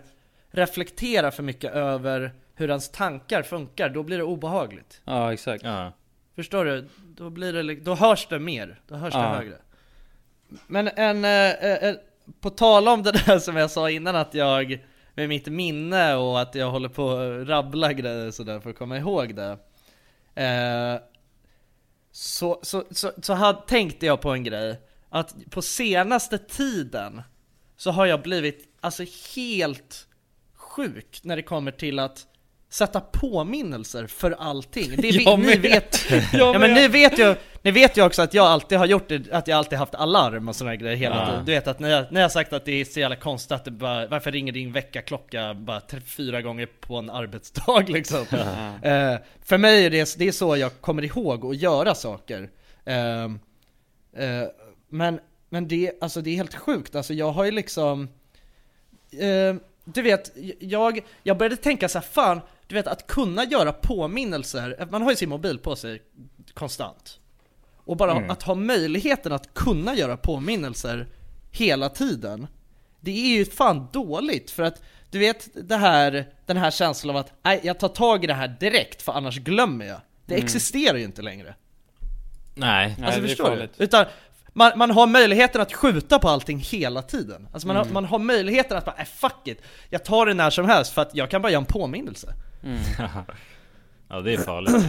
reflektera 0.51 1.31
för 1.31 1.43
mycket 1.43 1.73
över 1.73 2.33
hur 2.55 2.69
ens 2.69 2.91
tankar 2.91 3.43
funkar, 3.43 3.89
då 3.89 4.03
blir 4.03 4.17
det 4.17 4.23
obehagligt. 4.23 5.01
Ja 5.05 5.33
exakt. 5.33 5.63
Ja. 5.63 5.91
Förstår 6.35 6.65
du? 6.65 6.87
Då 7.15 7.29
blir 7.29 7.53
det, 7.53 7.75
då 7.75 7.95
hörs 7.95 8.27
det 8.27 8.39
mer, 8.39 8.79
då 8.87 8.95
hörs 8.95 9.13
det 9.13 9.19
Ja. 9.19 9.35
högre. 9.35 9.55
Men 10.67 10.87
en, 10.87 11.25
eh, 11.25 11.31
eh, 11.51 11.89
eh, 11.89 11.95
på 12.41 12.49
tal 12.49 12.87
om 12.87 13.03
det 13.03 13.11
där 13.11 13.39
som 13.39 13.55
jag 13.55 13.71
sa 13.71 13.89
innan 13.89 14.15
att 14.15 14.33
jag 14.33 14.85
med 15.13 15.29
mitt 15.29 15.47
minne 15.47 16.15
och 16.15 16.41
att 16.41 16.55
jag 16.55 16.71
håller 16.71 16.89
på 16.89 17.11
att 17.11 17.47
rabbla 17.47 17.93
grejer 17.93 18.31
sådär 18.31 18.59
för 18.59 18.69
att 18.69 18.77
komma 18.77 18.97
ihåg 18.97 19.35
det. 19.35 19.57
Eh, 20.43 21.01
så, 22.11 22.59
så, 22.63 22.83
så, 22.91 23.11
så 23.21 23.33
hade, 23.33 23.61
tänkte 23.67 24.05
jag 24.05 24.21
på 24.21 24.29
en 24.31 24.43
grej, 24.43 24.79
att 25.09 25.35
på 25.49 25.61
senaste 25.61 26.37
tiden 26.37 27.21
så 27.77 27.91
har 27.91 28.05
jag 28.05 28.21
blivit 28.21 28.67
alltså 28.81 29.03
helt 29.35 30.07
sjuk 30.55 31.19
när 31.23 31.35
det 31.35 31.41
kommer 31.43 31.71
till 31.71 31.99
att 31.99 32.25
sätta 32.71 32.99
påminnelser 33.01 34.07
för 34.07 34.31
allting. 34.31 34.95
Det, 34.97 35.07
Jag 35.09 35.39
ni 35.39 35.55
vet, 35.57 36.11
ja, 36.33 36.59
men 36.59 36.73
ni 36.73 36.87
vet 36.87 37.19
ju, 37.19 37.35
ni 37.61 37.71
vet 37.71 37.97
ju 37.97 38.05
också 38.05 38.21
att 38.21 38.33
jag 38.33 38.45
alltid 38.45 38.77
har 38.77 38.85
gjort 38.85 39.07
det, 39.07 39.31
att 39.31 39.47
jag 39.47 39.57
alltid 39.57 39.79
haft 39.79 39.95
alarm 39.95 40.49
och 40.49 40.55
sådana 40.55 40.75
grejer 40.75 40.95
hela 40.95 41.15
Ja. 41.15 41.25
tiden. 41.29 41.45
Du 41.45 41.51
vet 41.51 41.67
att 41.67 41.79
när 41.79 41.89
jag, 41.89 42.05
när 42.11 42.21
jag 42.21 42.31
sagt 42.31 42.53
att 42.53 42.65
det 42.65 42.71
är 42.81 42.85
så 42.85 42.99
jävla 42.99 43.15
konstigt 43.15 43.51
att 43.51 43.65
det 43.65 43.71
bara, 43.71 44.07
varför 44.07 44.31
ringer 44.31 44.51
din 44.53 44.71
väckarklocka 44.71 45.53
bara 45.53 45.81
tre, 45.81 46.01
fyra 46.01 46.41
gånger 46.41 46.65
på 46.65 46.95
en 46.97 47.09
arbetsdag 47.09 47.85
liksom? 47.87 48.19
Eh, 48.81 49.15
för 49.43 49.57
mig 49.57 49.85
är 49.85 49.89
det, 49.89 50.15
det 50.17 50.27
är 50.27 50.31
så 50.31 50.57
jag 50.57 50.81
kommer 50.81 51.03
ihåg 51.05 51.45
att 51.45 51.57
göra 51.57 51.95
saker. 51.95 52.49
Ehm, 52.85 53.39
eh, 54.17 54.43
men, 54.89 55.19
men 55.49 55.67
det, 55.67 55.91
alltså 56.01 56.21
det 56.21 56.29
är 56.29 56.35
helt 56.35 56.55
sjukt, 56.55 56.95
alltså 56.95 57.13
jag 57.13 57.31
har 57.31 57.45
ju 57.45 57.51
liksom 57.51 58.09
eh, 59.11 59.55
Du 59.83 60.01
vet, 60.01 60.31
jag, 60.59 60.99
jag 61.23 61.37
började 61.37 61.55
tänka 61.57 61.89
så 61.89 61.97
här, 61.99 62.05
fan, 62.05 62.41
du 62.67 62.75
vet 62.75 62.87
att 62.87 63.07
kunna 63.07 63.43
göra 63.43 63.71
påminnelser, 63.71 64.87
man 64.91 65.01
har 65.01 65.09
ju 65.09 65.15
sin 65.15 65.29
mobil 65.29 65.59
på 65.59 65.75
sig 65.75 66.01
konstant 66.53 67.19
Och 67.85 67.97
bara 67.97 68.11
Mm. 68.11 68.29
att 68.29 68.43
ha 68.43 68.55
möjligheten 68.55 69.31
att 69.31 69.53
kunna 69.53 69.95
göra 69.95 70.17
påminnelser 70.17 71.07
hela 71.51 71.89
tiden 71.89 72.47
Det 72.99 73.11
är 73.11 73.37
ju 73.37 73.45
fan 73.45 73.87
dåligt 73.93 74.51
för 74.51 74.63
att 74.63 74.81
du 75.11 75.19
vet 75.19 75.49
det 75.69 75.75
här, 75.77 76.33
den 76.45 76.57
här 76.57 76.71
känslan 76.71 77.15
av 77.15 77.19
att 77.19 77.31
nej, 77.41 77.59
jag 77.63 77.79
tar 77.79 77.87
tag 77.89 78.23
i 78.23 78.27
det 78.27 78.33
här 78.33 78.47
direkt 78.59 79.01
för 79.01 79.11
annars 79.11 79.39
glömmer 79.39 79.85
jag 79.85 80.01
Det 80.25 80.33
Mm. 80.35 80.45
existerar 80.45 80.97
ju 80.97 81.03
inte 81.03 81.21
längre 81.21 81.55
Nej. 82.55 82.95
Alltså 83.03 83.21
förstår 83.21 83.55
du? 83.77 83.83
Utan 83.83 84.05
man, 84.53 84.71
man 84.75 84.91
har 84.91 85.07
möjligheten 85.07 85.61
att 85.61 85.73
skjuta 85.73 86.19
på 86.19 86.29
allting 86.29 86.59
hela 86.59 87.01
tiden. 87.01 87.47
Alltså 87.53 87.67
man, 87.67 87.75
har, 87.75 87.85
man 87.85 88.05
har 88.05 88.19
möjligheten 88.19 88.77
att 88.77 88.85
bara, 88.85 88.95
äh, 88.99 89.05
fuck 89.05 89.47
it. 89.47 89.61
Jag 89.89 90.05
tar 90.05 90.25
det 90.25 90.33
när 90.33 90.49
som 90.49 90.65
helst 90.65 90.93
för 90.93 91.01
att 91.01 91.15
jag 91.15 91.29
kan 91.29 91.41
bara 91.41 91.51
göra 91.51 91.61
en 91.61 91.65
påminnelse. 91.65 92.33
Ja, 94.11 94.21
det 94.21 94.33
är 94.33 94.37
farligt. 94.37 94.85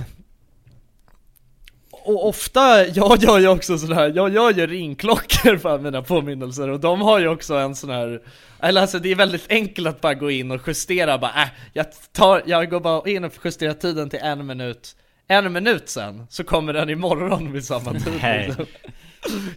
Och 1.90 2.28
ofta, 2.28 2.86
jag 2.86 3.22
gör 3.22 3.38
ju 3.38 3.48
också 3.48 3.78
sådär, 3.78 4.12
jag 4.16 4.34
gör 4.34 4.52
ju 4.52 4.66
ringklockor 4.66 5.56
för 5.56 5.78
mina 5.78 6.02
påminnelser 6.02 6.68
och 6.68 6.80
de 6.80 7.00
har 7.00 7.18
ju 7.18 7.28
också 7.28 7.54
en 7.54 7.74
sån 7.76 7.90
här 7.90 8.22
Eller 8.60 8.80
alltså 8.80 8.98
det 8.98 9.10
är 9.10 9.14
väldigt 9.14 9.50
enkelt 9.50 9.88
att 9.88 10.00
bara 10.00 10.14
gå 10.14 10.30
in 10.30 10.50
och 10.50 10.60
justera 10.68 11.18
bara, 11.18 11.42
äh, 11.42 11.48
jag 11.72 11.86
tar, 12.12 12.42
jag 12.46 12.70
går 12.70 12.80
bara 12.80 13.10
in 13.10 13.24
och 13.24 13.32
justerar 13.44 13.74
tiden 13.74 14.10
till 14.10 14.18
en 14.22 14.46
minut. 14.46 14.96
En 15.28 15.52
minut 15.52 15.88
sen, 15.88 16.26
så 16.30 16.44
kommer 16.44 16.72
den 16.72 16.90
imorgon 16.90 17.52
vid 17.52 17.64
samma 17.64 17.92
tid. 17.92 18.18
Nej. 18.22 18.54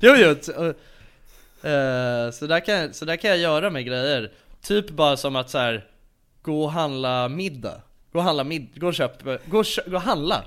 Jo 0.01 0.15
jo, 0.17 0.35
Uh, 1.65 2.31
så, 2.31 2.47
där 2.47 2.59
kan, 2.65 2.75
jag- 2.75 2.95
så 2.95 3.05
där 3.05 3.15
kan 3.15 3.29
jag 3.29 3.39
göra 3.39 3.69
med 3.69 3.85
grejer. 3.85 4.31
Typ 4.61 4.89
bara 4.89 5.17
som 5.17 5.35
att 5.35 5.49
så 5.49 5.57
här 5.57 5.85
gå 6.41 6.63
och 6.63 6.71
handla 6.71 7.29
middag. 7.29 7.81
Gå 8.11 8.19
och 8.19 8.25
handla 8.25 8.43
middag, 8.43 8.79
gå 8.79 8.87
och 8.87 8.93
köp, 8.93 9.23
gå 9.45 9.59
och, 9.59 9.65
kö- 9.65 9.81
gå 9.89 9.95
och 9.95 10.01
handla. 10.01 10.43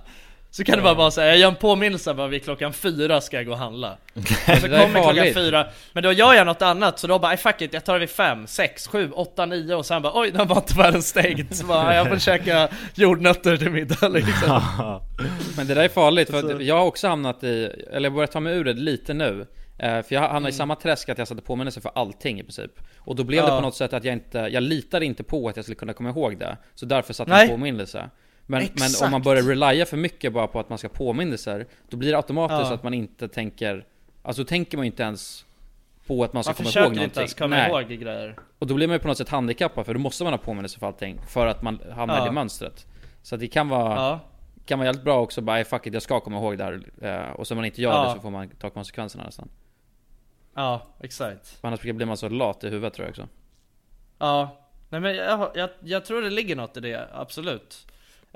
Så 0.56 0.64
kan 0.64 0.76
det 0.76 0.82
bara 0.82 0.94
vara 0.94 1.10
så 1.10 1.20
här, 1.20 1.28
jag 1.28 1.38
gör 1.38 1.48
en 1.48 1.54
påminnelse 1.56 2.14
bara 2.14 2.26
vid 2.28 2.44
klockan 2.44 2.72
fyra 2.72 3.20
ska 3.20 3.36
jag 3.36 3.46
gå 3.46 3.52
och 3.52 3.58
handla. 3.58 3.96
Och 4.14 4.22
så 4.28 4.52
Det 4.52 4.60
kommer 4.60 5.02
klockan 5.02 5.34
fyra, 5.34 5.66
men 5.92 6.02
då 6.02 6.12
gör 6.12 6.34
jag 6.34 6.46
något 6.46 6.62
annat 6.62 6.98
så 6.98 7.06
då 7.06 7.18
bara 7.18 7.28
"Aj, 7.32 7.36
fuck 7.36 7.60
it, 7.62 7.72
jag 7.74 7.84
tar 7.84 7.92
det 7.94 8.00
vid 8.00 8.10
fem, 8.10 8.46
sex, 8.46 8.86
sju, 8.86 9.10
åtta, 9.10 9.46
nio. 9.46 9.74
Och 9.74 9.86
sen 9.86 10.02
bara 10.02 10.20
oj, 10.20 10.30
den 10.30 10.48
var 10.48 10.56
inte 10.56 10.74
världen 10.74 11.02
stängd. 11.02 11.56
Så 11.56 11.66
bara, 11.66 11.94
jag 11.94 12.08
får 12.08 12.18
käka 12.18 12.68
jordnötter 12.94 13.56
till 13.56 13.70
middag 13.70 14.08
liksom. 14.08 14.60
Men 15.56 15.66
det 15.66 15.74
där 15.74 15.84
är 15.84 15.88
farligt 15.88 16.30
för 16.30 16.60
jag 16.60 16.78
har 16.78 16.84
också 16.84 17.08
hamnat 17.08 17.44
i, 17.44 17.70
eller 17.92 18.06
jag 18.06 18.14
börjar 18.14 18.26
ta 18.26 18.40
mig 18.40 18.54
ur 18.56 18.64
det 18.64 18.72
lite 18.72 19.14
nu. 19.14 19.46
Eh, 19.78 20.02
För 20.02 20.14
jag 20.14 20.20
hamnade 20.20 20.48
i 20.48 20.52
samma 20.52 20.76
träsk 20.76 21.08
att 21.08 21.18
jag 21.18 21.28
satte 21.28 21.42
påminnelser 21.42 21.80
för 21.80 21.90
allting 21.94 22.40
i 22.40 22.42
princip. 22.42 22.70
Och 22.98 23.16
då 23.16 23.24
blev 23.24 23.42
det 23.42 23.48
Ja. 23.48 23.56
på 23.56 23.62
något 23.62 23.76
sätt 23.76 23.92
att 23.92 24.04
jag 24.04 24.12
inte, 24.12 24.38
jag 24.38 24.62
litade 24.62 25.04
inte 25.06 25.22
på 25.22 25.48
att 25.48 25.56
jag 25.56 25.64
skulle 25.64 25.76
kunna 25.76 25.92
komma 25.92 26.08
ihåg 26.10 26.38
det. 26.38 26.56
Så 26.74 26.86
därför 26.86 27.12
satte 27.14 27.30
jag 27.30 27.42
en 27.42 27.48
påminnelse 27.48 28.10
men, 28.46 28.68
men 28.74 28.88
om 29.04 29.10
man 29.10 29.22
börjar 29.22 29.42
relya 29.42 29.86
för 29.86 29.96
mycket 29.96 30.32
bara 30.32 30.46
på 30.46 30.60
att 30.60 30.68
man 30.68 30.78
ska 30.78 30.88
påminnelser 30.88 31.66
Då 31.88 31.96
blir 31.96 32.10
det 32.10 32.16
automatiskt 32.16 32.68
Ja. 32.70 32.74
att 32.74 32.82
man 32.82 32.94
inte 32.94 33.28
tänker 33.28 33.86
Alltså 34.22 34.42
då 34.42 34.46
tänker 34.46 34.76
man 34.76 34.84
ju 34.86 34.90
inte 34.90 35.02
ens 35.02 35.44
på 36.06 36.24
att 36.24 36.32
man 36.32 36.44
ska 36.44 36.50
Man 36.50 36.54
komma 36.56 36.62
ihåg 36.64 36.66
försöker 36.72 36.84
någonting 36.88 37.04
inte 37.04 37.20
ens 37.20 37.34
komma 37.34 37.56
Nej. 37.56 37.70
ihåg 37.70 37.88
grejer. 38.00 38.36
Och 38.58 38.66
då 38.66 38.74
blir 38.74 38.86
man 38.86 38.94
ju 38.94 38.98
på 39.00 39.08
något 39.08 39.18
sätt 39.18 39.28
handikappad 39.28 39.86
för 39.86 39.94
då 39.94 40.00
måste 40.00 40.24
man 40.24 40.32
ha 40.32 40.38
påminnelse 40.38 40.78
för 40.78 40.86
allting 40.86 41.18
För 41.28 41.46
att 41.46 41.62
man 41.62 41.80
hamnar 41.94 42.18
Ja. 42.18 42.28
i 42.28 42.30
mönstret. 42.30 42.86
Så 43.22 43.36
det 43.36 43.46
kan 43.48 43.68
vara 43.68 43.94
Ja, 43.94 44.20
kan 44.66 44.78
vara 44.78 44.86
jävligt 44.86 45.04
bra 45.04 45.20
också 45.20 45.40
bara 45.40 45.56
"Aj, 45.56 45.64
fuck 45.64 45.86
it, 45.86 45.92
jag 45.94 46.02
ska 46.02 46.20
komma 46.20 46.36
ihåg 46.36 46.58
det 46.58 46.64
här 46.64 46.80
eh, 47.02 47.30
Och 47.30 47.46
så 47.46 47.54
om 47.54 47.56
man 47.56 47.64
inte 47.64 47.82
gör 47.82 47.90
Ja. 47.92 48.04
det 48.08 48.12
så 48.14 48.20
får 48.20 48.30
man 48.30 48.48
ta 48.48 48.70
konsekvenserna 48.70 49.24
nästan. 49.24 49.48
Ja, 50.54 50.86
exakt. 51.00 51.58
Annars 51.60 51.80
blir 51.80 52.06
man 52.06 52.16
så 52.16 52.28
lat 52.28 52.64
i 52.64 52.68
huvudet 52.68 52.94
tror 52.94 53.04
jag 53.06 53.10
också. 53.10 53.28
Ja, 54.18 54.56
nej 54.88 55.00
men 55.00 55.14
jag, 55.16 55.50
jag, 55.54 55.70
jag 55.80 56.04
tror 56.04 56.22
det 56.22 56.30
ligger 56.30 56.56
något 56.56 56.76
i 56.76 56.80
det, 56.80 57.08
absolut 57.14 57.86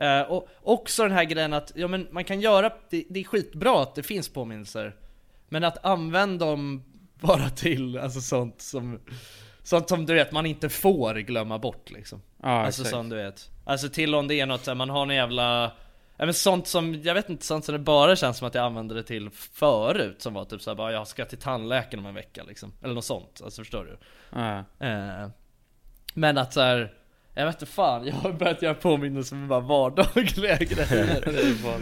eh, 0.01 0.20
Och 0.20 0.48
också 0.62 1.03
den 1.03 1.12
här 1.12 1.24
grejen 1.24 1.53
att, 1.53 1.72
ja 1.74 1.88
men 1.88 2.09
man 2.11 2.24
kan 2.24 2.40
göra, 2.40 2.70
det, 2.90 3.05
det 3.09 3.20
är 3.20 3.24
skitbra 3.24 3.82
att 3.82 3.94
det 3.94 4.03
finns 4.03 4.28
påminnelser 4.28 4.96
Men 5.48 5.64
att 5.64 5.84
använda 5.84 6.46
dem 6.46 6.84
bara 7.20 7.51
till, 7.51 7.98
alltså 7.98 8.20
sånt 8.20 8.61
som 8.62 9.01
Sånt 9.62 9.88
som 9.88 10.07
du 10.07 10.14
vet, 10.14 10.32
man 10.32 10.46
inte 10.46 10.68
får 10.68 11.14
glömma 11.14 11.59
bort 11.59 11.90
liksom 11.90 12.22
Ja 12.42 12.48
Alltså 12.48 12.82
exakt 12.82 12.96
som 12.96 13.09
du 13.09 13.16
vet 13.16 13.51
Alltså 13.64 13.88
till 13.88 14.14
om 14.14 14.28
det 14.28 14.40
är 14.40 14.46
något 14.46 14.64
så 14.64 14.70
här, 14.70 14.76
man 14.76 14.90
har 14.90 15.03
en 15.03 15.14
jävla 15.16 15.72
Ja 16.16 16.24
men 16.24 16.34
sånt 16.34 16.66
som, 16.66 16.94
jag 17.03 17.14
vet 17.14 17.28
inte, 17.30 17.46
sånt 17.46 17.64
som 17.64 17.72
det 17.72 17.78
bara 17.78 18.16
känns 18.16 18.38
som 18.38 18.48
att 18.48 18.55
jag 18.55 18.64
använde 18.64 18.94
det 18.94 19.03
till 19.03 19.30
förut 19.30 20.22
Som 20.22 20.34
var 20.34 20.44
typ 20.44 20.62
såhär 20.62 20.74
bara, 20.76 20.92
jag 20.92 21.07
ska 21.09 21.24
till 21.24 21.38
tandläkaren 21.38 21.98
om 21.98 22.07
en 22.07 22.14
vecka 22.14 22.42
liksom 22.42 22.72
Eller 22.82 22.94
något 22.94 23.05
sånt, 23.05 23.40
alltså 23.44 23.61
förstår 23.62 23.84
du? 23.84 23.98
ja. 24.38 24.59
Eh, 24.86 25.28
men 26.14 26.38
att 26.38 26.53
så 26.53 26.61
här, 26.61 26.92
jag 27.41 27.47
vet 27.47 27.61
inte 27.62 27.72
fan, 27.72 28.07
jag 28.07 28.14
har 28.14 28.32
börjat 28.32 28.62
göra 28.62 28.74
påminnelser 28.74 29.36
med 29.36 29.49
bara 29.49 29.61
vardagliga 29.61 30.57
grejer 30.61 31.24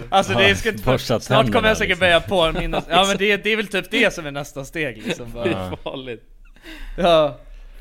Alltså 0.09 0.33
det 0.33 0.51
är 0.51 0.55
ska 0.55 0.69
inte, 0.69 0.85
Borsta 0.85 1.21
snart 1.21 1.53
kommer 1.53 1.69
jag 1.69 1.77
säkert 1.77 1.89
liksom. 1.89 2.01
börja 2.01 2.21
påminnas, 2.21 2.85
ja 2.91 3.05
men 3.09 3.17
det, 3.17 3.37
det 3.37 3.53
är 3.53 3.57
väl 3.57 3.67
typ 3.67 3.91
det 3.91 4.15
som 4.15 4.27
är 4.27 4.31
nästa 4.31 4.65
steg 4.65 5.03
liksom 5.07 5.27
Det 5.27 5.33
bara. 5.35 5.45
är 5.51 5.77
farligt 5.77 6.23
Ja, 6.99 7.39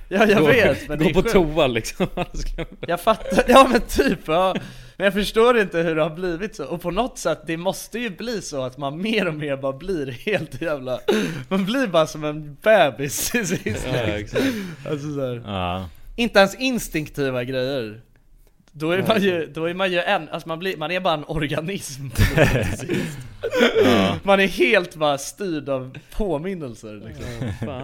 ja 0.09 0.25
jag 0.25 0.39
Gå- 0.39 0.45
vet 0.47 0.87
men 0.89 0.97
det 0.99 1.03
Gå 1.03 1.09
är 1.09 1.13
på 1.13 1.21
sjukt. 1.21 1.33
toa 1.33 1.67
liksom. 1.67 2.07
Jag 2.87 3.01
fattar, 3.01 3.43
ja 3.47 3.67
men 3.71 3.81
typ 3.81 4.19
ja. 4.27 4.55
Men 4.99 5.05
jag 5.05 5.13
förstår 5.13 5.59
inte 5.59 5.77
hur 5.77 5.95
det 5.95 6.01
har 6.03 6.09
blivit 6.09 6.55
så, 6.55 6.65
och 6.65 6.81
på 6.81 6.91
något 6.91 7.17
sätt, 7.17 7.39
det 7.47 7.57
måste 7.57 7.99
ju 7.99 8.09
bli 8.09 8.41
så 8.41 8.63
att 8.63 8.77
man 8.77 9.01
mer 9.01 9.27
och 9.27 9.33
mer 9.33 9.57
bara 9.57 9.73
blir 9.73 10.11
helt 10.11 10.61
jävla 10.61 10.99
Man 11.49 11.65
blir 11.65 11.87
bara 11.87 12.07
som 12.07 12.23
en 12.23 12.57
bebis 12.61 13.29
till 13.31 13.47
sist 13.47 13.87
Ja, 13.93 13.99
exakt. 13.99 14.43
Alltså 14.89 15.13
så 15.13 15.21
här. 15.27 15.41
Ja. 15.45 15.89
Inte 16.17 16.39
ens 16.39 16.55
instinktiva 16.55 17.43
grejer. 17.43 18.01
Då 18.71 18.91
är 18.91 19.03
man 19.07 19.21
ju, 19.23 19.45
då 19.53 19.65
är 19.65 19.73
man 19.73 19.91
ju 19.91 19.99
en, 19.99 20.29
alltså 20.29 20.47
man, 20.47 20.59
blir, 20.59 20.77
man 20.77 20.91
är 20.91 20.99
bara 20.99 21.13
en 21.13 21.23
organism. 21.27 22.07
Sist. 22.77 23.17
Man 24.23 24.39
är 24.39 24.47
helt 24.47 24.95
bara 24.95 25.17
styrd 25.17 25.69
av 25.69 25.97
påminnelser 26.11 27.01
liksom. 27.07 27.81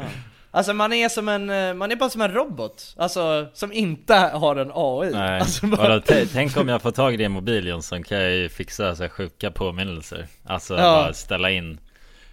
Alltså 0.52 0.74
man 0.74 0.94
är 0.94 1.10
som 1.10 1.30
en, 1.30 1.50
eh, 1.50 1.74
man 1.74 1.92
är 1.92 1.96
bara 1.96 2.10
som 2.10 2.22
en 2.22 2.32
robot. 2.34 2.96
Alltså 2.98 3.48
som 3.54 3.72
inte 3.74 4.16
har 4.16 4.56
en 4.56 4.72
AI 4.74 5.12
Nej, 5.12 5.40
alltså, 5.40 6.02
t- 6.08 6.26
tänk 6.34 6.58
om 6.58 6.70
jag 6.70 6.82
får 6.82 6.92
tag 6.92 7.14
i 7.14 7.18
din 7.18 7.32
mobil 7.32 7.68
Jonsson 7.68 8.04
kan 8.04 8.18
jag 8.22 8.32
ju 8.32 8.50
fixa 8.50 8.96
så 8.96 9.04
här 9.04 9.10
sjuka 9.10 9.52
påminnelser. 9.52 10.28
Alltså 10.44 10.74
Ja. 10.74 10.80
bara 10.82 11.14
ställa 11.14 11.52
in. 11.52 11.80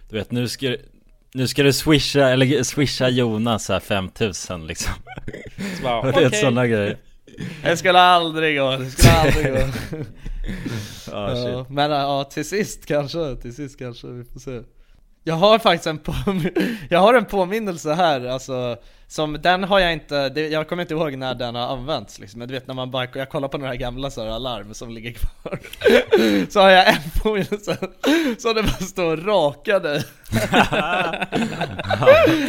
Du 0.09 0.17
vet 0.17 0.31
nu 0.31 0.47
ska 0.47 0.75
nu 1.33 1.47
ska 1.47 1.63
du 1.63 1.73
swisha, 1.73 2.29
eller 2.29 2.63
swisha 2.63 3.09
Jonas 3.09 3.65
så 3.65 3.73
här 3.73 3.79
5000 3.79 4.67
liksom. 4.67 4.93
Bara, 5.83 6.01
Det 6.11 6.21
är 6.21 6.27
okej. 6.27 6.39
sådana 6.39 6.67
grejer. 6.67 6.97
Det 7.63 7.77
skulle 7.77 7.99
aldrig 7.99 8.57
gå, 8.59 8.77
det 8.77 8.89
skulle 8.91 9.13
aldrig 9.13 9.51
gå. 9.53 9.59
Ja, 11.11 11.29
ja, 11.35 11.35
shit. 11.35 11.69
Men 11.69 11.91
ja, 11.91 12.23
till 12.23 12.45
sist 12.45 12.85
kanske, 12.85 13.35
till 13.35 13.55
sist 13.55 13.79
kanske, 13.79 14.07
vi 14.07 14.23
får 14.23 14.39
se 14.39 14.59
Jag 15.23 15.35
har 15.35 15.59
faktiskt 15.59 15.87
en, 15.87 15.97
på, 15.97 16.13
jag 16.89 16.99
har 16.99 17.13
en 17.13 17.25
påminnelse 17.25 17.93
här, 17.93 18.25
alltså 18.25 18.77
som, 19.07 19.37
den 19.41 19.63
har 19.63 19.79
jag 19.79 19.93
inte, 19.93 20.29
det, 20.29 20.47
jag 20.47 20.67
kommer 20.67 20.81
inte 20.81 20.93
ihåg 20.93 21.17
när 21.17 21.35
den 21.35 21.55
har 21.55 21.67
använts 21.67 22.19
liksom. 22.19 22.39
Men 22.39 22.47
du 22.47 22.53
vet 22.53 22.67
när 22.67 22.73
man 22.73 22.91
bara, 22.91 23.07
jag 23.13 23.29
kollar 23.29 23.47
på 23.47 23.57
några 23.57 23.75
gamla 23.75 24.11
så 24.11 24.23
här 24.23 24.29
alarm 24.29 24.73
som 24.73 24.89
ligger 24.89 25.13
kvar. 25.13 25.59
Så 26.49 26.59
har 26.59 26.69
jag 26.69 26.87
en 26.87 27.01
påminnelse, 27.23 27.77
så 28.37 28.53
det 28.53 28.63
bara 28.63 28.71
står 28.71 29.17
raka 29.17 29.79
dig 29.79 30.03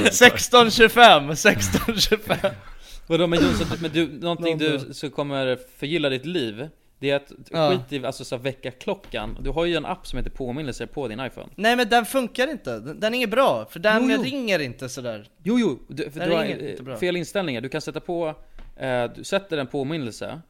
1625, 0.07 1.31
1625 1.31 2.39
Vadå 3.07 3.27
men 3.27 3.43
Jonsson, 3.45 3.66
men 3.81 3.91
du, 3.91 4.07
någonting. 4.07 4.59
du 4.59 4.79
som 4.93 5.11
kommer 5.11 5.59
förgylla 5.79 6.09
ditt 6.09 6.27
liv 6.27 6.68
Det 7.03 7.11
är 7.11 7.16
att, 7.16 7.32
Ja. 7.50 7.70
skit 7.70 8.03
i 8.03 8.07
alltså 8.07 8.24
så 8.24 8.36
här, 8.36 8.42
väckarklockan 8.42 9.38
Du 9.40 9.50
har 9.50 9.64
ju 9.64 9.76
en 9.76 9.86
app 9.86 10.07
som 10.07 10.16
heter 10.16 10.30
påminnelser 10.30 10.86
på 10.86 11.09
din 11.09 11.20
iPhone 11.20 11.48
Nej 11.57 11.76
men 11.76 11.88
den 11.88 12.05
funkar 12.07 12.50
inte, 12.50 12.78
den 12.80 13.00
den 13.00 13.12
är 13.12 13.16
inget 13.16 13.30
bra, 13.30 13.66
för 13.70 13.80
den 13.80 14.03
Jo, 14.11 14.16
jo. 14.16 14.22
ringer 14.22 14.59
inte 14.59 14.88
sådär 14.88 15.28
Jo 15.42 15.59
jo, 15.59 15.78
du, 15.88 16.11
för 16.11 16.20
Den 16.20 16.28
du 16.28 16.34
har 16.36 16.44
inte 16.44 16.90
eh, 16.92 16.96
fel 16.96 17.16
inställningar, 17.16 17.61
du 17.61 17.68
kan 17.68 17.80
sätta 17.80 18.00
på 18.00 18.34
eh, 18.76 19.05
Du 19.16 19.24
sätter 19.24 19.59
en 19.59 19.66
påminnelse 19.66 20.40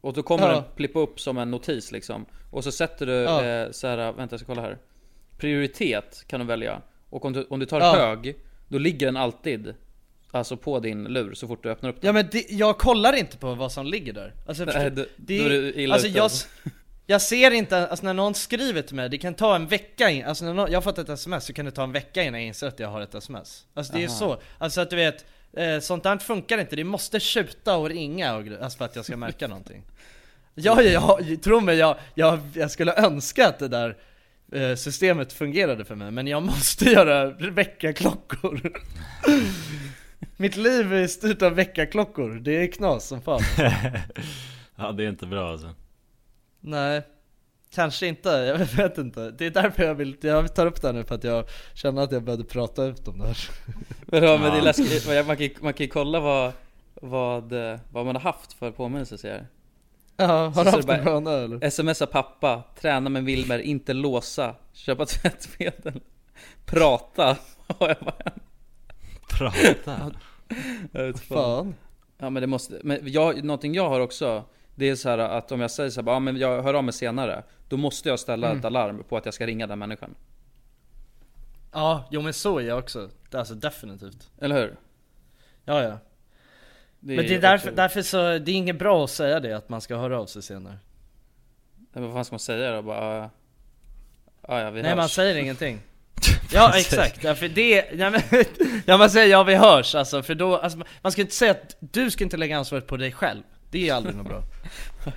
Och 0.00 0.12
då 0.12 0.22
kommer 0.22 0.48
Ja. 0.48 0.52
den 0.54 0.62
plippa 0.76 0.98
upp 0.98 1.20
som 1.20 1.38
en 1.38 1.50
notis 1.50 1.92
liksom 1.92 2.26
Och 2.50 2.64
så 2.64 2.72
sätter 2.72 3.06
du 3.06 3.12
Ja. 3.12 3.44
eh, 3.44 3.70
så 3.70 3.86
här, 3.86 4.12
vänta 4.12 4.32
jag 4.32 4.40
ska 4.40 4.46
kolla 4.46 4.62
här 4.62 4.78
Prioritet 5.38 6.24
kan 6.26 6.40
du 6.40 6.46
välja 6.46 6.82
Och 7.10 7.24
om 7.24 7.32
du, 7.32 7.46
om 7.50 7.60
du 7.60 7.66
tar 7.66 7.80
Ja. 7.80 7.94
hög 7.96 8.36
Då 8.68 8.78
ligger 8.78 9.06
den 9.06 9.16
alltid 9.16 9.74
Alltså 10.38 10.56
på 10.56 10.80
din 10.80 11.04
lur 11.04 11.34
så 11.34 11.48
fort 11.48 11.62
du 11.62 11.70
öppnar 11.70 11.90
upp 11.90 12.00
den. 12.00 12.06
Ja 12.06 12.12
men 12.12 12.28
det, 12.32 12.50
jag 12.50 12.78
kollar 12.78 13.12
inte 13.12 13.36
på 13.38 13.54
vad 13.54 13.72
som 13.72 13.86
ligger 13.86 14.12
där. 14.12 14.32
Alltså, 14.46 14.64
Nej, 14.64 14.74
förstår- 14.74 14.90
då- 14.90 15.04
det, 15.16 15.38
då 15.38 15.44
är 15.44 15.48
du 15.50 15.72
illa 15.72 15.94
alltså 15.94 16.08
jag, 16.08 16.30
jag 17.06 17.22
ser 17.22 17.50
inte, 17.50 17.88
alltså 17.88 18.04
när 18.06 18.14
någon 18.14 18.34
skriver 18.34 18.82
till 18.82 18.96
mig, 18.96 19.08
det 19.08 19.18
kan 19.18 19.34
ta 19.34 19.56
en 19.56 19.66
vecka 19.66 20.10
in, 20.10 20.24
alltså 20.24 20.44
när 20.44 20.54
någon, 20.54 20.70
jag 20.70 20.76
har 20.76 20.82
fått 20.82 20.98
ett 20.98 21.08
sms 21.08 21.44
så 21.44 21.52
kan 21.52 21.64
det 21.64 21.70
ta 21.70 21.82
en 21.82 21.92
vecka 21.92 22.22
innan 22.22 22.40
jag 22.40 22.46
inser 22.48 22.66
att 22.66 22.78
jag 22.80 22.88
har 22.88 23.00
ett 23.00 23.14
sms. 23.14 23.64
Alltså 23.74 23.92
det 23.92 24.02
är 24.04 24.08
Aha. 24.08 24.16
så, 24.16 24.40
alltså 24.58 24.80
att 24.80 24.90
du 24.90 24.96
vet, 24.96 25.24
eh, 25.56 25.78
sånt 25.80 26.02
där 26.02 26.18
funkar 26.18 26.58
inte, 26.58 26.76
det 26.76 26.84
måste 26.84 27.20
tjuta 27.20 27.76
och 27.76 27.88
ringa 27.88 28.34
och 28.36 28.42
alltså 28.62 28.78
för 28.78 28.84
att 28.84 28.96
jag 28.96 29.04
ska 29.04 29.16
märka 29.16 29.46
någonting. 29.48 29.82
Ja, 30.54 30.82
ja, 30.82 31.18
ja, 31.20 31.36
tro 31.44 31.60
mig, 31.60 31.76
jag, 31.76 31.96
jag, 32.14 32.38
jag 32.54 32.70
skulle 32.70 32.94
önska 32.96 33.48
att 33.48 33.58
det 33.58 33.68
där 33.68 33.96
eh, 34.52 34.74
systemet 34.76 35.32
fungerade 35.32 35.84
för 35.84 35.94
mig, 35.94 36.10
men 36.10 36.26
jag 36.26 36.42
måste 36.42 36.84
göra 36.90 37.26
väckarklockor 37.30 38.72
Mitt 40.36 40.56
liv 40.56 40.92
är 40.92 41.06
styrt 41.06 41.42
av 41.42 41.54
väckarklockor, 41.54 42.30
det 42.30 42.62
är 42.62 42.66
knas 42.66 43.06
som 43.06 43.22
fan. 43.22 43.40
Ja 44.78 44.92
det 44.92 45.04
är 45.04 45.08
inte 45.08 45.26
bra 45.26 45.50
alltså. 45.50 45.74
Nej, 46.60 47.02
kanske 47.74 48.06
inte, 48.06 48.28
jag 48.28 48.58
vet 48.58 48.98
inte. 48.98 49.30
Det 49.30 49.46
är 49.46 49.50
därför 49.50 49.82
jag 49.82 49.94
vill, 49.94 50.16
jag 50.20 50.54
tar 50.54 50.66
upp 50.66 50.82
det 50.82 50.88
här 50.88 50.92
nu 50.94 51.04
för 51.04 51.14
att 51.14 51.24
jag 51.24 51.44
känner 51.74 52.02
att 52.02 52.12
jag 52.12 52.22
behövde 52.22 52.44
prata 52.44 52.84
ut 52.84 53.08
om 53.08 53.18
det 53.18 53.26
här. 53.26 53.38
Vadå, 54.06 54.38
men 54.38 54.52
det 54.52 54.58
är 54.58 54.62
läskigt, 54.62 55.26
man 55.26 55.36
kan, 55.36 55.48
man 55.60 55.72
kan 55.72 55.84
ju 55.84 55.90
kolla 55.90 56.20
vad, 56.20 56.52
vad, 56.94 57.52
eh, 57.52 57.78
vad 57.90 58.06
man 58.06 58.16
har 58.16 58.22
haft 58.22 58.52
för 58.52 58.70
påminnelser 58.70 59.16
ser 59.16 59.32
jag. 59.32 59.44
Ja, 60.16 60.26
har 60.48 60.52
Så 60.52 60.62
du 60.64 60.70
haft 60.70 60.88
en 60.88 61.04
sköna 61.04 61.32
eller? 61.32 61.70
Smsa 61.70 62.06
pappa, 62.06 62.62
träna 62.80 63.10
med 63.10 63.24
Wilmer, 63.24 63.58
inte 63.58 63.92
låsa, 63.92 64.54
köpa 64.72 65.06
tvättmedel, 65.06 66.00
prata. 66.64 67.36
Har 67.78 67.88
jag 67.88 67.96
bara 68.00 68.16
en. 68.24 68.40
Prata? 69.38 70.12
Jag 70.92 71.02
vet 71.04 71.20
Fan. 71.20 71.74
Ja 72.18 72.30
men 72.30 72.40
det 72.40 72.46
måste, 72.46 72.80
men 72.84 72.98
jag, 73.02 73.44
någonting 73.44 73.74
jag 73.74 73.88
har 73.88 74.00
också 74.00 74.44
Det 74.74 74.88
är 74.88 74.94
så 74.96 75.08
här 75.08 75.18
att 75.18 75.52
om 75.52 75.60
jag 75.60 75.70
säger 75.70 75.90
så 75.90 76.00
här, 76.00 76.02
bara, 76.04 76.16
ja 76.16 76.20
men 76.20 76.36
jag 76.36 76.62
hör 76.62 76.74
av 76.74 76.84
mig 76.84 76.92
senare 76.92 77.42
Då 77.68 77.76
måste 77.76 78.08
jag 78.08 78.20
ställa 78.20 78.46
Mm. 78.46 78.58
ett 78.58 78.64
alarm 78.64 79.04
på 79.08 79.16
att 79.16 79.24
jag 79.24 79.34
ska 79.34 79.46
ringa 79.46 79.66
den 79.66 79.78
människan 79.78 80.14
Ja, 81.72 82.08
jo 82.10 82.22
men 82.22 82.32
så 82.34 82.58
är 82.58 82.62
jag 82.64 82.78
också. 82.78 83.10
Det 83.30 83.36
är 83.36 83.38
Alltså 83.38 83.54
definitivt. 83.54 84.30
Eller 84.40 84.56
hur? 84.60 84.76
Ja, 85.64 85.82
ja. 85.82 85.98
Det 87.00 87.16
men 87.16 87.26
det 87.26 87.34
är 87.34 87.40
därför, 87.40 87.72
därför 87.72 88.02
så, 88.02 88.16
det 88.16 88.50
är 88.50 88.54
inget 88.54 88.78
bra 88.78 89.04
att 89.04 89.10
säga 89.10 89.40
det, 89.40 89.52
att 89.52 89.68
man 89.68 89.80
ska 89.80 89.96
höra 89.96 90.20
av 90.20 90.26
sig 90.26 90.42
senare. 90.42 90.78
Men 91.92 92.02
vad 92.02 92.12
fan 92.12 92.24
ska 92.24 92.32
man 92.34 92.38
säga 92.40 92.72
då? 92.76 92.82
Bara, 92.82 93.30
ja, 94.48 94.60
ja 94.60 94.70
vi 94.70 94.82
Nej 94.82 94.90
hörs. 94.90 94.96
man 94.96 95.08
säger 95.08 95.34
ingenting. 95.36 95.80
Ja 96.52 96.72
exakt, 96.78 97.22
därför 97.22 97.48
det, 97.48 97.84
ja, 97.92 98.10
men, 98.10 98.20
ja 98.86 98.96
man 98.96 99.10
säger 99.10 99.30
ja 99.30 99.42
vi 99.42 99.54
hörs 99.54 99.94
alltså, 99.94 100.22
för 100.22 100.34
då, 100.34 100.56
alltså, 100.56 100.78
man 101.02 101.12
ska 101.12 101.20
inte 101.20 101.34
säga 101.34 101.50
att 101.50 101.76
du 101.80 102.10
ska 102.10 102.24
inte 102.24 102.36
lägga 102.36 102.58
ansvaret 102.58 102.86
på 102.86 102.96
dig 102.96 103.12
själv. 103.12 103.42
Det 103.70 103.88
är 103.88 103.94
aldrig 103.94 104.16
något 104.16 104.26
bra. 104.26 104.42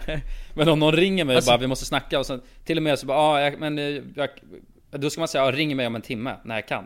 Men 0.54 0.70
om 0.70 0.80
någon 0.80 0.93
ringer 0.95 1.26
mig 1.26 1.34
och 1.34 1.38
Alltså- 1.38 1.52
bara 1.52 1.58
vi 1.58 1.68
måste 1.68 1.86
snacka 1.86 2.20
och 2.20 2.26
sen 2.26 2.41
till 2.66 2.78
och 2.78 2.84
med 2.84 3.00
så 3.00 3.06
bara 3.06 3.41
ja 3.41 3.45
jag, 3.50 3.60
men 3.60 3.80
eh, 3.80 4.02
jag, 4.16 4.30
Då 4.91 5.10
ska 5.10 5.22
man 5.22 5.28
säga 5.28 5.45
ja, 5.45 5.52
ring 5.52 5.76
mig 5.78 5.88
om 5.88 5.95
en 5.95 6.02
timme 6.02 6.36
när 6.43 6.56
jag 6.56 6.68
kan. 6.68 6.84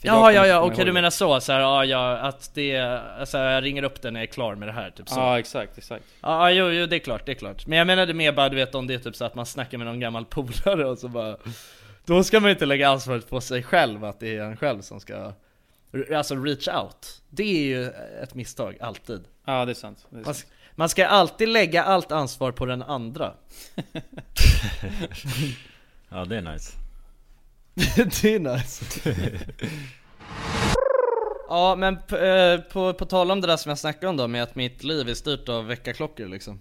För 0.00 0.08
jag 0.08 0.14
Ja 0.14 0.18
kommer 0.20 0.32
ja 0.32 0.46
ja, 0.46 0.60
okej 0.60 0.76
ihåg 0.78 0.86
du 0.86 0.92
menar 0.92 1.10
så, 1.10 1.40
så 1.40 1.52
här, 1.52 1.60
ja, 1.60 1.84
ja 1.84 2.16
att 2.16 2.54
det, 2.54 2.78
alltså 3.20 3.38
jag 3.38 3.64
ringer 3.64 3.82
upp 3.82 4.02
den 4.02 4.12
när 4.12 4.20
jag 4.20 4.28
är 4.28 4.32
klar 4.32 4.54
med 4.54 4.68
det 4.68 4.72
här, 4.72 4.90
typ 4.90 5.08
så. 5.08 5.20
Ja 5.20 5.38
exakt, 5.38 5.78
exakt. 5.78 6.04
Ja 6.20 6.50
jo, 6.50 6.68
jo 6.70 6.86
det 6.86 6.96
är 6.96 7.00
klart, 7.00 7.26
det 7.26 7.32
är 7.32 7.36
klart. 7.36 7.66
Men 7.66 7.78
jag 7.78 7.86
menade 7.86 8.14
mer 8.14 8.32
bara 8.32 8.48
du 8.48 8.56
vet 8.56 8.74
om 8.74 8.86
det 8.86 8.94
är 8.94 8.98
typ 8.98 9.16
så 9.16 9.24
att 9.24 9.34
man 9.34 9.46
snackar 9.46 9.78
med 9.78 9.86
någon 9.86 10.00
gammal 10.00 10.24
polare 10.30 10.84
och 10.86 10.98
så 10.98 11.08
bara 11.08 11.36
Då 12.06 12.24
ska 12.24 12.40
man 12.40 12.50
inte 12.50 12.66
lägga 12.66 12.88
ansvaret 12.88 13.30
på 13.30 13.40
sig 13.40 13.62
själv, 13.62 14.04
att 14.04 14.20
det 14.20 14.36
är 14.36 14.42
en 14.42 14.56
själv 14.56 14.80
som 14.82 15.00
ska 15.00 15.32
Alltså 16.16 16.34
reach 16.36 16.68
out. 16.68 17.22
Det 17.30 17.42
är 17.42 17.62
ju 17.64 17.86
ett 18.22 18.34
misstag, 18.34 18.76
alltid. 18.80 19.24
Ja 19.46 19.64
det 19.64 19.72
är 19.72 19.74
sant, 19.74 20.06
det 20.10 20.16
är 20.16 20.24
man, 20.24 20.34
sant. 20.34 20.46
man 20.74 20.88
ska 20.88 21.06
alltid 21.06 21.48
lägga 21.48 21.84
allt 21.84 22.12
ansvar 22.12 22.52
på 22.52 22.66
den 22.66 22.82
andra. 22.82 23.34
Ja 26.08 26.24
det 26.24 26.36
är 26.36 26.42
nice. 26.42 26.72
Det 28.22 28.34
är 28.34 28.38
nice. 28.38 28.84
Ja 31.48 31.76
men 31.76 31.96
p- 32.08 32.16
eh, 32.28 32.60
på, 32.60 32.92
på 32.94 33.04
tal 33.04 33.30
om 33.30 33.40
det 33.40 33.46
där 33.46 33.56
som 33.56 33.68
jag 33.68 33.78
snackade 33.78 34.06
om 34.08 34.16
då 34.16 34.28
med 34.28 34.42
att 34.42 34.54
mitt 34.54 34.84
liv 34.84 35.08
är 35.08 35.14
styrt 35.14 35.48
av 35.48 35.66
väckarklockor 35.66 36.26
liksom. 36.28 36.60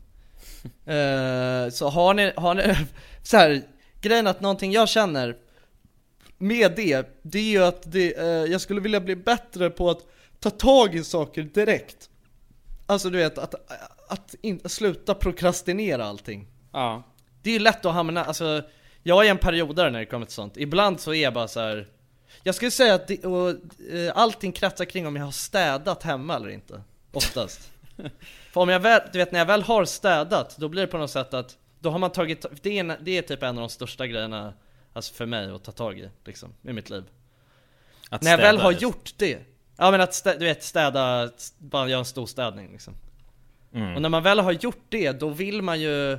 Eh, 0.86 1.70
Så 1.72 1.89
har 1.89 2.14
ni, 2.14 2.34
har 2.38 2.54
ni, 2.56 2.76
så 3.24 3.38
här, 3.38 3.62
grejen 4.02 4.28
att 4.28 4.41
någonting 4.41 4.72
jag 4.72 4.89
känner 4.89 5.38
med 6.38 6.76
det, 6.76 7.20
det 7.22 7.39
är 7.39 7.52
ju 7.52 7.64
att 7.64 7.91
det, 7.91 8.18
eh, 8.18 8.26
jag 8.26 8.62
skulle 8.62 8.82
vilja 8.82 8.99
bli 8.99 9.16
bättre 9.16 9.70
på 9.70 9.89
att 9.89 10.08
ta 10.39 10.49
tag 10.49 10.95
i 10.95 11.04
saker 11.04 11.43
direkt. 11.43 12.10
Alltså 12.86 13.10
du 13.10 13.18
vet, 13.18 13.38
att, 13.38 13.56
att 14.10 14.36
inte 14.41 14.70
sluta 14.70 15.16
prokrastinera 15.16 16.06
allting. 16.06 16.47
Ja. 16.72 17.04
Det 17.41 17.49
är 17.49 17.54
ju 17.54 17.60
lätt 17.60 17.86
att 17.86 17.93
hamna, 17.93 18.26
alltså 18.26 18.64
Jag 19.04 19.26
är 19.26 19.32
en 19.32 19.38
periodare 19.38 19.89
när 19.89 19.99
det 19.99 20.06
kommer 20.06 20.26
till 20.26 20.36
sånt, 20.36 20.58
ibland 20.58 20.99
så 20.99 21.14
är 21.14 21.24
jag 21.24 21.34
bara 21.34 21.47
så 21.47 21.60
här. 21.60 21.88
Jag 22.43 22.56
skulle 22.56 22.72
säga 22.72 22.93
att 22.93 23.08
det, 23.08 23.26
och, 23.26 23.49
eh, 23.93 24.12
allting 24.16 24.52
kretsar 24.52 24.86
kring 24.86 25.08
om 25.08 25.16
jag 25.16 25.26
har 25.26 25.32
städat 25.32 26.04
hemma 26.04 26.36
eller 26.36 26.49
inte 26.49 26.82
Oftast. 27.12 27.72
För 28.52 28.62
om 28.62 28.70
jag 28.70 28.80
väl, 28.80 29.02
du 29.12 29.18
vet 29.18 29.32
när 29.32 29.39
jag 29.39 29.45
väl 29.45 29.64
har 29.64 29.86
städat, 29.86 30.58
då 30.58 30.70
blir 30.70 30.82
det 30.82 30.88
på 30.88 30.97
något 30.97 31.12
sätt 31.12 31.34
att 31.34 31.58
Då 31.82 31.90
har 31.90 32.00
man 32.00 32.12
tagit, 32.12 32.46
det 32.62 32.80
är, 32.80 32.98
det 33.02 33.18
är 33.18 33.22
typ 33.22 33.44
en 33.44 33.50
av 33.58 33.62
de 33.62 33.70
största 33.70 34.08
grejerna 34.08 34.54
Alltså 34.94 35.14
för 35.14 35.26
mig 35.26 35.52
att 35.52 35.64
ta 35.64 35.72
tag 35.72 36.00
i, 36.00 36.10
liksom, 36.26 36.54
i 36.62 36.74
mitt 36.74 36.90
liv 36.90 37.04
Att 38.10 38.22
När 38.22 38.32
jag 38.32 38.38
väl 38.38 38.48
städa, 38.56 38.64
har 38.64 38.72
just. 38.72 38.82
gjort 38.84 39.14
det 39.18 39.40
Ja 39.78 39.92
men 39.92 40.02
att 40.02 40.14
stä, 40.14 40.38
du 40.38 40.46
vet 40.46 40.64
städa, 40.64 41.30
bara 41.58 41.90
göra 41.90 42.00
en 42.00 42.06
stor 42.06 42.26
städning 42.26 42.72
liksom 42.72 42.94
Mm. 43.74 43.96
och 43.96 44.02
när 44.02 44.10
man 44.10 44.24
väl 44.24 44.40
har 44.40 44.52
gjort 44.52 44.86
det, 44.90 45.12
då 45.12 45.30
vill 45.30 45.62
man 45.62 45.82
ju 45.82 46.18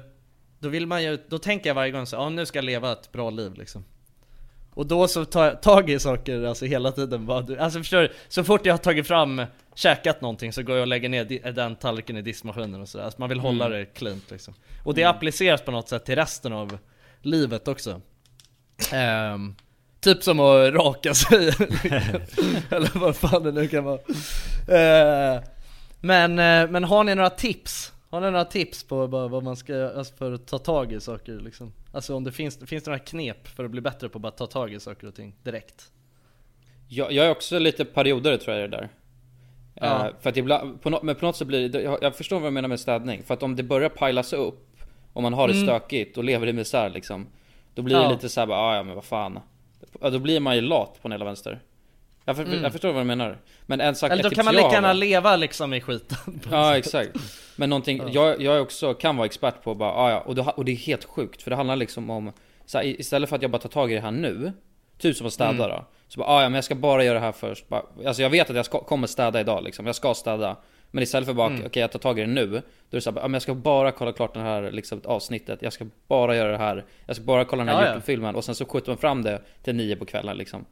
Då 0.58 0.68
vill 0.68 0.86
man 0.86 1.02
ju, 1.02 1.18
då 1.28 1.38
tänker 1.38 1.70
jag 1.70 1.74
varje 1.74 1.90
gång 1.92 2.06
så 2.06 2.16
ja 2.16 2.28
nu 2.28 2.46
ska 2.46 2.58
jag 2.58 2.64
leva 2.64 2.92
ett 2.92 3.12
bra 3.12 3.30
liv 3.30 3.54
liksom 3.54 3.84
Och 4.74 4.86
då 4.86 5.08
så 5.08 5.24
tar 5.24 5.44
jag 5.44 5.62
tag 5.62 5.90
i 5.90 5.98
saker, 5.98 6.44
alltså 6.44 6.64
hela 6.64 6.92
tiden 6.92 7.26
bara, 7.26 7.40
du- 7.40 7.58
Alltså 7.58 7.78
förstår 7.78 8.00
du? 8.00 8.08
Så 8.28 8.44
fort 8.44 8.66
jag 8.66 8.72
har 8.72 8.78
tagit 8.78 9.06
fram, 9.06 9.42
käkat 9.74 10.20
någonting 10.20 10.52
så 10.52 10.62
går 10.62 10.76
jag 10.76 10.80
och 10.82 10.86
lägger 10.88 11.08
ner 11.08 11.52
den 11.52 11.76
tallriken 11.76 12.16
i 12.16 12.22
diskmaskinen 12.22 12.80
och 12.80 12.88
sådär 12.88 13.04
alltså 13.04 13.20
man 13.20 13.28
vill 13.28 13.40
hålla 13.40 13.66
Mm. 13.66 13.78
det 13.78 13.84
cleant 13.86 14.30
liksom 14.30 14.54
Och 14.84 14.94
det 14.94 15.02
Mm. 15.02 15.16
appliceras 15.16 15.62
på 15.62 15.70
något 15.70 15.88
sätt 15.88 16.04
till 16.04 16.14
resten 16.16 16.52
av 16.52 16.78
livet 17.22 17.68
också 17.68 18.00
Ehm, 18.92 19.54
Typ 20.00 20.22
som 20.22 20.40
att 20.40 20.74
raka 20.74 21.14
sig 21.14 21.38
Eller 22.70 22.98
vad 22.98 23.16
fan 23.16 23.42
det 23.42 23.52
nu 23.52 23.68
kan 23.68 23.84
vara 23.84 23.98
Eh, 24.68 25.42
Men, 26.00 26.38
eh, 26.38 26.70
men 26.70 26.84
har 26.84 27.04
ni 27.04 27.14
några 27.14 27.30
tips? 27.30 27.92
Har 28.12 28.20
ni 28.20 28.30
några 28.30 28.44
tips 28.44 28.84
på 28.84 29.06
vad 29.06 29.42
man 29.42 29.56
ska 29.56 29.88
alltså 29.96 30.14
för 30.14 30.32
att 30.32 30.46
ta 30.46 30.58
tag 30.58 30.92
i 30.92 31.00
saker 31.00 31.40
liksom? 31.40 31.72
Alltså 31.92 32.14
om 32.14 32.24
det 32.24 32.32
finns, 32.32 32.58
finns 32.66 32.84
det 32.84 32.90
några 32.90 32.98
knep 32.98 33.48
för 33.48 33.64
att 33.64 33.70
bli 33.70 33.80
bättre 33.80 34.08
på 34.08 34.18
att 34.18 34.22
bara 34.22 34.32
ta 34.32 34.46
tag 34.46 34.72
i 34.74 34.80
saker 34.80 35.06
och 35.06 35.14
ting 35.14 35.34
direkt? 35.42 35.92
Jag, 36.88 37.12
jag 37.12 37.26
är 37.26 37.30
också 37.30 37.58
lite 37.58 37.84
periodare 37.84 38.38
tror 38.38 38.56
jag 38.56 38.70
det 38.70 38.76
där 38.76 38.88
Ja. 39.74 40.06
Eh, 40.08 40.12
För 40.20 40.30
att 40.30 40.36
ibland, 40.36 40.82
på 40.82 40.90
no, 40.90 40.98
men 41.02 41.14
på 41.14 41.24
något 41.26 41.36
sätt 41.36 41.46
blir 41.46 41.68
det, 41.68 41.82
jag, 41.82 41.98
jag 42.02 42.16
förstår 42.16 42.36
vad 42.40 42.46
jag 42.46 42.52
menar 42.52 42.68
med 42.68 42.80
städning 42.80 43.22
För 43.22 43.34
att 43.34 43.42
om 43.42 43.56
det 43.56 43.62
börjar 43.62 43.88
pilas 43.88 44.32
upp 44.32 44.68
Om 45.12 45.22
man 45.22 45.32
har 45.32 45.48
det 45.48 45.54
Mm. 45.54 45.66
stökigt 45.66 46.18
och 46.18 46.24
lever 46.24 46.46
i 46.46 46.52
misär 46.52 46.90
liksom 46.90 47.26
Då 47.74 47.82
blir 47.82 47.96
Ja. 47.96 48.02
det 48.02 48.08
lite 48.14 48.28
såhär 48.28 48.46
bara, 48.46 48.58
"Ah, 48.58 48.76
ja 48.76 48.82
men 48.82 48.94
vad 48.94 49.04
fan 49.04 49.38
ja, 50.00 50.10
Då 50.10 50.18
blir 50.18 50.40
man 50.40 50.54
ju 50.54 50.60
lat 50.60 50.92
på 51.02 51.08
den 51.08 51.12
hela 51.12 51.24
vänster 51.24 51.60
jag, 52.24 52.36
för, 52.36 52.44
Mm. 52.44 52.62
jag 52.62 52.72
förstår 52.72 52.92
vad 52.92 53.00
du 53.02 53.06
menar 53.06 53.38
Men 53.66 53.80
en 53.80 53.94
sak 53.94 54.10
Eller 54.10 54.22
då 54.22 54.28
ett 54.28 54.34
kan 54.34 54.44
man 54.44 54.54
lika 54.54 54.72
gärna 54.72 54.92
leva 54.92 55.36
liksom 55.36 55.74
i 55.74 55.80
skiten 55.80 56.40
Ja 56.50 56.76
exakt 56.76 57.10
Men 57.56 57.70
någonting, 57.70 57.98
Ja. 57.98 58.08
jag, 58.12 58.42
jag 58.42 58.62
också 58.62 58.94
kan 58.94 59.16
vara 59.16 59.26
expert 59.26 59.62
på 59.62 59.74
bara, 59.74 59.92
ah, 59.92 60.10
ja, 60.10 60.20
och, 60.20 60.34
det, 60.34 60.42
och 60.42 60.64
det 60.64 60.72
är 60.72 60.76
helt 60.76 61.04
sjukt 61.04 61.42
för 61.42 61.50
det 61.50 61.56
handlar 61.56 61.76
liksom 61.76 62.10
om 62.10 62.32
så 62.66 62.78
här, 62.78 62.84
Istället 62.84 63.28
för 63.28 63.36
att 63.36 63.42
jag 63.42 63.50
bara 63.50 63.58
tar 63.62 63.68
tag 63.68 63.92
i 63.92 63.94
det 63.94 64.00
här 64.00 64.10
nu 64.10 64.52
Typ 64.98 65.16
som 65.16 65.26
att 65.26 65.32
städa 65.32 65.50
Mm. 65.50 65.68
då 65.68 65.84
Så 66.08 66.20
bara, 66.20 66.28
ah, 66.28 66.42
ja 66.42 66.48
men 66.48 66.54
jag 66.54 66.64
ska 66.64 66.74
bara 66.74 67.04
göra 67.04 67.14
det 67.14 67.24
här 67.24 67.32
först. 67.32 67.68
Bara, 67.68 67.82
alltså 68.06 68.22
jag 68.22 68.30
vet 68.30 68.50
att 68.50 68.56
jag 68.56 68.64
ska, 68.64 68.80
kommer 68.84 69.06
städa 69.06 69.40
idag 69.40 69.64
liksom, 69.64 69.86
jag 69.86 69.94
ska 69.94 70.14
städa. 70.14 70.56
Men 70.90 71.02
istället 71.02 71.26
för 71.26 71.34
bara, 71.34 71.46
Mm. 71.46 71.62
okej 71.66 71.80
jag 71.80 71.92
tar 71.92 71.98
tag 71.98 72.18
i 72.18 72.22
det 72.22 72.28
nu. 72.28 72.46
Då 72.46 72.56
är 72.56 72.62
det 72.90 73.00
så 73.00 73.10
här, 73.10 73.18
ah, 73.18 73.22
men 73.22 73.32
jag 73.32 73.42
ska 73.42 73.54
bara 73.54 73.92
kolla 73.92 74.12
klart 74.12 74.34
det 74.34 74.40
här 74.40 74.70
liksom, 74.70 75.00
avsnittet. 75.04 75.62
Jag 75.62 75.72
ska 75.72 75.86
bara 76.08 76.36
göra 76.36 76.50
det 76.52 76.58
här. 76.58 76.84
Jag 77.06 77.16
ska 77.16 77.24
bara 77.24 77.44
kolla 77.44 77.64
den 77.64 77.74
här 77.74 77.82
ja. 77.82 77.88
YouTube-filmen. 77.88 78.34
Och 78.34 78.44
sen 78.44 78.54
så 78.54 78.64
skjuter 78.64 78.88
man 78.90 78.96
fram 78.98 79.22
det 79.22 79.42
till 79.62 79.74
nio 79.74 79.96
på 79.96 80.04
kvällen 80.04 80.36
liksom. 80.36 80.64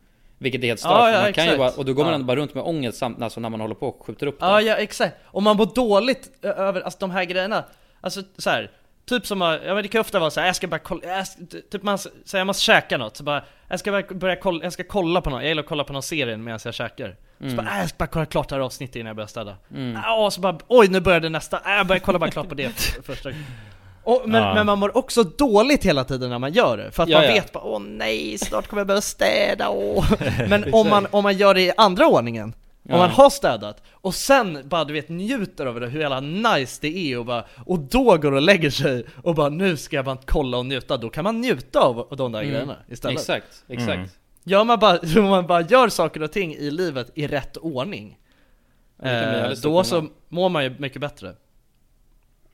Vilket 0.43 0.63
är 0.63 0.67
helt 0.67 0.81
stört. 0.81 0.91
Ja, 0.93 1.11
ja, 1.11 1.21
man 1.23 1.33
kan 1.33 1.47
ju 1.47 1.57
bara, 1.59 1.71
och 1.71 1.85
då 1.85 1.93
går 1.95 2.03
man 2.05 2.11
Ja. 2.13 2.15
ändå 2.15 2.27
bara 2.27 2.37
runt 2.37 2.55
med 2.55 2.65
ångest 2.65 2.99
samt, 2.99 3.23
alltså 3.23 3.41
när 3.41 3.49
man 3.49 3.61
håller 3.61 3.75
på 3.75 3.89
och 3.89 4.07
skjuter 4.07 4.27
upp 4.27 4.41
det. 4.41 4.47
Ja, 4.47 4.61
ja 4.61 4.75
exakt. 4.77 5.17
Och 5.25 5.43
man 5.43 5.57
mår 5.57 5.67
dåligt 5.75 6.45
över 6.45 6.81
alltså, 6.81 6.99
de 7.01 7.11
här 7.11 7.25
grejerna. 7.25 7.65
Alltså 8.01 8.23
så 8.39 8.51
här. 8.51 8.71
Typ 9.09 9.27
som 9.27 9.41
ja 9.41 9.75
men 9.75 9.83
det 9.83 9.89
kan 9.89 10.01
ofta 10.01 10.19
vara 10.19 10.31
så 10.31 10.41
här, 10.41 10.47
jag 10.47 10.57
ska 10.57 10.67
bara 10.69 10.79
kolla, 10.79 11.07
jag 11.07 11.27
ska, 11.27 11.41
typ 11.71 11.83
man 11.83 11.99
säger 11.99 12.39
jag 12.39 12.47
måste 12.47 12.63
käka 12.63 12.99
något, 12.99 13.17
så 13.17 13.25
bara, 13.25 13.43
jag 13.69 13.81
ska 13.81 13.91
bara 13.93 14.03
börja 14.15 14.37
kolla, 14.37 14.65
jag 14.65 14.73
ska 14.73 14.85
kolla 14.85 15.21
på 15.21 15.31
något, 15.31 15.41
jag 15.43 15.49
gillar 15.49 15.63
att 15.63 15.69
kolla 15.69 15.85
på 15.85 15.93
någon 15.93 16.03
serie 16.03 16.37
medan 16.37 16.61
jag 16.65 16.75
käkar. 16.75 17.17
Så 17.39 17.45
Mm. 17.45 17.57
bara, 17.57 17.71
äh, 17.75 17.79
jag 17.81 17.89
ska 17.89 17.97
bara 17.99 18.07
kolla 18.07 18.27
klart 18.27 18.49
det 18.49 18.55
här 18.55 18.63
avsnittet 18.63 18.97
innan 18.97 19.07
jag 19.07 19.17
börjar 19.17 19.27
städa. 19.29 19.57
Mm. 19.75 19.99
Ja, 20.05 20.25
och 20.25 20.33
så 20.33 20.41
bara, 20.41 20.59
oj 20.69 20.89
nu 20.89 21.01
började 21.01 21.29
nästa, 21.29 21.57
äh, 21.67 21.73
jag 21.77 21.87
börjar 21.87 22.01
kolla 22.01 22.19
bara 22.19 22.31
klart 22.31 22.49
på 22.49 22.55
det 22.55 22.71
första. 23.05 23.31
Och, 24.05 24.23
men, 24.27 24.43
Ja. 24.43 24.55
men 24.55 24.67
man 24.67 24.79
mår 24.79 24.97
också 24.97 25.23
dåligt 25.23 25.85
hela 25.85 26.05
tiden 26.05 26.31
när 26.31 26.39
man 26.39 26.53
gör 26.53 26.77
det, 26.77 26.91
för 26.91 27.03
att 27.03 27.09
Ja, 27.09 27.19
man 27.19 27.27
ja. 27.27 27.33
vet 27.33 27.53
bara, 27.53 27.65
åh 27.65 27.81
nej, 27.81 28.39
snart 28.39 28.67
kommer 28.67 28.81
jag 28.81 28.87
börja 28.87 29.01
städa, 29.01 29.69
åh. 29.71 30.13
Men 30.49 30.75
om 30.75 30.89
man, 30.89 31.07
om 31.11 31.23
man 31.23 31.37
gör 31.37 31.55
det 31.55 31.61
i 31.61 31.73
andra 31.77 32.07
ordningen, 32.07 32.53
Ja. 32.83 32.95
om 32.95 33.01
man 33.01 33.11
har 33.11 33.31
städat 33.31 33.83
och 33.93 34.15
sen 34.15 34.59
bara 34.65 34.85
du 34.85 34.93
vet 34.93 35.09
njuter 35.09 35.67
av 35.67 35.81
det, 35.81 35.87
hur 35.87 36.01
jävla 36.01 36.21
nice 36.21 36.79
det 36.81 37.13
är 37.13 37.19
och 37.19 37.25
bara 37.27 37.45
Och 37.67 37.79
då 37.79 38.17
går 38.17 38.33
och 38.33 38.43
lägger 38.43 38.71
sig 38.71 39.05
och 39.23 39.35
bara 39.35 39.49
nu 39.49 39.77
ska 39.77 39.97
jag 39.97 40.05
bara 40.05 40.19
kolla 40.27 40.57
och 40.59 40.67
njuta, 40.67 40.97
då 40.97 41.09
kan 41.11 41.25
man 41.25 41.41
njuta 41.41 41.81
av 41.81 42.07
de 42.17 42.33
där 42.33 42.39
Mm. 42.41 42.51
grejerna 42.53 42.77
istället 42.89 43.19
Exakt, 43.21 43.65
exakt. 43.69 43.95
Mm. 43.97 44.09
Gör 44.45 44.65
man 44.65 44.79
bara, 44.79 44.99
om 45.17 45.25
man 45.25 45.47
bara 45.47 45.61
gör 45.61 45.89
saker 45.89 46.23
och 46.23 46.33
ting 46.33 46.55
i 46.55 46.71
livet 46.71 47.11
i 47.15 47.27
rätt 47.27 47.57
ordning 47.57 48.19
eh, 49.03 49.51
Då 49.63 49.85
så 49.85 50.07
mår 50.29 50.49
man 50.49 50.65
ju 50.65 50.75
mycket 50.79 51.01
bättre 51.01 51.35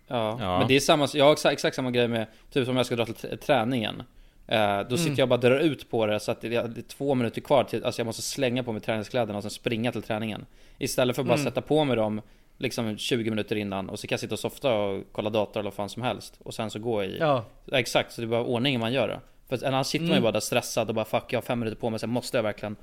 Ja, 0.09 0.37
Ja. 0.41 0.59
men 0.59 0.69
det 0.69 0.77
är 0.77 0.81
samma, 0.81 1.09
jag 1.15 1.25
har 1.25 1.33
exakt, 1.33 1.53
exakt 1.53 1.77
samma 1.77 1.91
grej 1.91 2.09
med, 2.09 2.27
typ 2.53 2.67
som 2.67 2.77
jag 2.77 2.87
ska 2.87 2.97
dra 2.97 3.07
till 3.07 3.39
träningen. 3.39 4.03
Eh, 4.49 4.81
då 4.81 4.97
sitter 4.97 5.07
Mm. 5.11 5.15
jag 5.19 5.25
och 5.25 5.29
bara 5.29 5.51
drar 5.51 5.59
ut 5.59 5.91
på 5.91 6.07
det 6.07 6.21
så 6.21 6.31
att 6.33 6.41
det 6.41 6.47
är, 6.57 6.69
det 6.69 6.81
är 6.81 6.83
två 6.83 7.15
minuter 7.15 7.41
kvar 7.41 7.65
till, 7.65 7.85
alltså 7.85 8.01
jag 8.01 8.07
måste 8.07 8.23
slänga 8.23 8.63
på 8.63 8.73
mig 8.73 8.81
träningskläderna 8.83 9.37
och 9.39 9.43
sen 9.45 9.51
springa 9.51 9.93
till 9.93 10.03
träningen. 10.03 10.47
Istället 10.79 11.17
för 11.17 11.23
att 11.23 11.29
bara 11.29 11.35
Mm. 11.35 11.45
sätta 11.45 11.61
på 11.61 11.85
mig 11.85 11.97
dem 11.97 12.21
liksom 12.59 12.97
20 12.99 13.31
minuter 13.31 13.57
innan 13.57 13.89
och 13.89 13.99
så 13.99 14.07
kan 14.07 14.15
jag 14.15 14.21
sitta 14.21 14.35
och 14.35 14.39
softa 14.39 14.75
och 14.75 15.05
kolla 15.13 15.31
dator 15.31 15.61
eller 15.61 15.71
vad 15.71 15.75
fan 15.75 15.89
som 15.89 16.03
helst. 16.03 16.35
Och 16.45 16.55
sen 16.55 16.71
så 16.71 16.79
gå 16.79 17.05
i... 17.05 17.17
Ja. 17.21 17.45
Exakt, 17.73 18.13
så 18.13 18.21
det 18.21 18.25
är 18.25 18.29
bara 18.29 18.45
ordningen 18.45 18.81
man 18.81 18.93
gör 18.93 19.09
det. 19.09 19.21
För 19.49 19.67
annars 19.67 19.87
sitter 19.87 20.03
man 20.05 20.09
ju 20.11 20.15
Mm. 20.15 20.23
bara 20.23 20.33
där 20.33 20.41
stressad 20.41 20.89
och 20.89 20.95
bara 20.95 21.05
fuck 21.05 21.25
jag 21.29 21.37
har 21.37 21.43
fem 21.43 21.59
minuter 21.59 21.79
på 21.81 21.91
mig, 21.91 22.01
sen 22.01 22.11
måste 22.11 22.39
jag 22.39 22.43
verkligen... 22.43 22.77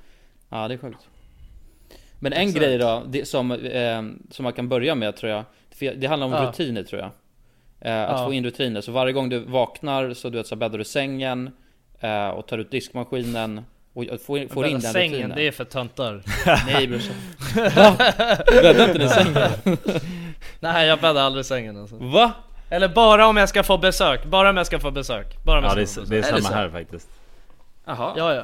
Ja 0.48 0.68
det 0.68 0.74
är 0.74 0.78
sjukt. 0.78 1.08
Men 2.20 2.32
en 2.32 2.40
Exakt. 2.48 2.58
grej 2.64 2.78
då, 2.78 3.02
som, 3.24 3.50
eh, 3.52 4.02
som 4.30 4.42
man 4.42 4.52
kan 4.52 4.68
börja 4.68 4.94
med 4.94 5.16
tror 5.16 5.32
jag 5.32 5.44
för 5.78 5.94
Det 5.94 6.06
handlar 6.06 6.26
om 6.26 6.32
Ja. 6.32 6.48
rutiner 6.48 6.82
tror 6.82 7.00
jag 7.00 7.10
eh, 7.92 8.02
Att 8.10 8.20
Ja. 8.20 8.26
få 8.26 8.32
in 8.32 8.44
rutiner, 8.44 8.80
så 8.80 8.92
varje 8.92 9.12
gång 9.12 9.28
du 9.28 9.38
vaknar 9.38 10.14
så 10.14 10.30
du 10.30 10.38
vet 10.38 10.46
så 10.46 10.56
bäddar 10.56 10.78
du 10.78 10.84
sängen 10.84 11.50
eh, 12.00 12.28
Och 12.28 12.46
tar 12.46 12.58
ut 12.58 12.70
diskmaskinen 12.70 13.64
Och 13.94 14.04
får, 14.26 14.38
in- 14.38 14.48
får 14.48 14.66
in 14.66 14.72
Bädda 14.72 14.82
den 14.82 14.92
sängen, 14.92 15.12
rutinen 15.14 15.36
det 15.36 15.46
är 15.46 15.52
för 15.52 15.64
töntar 15.64 16.22
Nej 16.66 16.86
brorsan? 16.88 17.14
Bäddar 18.62 18.88
inte 18.88 18.98
ni 18.98 19.08
sängen? 19.08 19.50
Nej 20.60 20.86
jag 20.86 21.00
bäddar 21.00 21.22
aldrig 21.22 21.44
sängen 21.44 21.76
alltså 21.80 21.96
Va? 21.96 22.32
Eller 22.70 22.88
bara 22.88 23.26
om 23.26 23.36
jag 23.36 23.48
ska 23.48 23.62
få 23.62 23.78
besök, 23.78 24.24
bara 24.24 24.50
om 24.50 24.56
jag 24.56 24.66
ska 24.66 24.78
få 24.78 24.90
besök 24.90 25.44
Bara 25.44 25.58
om 25.58 25.64
jag 25.64 25.78
Ja 25.78 25.86
ska 25.86 26.00
det 26.00 26.06
få 26.08 26.14
är, 26.14 26.18
besök. 26.18 26.22
det 26.22 26.28
är 26.28 26.32
Är 26.32 26.36
det 26.36 26.42
samma 26.42 26.48
så? 26.48 26.54
här 26.54 26.68
faktiskt 26.68 27.08
Jaha 27.86 28.12
Ja, 28.16 28.34
ja. 28.34 28.42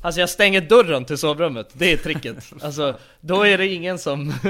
Alltså 0.00 0.20
jag 0.20 0.30
stänger 0.30 0.60
dörren 0.60 1.04
till 1.04 1.18
sovrummet, 1.18 1.68
det 1.72 1.92
är 1.92 1.96
tricket. 1.96 2.52
Alltså, 2.62 2.98
då 3.20 3.46
är 3.46 3.58
det 3.58 3.66
ingen 3.66 3.98
som, 3.98 4.34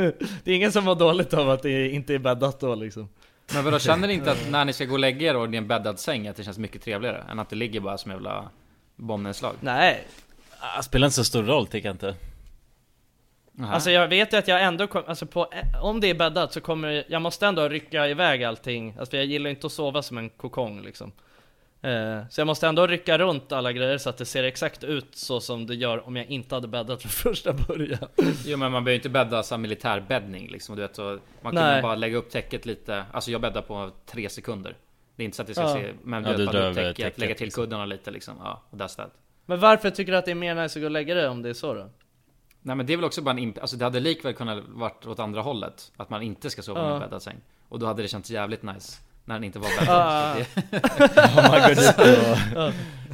det 0.44 0.50
är 0.50 0.54
ingen 0.56 0.72
som 0.72 0.84
mår 0.84 0.94
dåligt 0.94 1.34
av 1.34 1.50
att 1.50 1.62
det 1.62 1.88
inte 1.88 2.14
är 2.14 2.18
bäddat 2.18 2.60
då 2.60 2.74
liksom. 2.74 3.08
Men 3.54 3.64
vadå, 3.64 3.78
känner 3.78 4.08
ni 4.08 4.14
inte 4.14 4.32
att 4.32 4.46
när 4.50 4.64
ni 4.64 4.72
ska 4.72 4.84
gå 4.84 4.92
och 4.92 4.98
lägga 4.98 5.30
er 5.30 5.36
och 5.36 5.50
det 5.50 5.56
är 5.56 5.58
en 5.58 5.68
bäddad 5.68 5.98
säng 5.98 6.28
att 6.28 6.36
det 6.36 6.44
känns 6.44 6.58
mycket 6.58 6.82
trevligare? 6.82 7.24
Än 7.30 7.38
att 7.38 7.50
det 7.50 7.56
ligger 7.56 7.80
bara 7.80 7.98
som 7.98 8.10
jävla 8.10 8.50
bombnedslag? 8.96 9.54
Nej, 9.60 10.06
ah, 10.60 10.82
Spelar 10.82 11.06
inte 11.06 11.14
så 11.14 11.24
stor 11.24 11.42
roll 11.42 11.66
tycker 11.66 11.88
jag 11.88 11.94
inte 11.94 12.14
Aha. 13.60 13.74
alltså 13.74 13.90
jag 13.90 14.08
vet 14.08 14.32
ju 14.32 14.36
att 14.36 14.48
jag 14.48 14.62
ändå 14.62 14.86
kom, 14.86 15.02
alltså 15.06 15.26
på, 15.26 15.48
om 15.82 16.00
det 16.00 16.10
är 16.10 16.14
bäddat 16.14 16.52
så 16.52 16.60
kommer 16.60 17.04
jag 17.08 17.22
måste 17.22 17.46
ändå 17.46 17.68
rycka 17.68 18.08
iväg 18.08 18.44
allting. 18.44 18.94
Alltså 18.98 19.10
för 19.10 19.16
jag 19.16 19.26
gillar 19.26 19.50
inte 19.50 19.66
att 19.66 19.72
sova 19.72 20.02
som 20.02 20.18
en 20.18 20.30
kokong 20.30 20.82
liksom. 20.82 21.12
Eh, 21.86 22.28
Så 22.30 22.40
jag 22.40 22.46
måste 22.46 22.66
ändå 22.66 22.86
rycka 22.86 23.18
runt 23.18 23.52
alla 23.52 23.72
grejer 23.72 23.98
så 23.98 24.08
att 24.10 24.16
det 24.18 24.24
ser 24.24 24.44
exakt 24.44 24.84
ut 24.84 25.06
så 25.16 25.40
som 25.40 25.66
det 25.66 25.74
gör 25.74 26.06
om 26.06 26.16
jag 26.16 26.26
inte 26.26 26.54
hade 26.54 26.68
bäddat 26.68 27.02
från 27.02 27.10
första 27.32 27.52
början. 27.52 28.08
Jo 28.44 28.56
men 28.56 28.72
man 28.72 28.84
behöver 28.84 28.96
inte 28.96 29.08
bädda 29.08 29.42
som 29.42 29.62
militärbäddning 29.62 30.48
liksom, 30.50 30.76
du 30.76 30.82
vet 30.82 30.96
så 30.96 31.18
Man 31.42 31.52
kan 31.52 31.64
Nej. 31.64 31.76
ju 31.76 31.82
bara 31.82 31.94
lägga 31.94 32.16
upp 32.16 32.30
täcket 32.30 32.66
lite, 32.66 33.04
alltså 33.12 33.30
jag 33.30 33.40
bäddar 33.40 33.62
på 33.62 33.90
tre 34.06 34.28
sekunder 34.28 34.76
Det 35.16 35.22
är 35.22 35.24
inte 35.24 35.36
så 35.36 35.42
att 35.42 35.48
det 35.48 35.54
ska 35.54 35.62
Ja. 35.62 35.74
se, 35.74 35.92
men 36.02 36.22
du 36.22 36.28
Ja, 36.28 36.36
vet 36.36 36.38
du 36.38 36.46
bara 36.46 36.52
drar 36.60 36.70
upp 36.70 36.76
täcket, 36.76 36.96
täcket, 36.96 37.18
lägga 37.18 37.34
till 37.34 37.44
liksom. 37.46 37.64
kuddarna 37.64 37.84
lite 37.86 38.10
liksom, 38.10 38.34
ja, 38.44 38.62
och 38.70 38.78
that's 38.78 38.96
that 38.96 39.10
Men 39.46 39.60
varför 39.60 39.90
tycker 39.90 40.12
du 40.12 40.18
att 40.18 40.24
det 40.24 40.30
är 40.30 40.34
mer 40.34 40.54
nice 40.54 40.78
att 40.78 40.82
gå 40.82 40.86
och 40.86 40.90
lägga 40.90 41.14
dig 41.14 41.28
om 41.28 41.42
det 41.42 41.48
är 41.48 41.54
så 41.54 41.74
då? 41.74 41.90
Nej 42.62 42.76
men 42.76 42.86
det 42.86 42.92
är 42.92 42.96
väl 42.96 43.04
också 43.04 43.22
bara 43.22 43.38
en 43.38 43.54
alltså 43.60 43.76
det 43.76 43.84
hade 43.84 44.00
likväl 44.00 44.34
kunnat 44.34 44.64
varit 44.68 45.06
åt 45.06 45.18
andra 45.18 45.40
hållet 45.42 45.92
Att 45.96 46.10
man 46.10 46.22
inte 46.22 46.50
ska 46.50 46.62
sova 46.62 46.82
med 46.82 46.90
Ja. 46.90 46.94
en 46.94 47.00
bäddad 47.00 47.22
säng 47.22 47.36
Och 47.68 47.78
då 47.78 47.86
hade 47.86 48.02
det 48.02 48.08
känts 48.08 48.30
jävligt 48.30 48.62
nice 48.62 49.02
När 49.28 49.34
den 49.34 49.44
inte 49.44 49.58
var 49.58 49.68
Ja. 49.86 50.34
bäddad 50.34 50.46
Så 50.46 50.60
det- 50.70 51.30
Om 51.36 51.50
man 51.50 51.60
går 51.60 51.68
dit 51.74 51.94
Ja. 52.54 52.66
och 52.66 52.72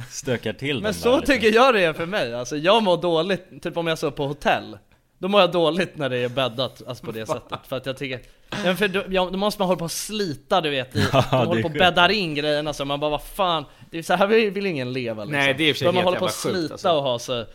stökar 0.09 0.53
till 0.53 0.75
Men 0.75 0.83
den 0.83 0.93
så 0.93 1.09
där, 1.11 1.17
liksom. 1.17 1.35
tycker 1.35 1.53
jag 1.55 1.73
det 1.73 1.81
är 1.83 1.93
för 1.93 2.05
mig, 2.05 2.33
alltså 2.33 2.57
jag 2.57 2.83
mår 2.83 2.97
dåligt, 2.97 3.63
typ 3.63 3.77
om 3.77 3.87
jag 3.87 3.97
sover 3.99 4.11
på 4.11 4.27
hotell 4.27 4.77
Då 5.17 5.27
mår 5.27 5.41
jag 5.41 5.51
dåligt 5.51 5.97
när 5.97 6.09
det 6.09 6.17
är 6.17 6.29
bäddat, 6.29 6.81
alltså 6.87 7.05
på 7.05 7.11
det 7.11 7.25
sättet, 7.25 7.59
för 7.67 7.77
att 7.77 7.85
jag 7.85 7.97
tycker 7.97 8.19
men 8.63 8.77
för 8.77 8.87
då, 8.87 9.03
ja, 9.09 9.29
då 9.31 9.37
måste 9.37 9.61
man 9.61 9.67
hålla 9.67 9.79
på 9.79 9.85
och 9.85 9.91
slita 9.91 10.61
du 10.61 10.69
vet, 10.69 10.95
i, 10.95 11.03
Ja, 11.13 11.25
de 11.31 11.37
håller 11.37 11.61
på 11.61 11.67
och 11.67 11.71
sjukt. 11.73 11.79
bäddar 11.79 12.09
in 12.09 12.35
grejerna 12.35 12.73
så 12.73 12.85
man 12.85 12.99
bara 12.99 13.11
vad 13.11 13.23
fan, 13.23 13.65
det 13.91 13.97
är 13.97 14.03
så 14.03 14.13
här 14.13 14.27
vill, 14.27 14.51
vill 14.51 14.65
ingen 14.65 14.93
leva 14.93 15.23
liksom. 15.23 15.39
Nej, 15.39 15.53
det 15.53 15.63
är 15.63 15.67
i 15.69 15.71
och 15.71 15.75
för 15.75 15.79
sig 15.79 15.85
man 15.87 15.95
helt 15.95 16.05
håller 16.05 16.19
på 16.19 16.25
jävla 16.25 16.31
sjukt, 16.31 16.57
slita 16.57 16.73
alltså. 16.73 16.89
och 16.91 17.03
ha 17.03 17.19
så 17.19 17.45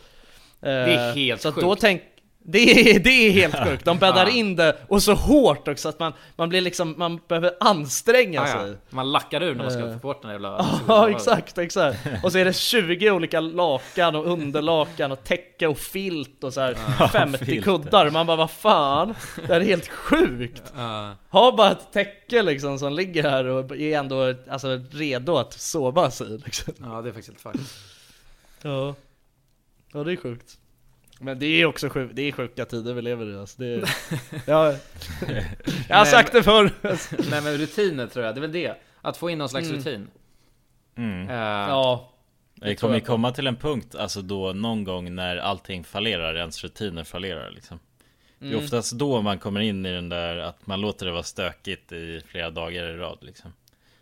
Det 0.59 0.69
är 0.69 1.09
eh, 1.09 1.15
helt 1.15 1.41
Så 1.41 1.49
att 1.49 1.55
då 1.55 1.69
sjukt. 1.69 1.81
tänk 1.81 2.01
det 2.43 2.91
är, 2.95 2.99
det 3.03 3.09
är 3.09 3.31
helt 3.31 3.67
sjukt, 3.67 3.85
de 3.85 3.97
bäddar 3.97 4.25
Ja. 4.27 4.31
in 4.33 4.55
det 4.55 4.77
och 4.87 5.03
så 5.03 5.13
hårt 5.13 5.67
också 5.67 5.89
att 5.89 5.99
man, 5.99 6.13
man 6.35 6.49
blir 6.49 6.61
liksom, 6.61 6.95
man 6.97 7.19
behöver 7.27 7.51
anstränga 7.59 8.41
ja, 8.47 8.47
sig 8.61 8.69
ja. 8.71 8.75
Man 8.89 9.11
lackar 9.11 9.43
ur 9.43 9.55
när 9.55 9.63
man 9.63 9.71
ska 9.71 9.79
Eh. 9.85 9.93
få 9.93 9.99
bort 9.99 10.21
den 10.21 10.31
jävla 10.31 10.65
Ja 10.87 11.09
exakt, 11.09 11.57
exakt. 11.57 11.99
Och 12.23 12.31
så 12.31 12.37
är 12.37 12.45
det 12.45 12.53
20 12.55 13.11
olika 13.11 13.39
lakan 13.39 14.15
och 14.15 14.27
underlakan 14.27 15.11
och 15.11 15.23
täcke 15.23 15.67
och 15.67 15.77
filt 15.77 16.43
och 16.43 16.53
så 16.53 16.61
här 16.61 16.73
50 17.07 17.37
filt. 17.45 17.65
kuddar. 17.65 18.09
Man 18.09 18.25
bara 18.27 18.37
vad 18.37 18.51
fan, 18.51 19.15
det 19.47 19.53
här 19.53 19.61
är 19.61 19.65
helt 19.65 19.87
sjukt. 19.87 20.63
Ja. 20.75 21.15
Ha 21.29 21.51
bara 21.57 21.71
ett 21.71 21.93
täcke 21.93 22.41
liksom 22.43 22.79
som 22.79 22.93
ligger 22.93 23.23
här 23.29 23.45
och 23.45 23.71
är 23.77 23.97
ändå 23.99 24.33
alltså, 24.49 24.81
redo 24.91 25.37
att 25.37 25.53
sova 25.53 26.11
sig 26.11 26.27
liksom. 26.45 26.73
Ja 26.79 27.01
det 27.01 27.09
är 27.09 27.13
faktiskt 27.13 27.27
helt 27.29 27.41
fucked 27.41 27.61
Ja. 28.61 28.95
Ja 29.93 30.03
det 30.03 30.11
är 30.11 30.15
sjukt. 30.15 30.57
Men 31.21 31.39
det 31.39 31.45
är 31.45 31.65
också 31.65 31.89
sjukt, 31.89 32.15
det 32.15 32.21
är 32.21 32.31
sjuka 32.31 32.65
tider 32.65 32.93
vi 32.93 33.01
lever 33.01 33.25
i 33.33 33.37
alltså. 33.37 33.61
det 33.61 33.67
är, 33.67 33.79
ja, 34.45 34.65
Jag 35.89 35.95
har 35.95 36.03
Men- 36.03 36.05
sagt 36.05 36.31
det 36.33 36.43
förr. 36.43 36.71
Nej 37.31 37.41
men 37.43 37.57
rutiner 37.57 38.07
tror 38.07 38.25
jag, 38.25 38.35
det 38.35 38.39
är 38.39 38.41
väl 38.41 38.51
det 38.51 38.73
Att 39.01 39.17
få 39.17 39.29
in 39.29 39.37
någon 39.37 39.49
slags 39.49 39.67
Mm. 39.67 39.77
rutin 39.79 40.07
mm. 40.97 41.29
Eh, 41.29 41.35
Ja. 41.69 42.09
Det 42.55 42.75
kommer 42.75 42.95
ju 42.95 43.01
komma 43.01 43.31
till 43.31 43.47
en 43.47 43.55
punkt, 43.55 43.95
alltså 43.95 44.21
då 44.21 44.53
någon 44.53 44.83
gång 44.83 45.15
när 45.15 45.37
allting 45.37 45.83
fallerar, 45.83 46.35
ens 46.35 46.63
rutiner 46.63 47.03
fallerar 47.03 47.51
liksom 47.51 47.79
Det 48.39 48.45
är 48.45 48.51
Mm. 48.51 48.63
oftast 48.63 48.91
då 48.91 49.21
man 49.21 49.39
kommer 49.39 49.59
in 49.59 49.85
i 49.85 49.91
den 49.91 50.09
där 50.09 50.37
att 50.37 50.67
man 50.67 50.81
låter 50.81 51.05
det 51.05 51.11
vara 51.11 51.23
stökigt 51.23 51.91
i 51.91 52.21
flera 52.27 52.49
dagar 52.49 52.83
i 52.83 52.97
rad 52.97 53.17
liksom 53.21 53.53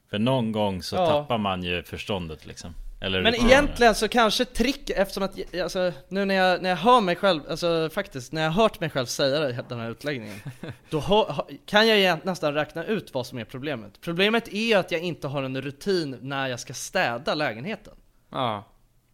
För 0.09 0.20
någon 0.20 0.51
gång 0.51 0.84
så 0.84 0.95
Ja. 0.95 1.05
tappar 1.07 1.38
man 1.38 1.63
ju 1.63 1.84
förståndet 1.84 2.45
liksom 2.45 2.74
Eller 3.00 3.22
Men 3.22 3.36
egentligen 3.36 3.95
så 3.95 4.08
kanske 4.08 4.45
trick, 4.45 4.89
eftersom 4.89 5.24
att, 5.24 5.56
alltså, 5.56 5.93
nu 6.08 6.26
när 6.26 6.36
jag, 6.36 6.62
när 6.62 6.70
jag 6.70 6.78
hör 6.78 7.02
mig 7.02 7.16
själv, 7.16 7.41
alltså 7.50 7.89
faktiskt, 7.93 8.32
när 8.32 8.43
jag 8.43 8.52
hört 8.52 8.80
mig 8.80 8.89
själv 8.89 9.06
säga 9.06 9.39
det, 9.39 9.66
den 9.70 9.80
här 9.80 9.91
utläggningen 9.91 10.39
Då 10.89 11.00
ha, 11.00 11.48
kan 11.66 11.88
jag 11.88 12.26
nästan 12.26 12.54
räkna 12.54 12.86
ut 12.86 13.14
vad 13.14 13.28
som 13.28 13.38
är 13.38 13.45
problemet. 13.45 14.02
Problemet 14.02 14.54
är 14.54 14.78
att 14.78 14.91
jag 14.91 15.02
inte 15.02 15.28
har 15.28 15.43
en 15.43 15.62
rutin 15.62 16.18
när 16.22 16.48
jag 16.48 16.60
ska 16.60 16.74
städa 16.74 17.36
lägenheten. 17.36 17.93
Ja. 18.32 18.64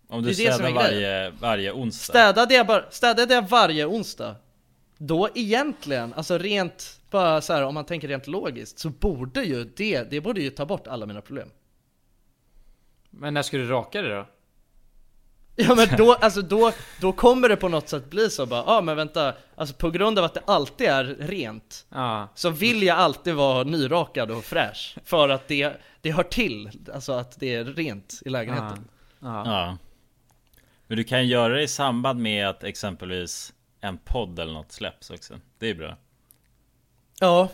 Om 0.09 0.23
du 0.23 0.29
det 0.29 0.43
det 0.43 0.53
städar 0.53 0.69
är 0.69 0.73
varje, 0.73 1.29
varje 1.29 1.71
onsdag. 1.71 2.13
Städade 2.13 2.53
jag, 2.53 2.67
bara, 2.67 2.91
städade 2.91 3.33
jag 3.33 3.49
varje 3.49 3.85
onsdag 3.85 4.35
Då 4.97 5.29
egentligen, 5.35 6.13
alltså 6.13 6.37
rent, 6.37 6.99
bara 7.09 7.41
så 7.41 7.53
här, 7.53 7.63
om 7.63 7.73
man 7.73 7.85
tänker 7.85 8.07
rent 8.07 8.27
logiskt 8.27 8.79
Så 8.79 8.89
borde 8.89 9.43
ju 9.43 9.63
det, 9.63 10.03
det 10.03 10.21
borde 10.21 10.41
ju 10.41 10.49
ta 10.49 10.65
bort 10.65 10.87
alla 10.87 11.05
mina 11.05 11.21
problem 11.21 11.49
Men 13.13 13.33
när 13.33 13.41
ska 13.41 13.57
du 13.57 13.67
raka 13.67 14.01
det 14.01 14.15
då? 14.15 14.25
Ja 15.55 15.75
men 15.75 15.87
då, 15.97 16.13
alltså 16.13 16.41
då, 16.41 16.71
då 17.01 17.13
kommer 17.13 17.49
det 17.49 17.55
på 17.55 17.69
något 17.69 17.89
sätt 17.89 18.09
bli 18.09 18.29
så 18.29 18.45
bara, 18.45 18.59
ja 18.59 18.77
ah, 18.77 18.81
men 18.81 18.95
vänta, 18.95 19.33
alltså 19.55 19.75
på 19.75 19.89
grund 19.89 20.19
av 20.19 20.25
att 20.25 20.33
det 20.33 20.43
alltid 20.45 20.87
är 20.87 21.03
rent 21.03 21.85
Ja 21.89 22.27
Så 22.35 22.49
vill 22.49 22.83
jag 22.83 22.97
alltid 22.97 23.33
vara 23.33 23.63
nyrakad 23.63 24.31
och 24.31 24.43
fräsch 24.43 24.97
För 25.03 25.29
att 25.29 25.47
det, 25.47 25.73
det 26.01 26.11
hör 26.11 26.23
till, 26.23 26.69
alltså 26.93 27.13
att 27.13 27.39
det 27.39 27.55
är 27.55 27.65
rent 27.65 28.21
i 28.25 28.29
lägenheten 28.29 28.87
Ja. 29.19 29.43
Ja 29.45 29.77
Men 30.87 30.97
du 30.97 31.03
kan 31.03 31.27
göra 31.27 31.53
det 31.53 31.63
i 31.63 31.67
samband 31.67 32.19
med 32.19 32.49
att 32.49 32.63
exempelvis 32.63 33.53
en 33.81 33.97
podd 33.97 34.39
eller 34.39 34.53
något 34.53 34.71
släpps 34.71 35.09
också. 35.09 35.39
Det 35.57 35.69
är 35.69 35.75
bra. 35.75 35.97
Ja, 37.19 37.49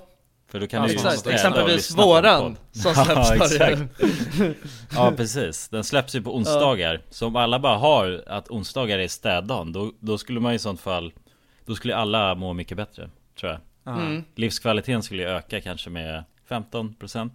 För 0.51 0.59
då 0.59 0.67
kan 0.67 0.81
Ja, 0.81 0.87
du 0.87 0.93
ju 0.93 0.99
exakt. 0.99 1.27
Exempelvis 1.27 1.97
våran 1.97 2.57
som 2.71 2.95
släpps 3.05 3.59
ja, 3.59 3.77
ja 4.95 5.13
precis, 5.17 5.69
den 5.69 5.83
släpps 5.83 6.15
ju 6.15 6.21
på 6.21 6.35
onsdagar 6.35 7.01
Så 7.09 7.27
om 7.27 7.35
alla 7.35 7.59
bara 7.59 7.77
har 7.77 8.23
att 8.27 8.49
onsdagar 8.49 8.99
är 8.99 9.07
städdagen 9.07 9.71
då, 9.73 9.91
då 9.99 10.17
skulle 10.17 10.39
man 10.39 10.53
i 10.53 10.59
sånt 10.59 10.81
fall 10.81 11.13
Då 11.65 11.75
skulle 11.75 11.95
alla 11.95 12.35
må 12.35 12.53
mycket 12.53 12.77
bättre 12.77 13.09
Tror 13.39 13.51
jag 13.51 13.59
Mm. 13.85 14.23
Livskvaliteten 14.35 15.03
skulle 15.03 15.23
ju 15.23 15.29
öka 15.29 15.61
kanske 15.61 15.89
med 15.89 16.23
15% 16.49 17.29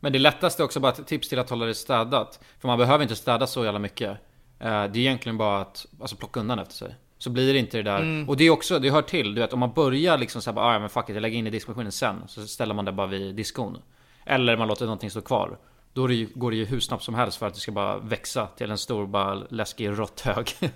Men 0.00 0.12
det 0.12 0.18
lättaste 0.18 0.62
är 0.62 0.64
också 0.64 0.80
bara 0.80 0.92
ett 0.92 1.06
tips 1.06 1.28
till 1.28 1.38
att 1.38 1.50
hålla 1.50 1.66
det 1.66 1.74
städat. 1.74 2.40
För 2.60 2.68
man 2.68 2.78
behöver 2.78 3.02
inte 3.02 3.16
städa 3.16 3.46
så 3.46 3.64
jävla 3.64 3.78
mycket. 3.78 4.10
Eh, 4.10 4.16
Det 4.58 4.68
är 4.68 4.96
egentligen 4.96 5.38
bara 5.38 5.60
att 5.60 5.86
alltså, 6.00 6.16
plocka 6.16 6.40
undan 6.40 6.58
efter 6.58 6.74
sig. 6.74 6.94
Så 7.18 7.30
blir 7.30 7.52
det 7.52 7.58
inte 7.58 7.76
det 7.76 7.82
där. 7.82 7.98
Mm. 7.98 8.28
Och 8.28 8.36
det 8.36 8.44
är 8.44 8.50
också, 8.50 8.78
det 8.78 8.90
hör 8.90 9.02
till. 9.02 9.34
Du 9.34 9.40
vet 9.40 9.52
om 9.52 9.58
man 9.60 9.72
börjar 9.72 10.18
liksom 10.18 10.42
såhär 10.42 10.54
bara, 10.54 10.66
"Ah, 10.66 10.72
ja 10.72 10.78
men 10.78 10.88
fuck 10.88 11.08
it, 11.08 11.14
jag 11.14 11.22
lägger 11.22 11.38
in 11.38 11.46
i 11.46 11.50
diskmaskinen 11.50 11.92
sen. 11.92 12.22
Så 12.28 12.46
ställer 12.46 12.74
man 12.74 12.84
det 12.84 12.92
bara 12.92 13.06
vid 13.06 13.34
diskon. 13.34 13.78
Eller 14.24 14.56
man 14.56 14.68
låter 14.68 14.84
någonting 14.84 15.10
stå 15.10 15.20
kvar. 15.20 15.58
Då 15.92 16.06
det 16.06 16.14
ju, 16.14 16.28
går 16.34 16.50
det 16.50 16.56
ju 16.56 16.64
hur 16.64 16.80
snabbt 16.80 17.02
som 17.04 17.14
helst 17.14 17.38
för 17.38 17.46
att 17.46 17.54
det 17.54 17.60
ska 17.60 17.72
bara 17.72 17.98
växa 17.98 18.46
till 18.46 18.70
en 18.70 18.78
stor 18.78 19.06
bara 19.06 19.34
läskig 19.34 19.88
råtthög. 19.88 20.48
Så 20.50 20.66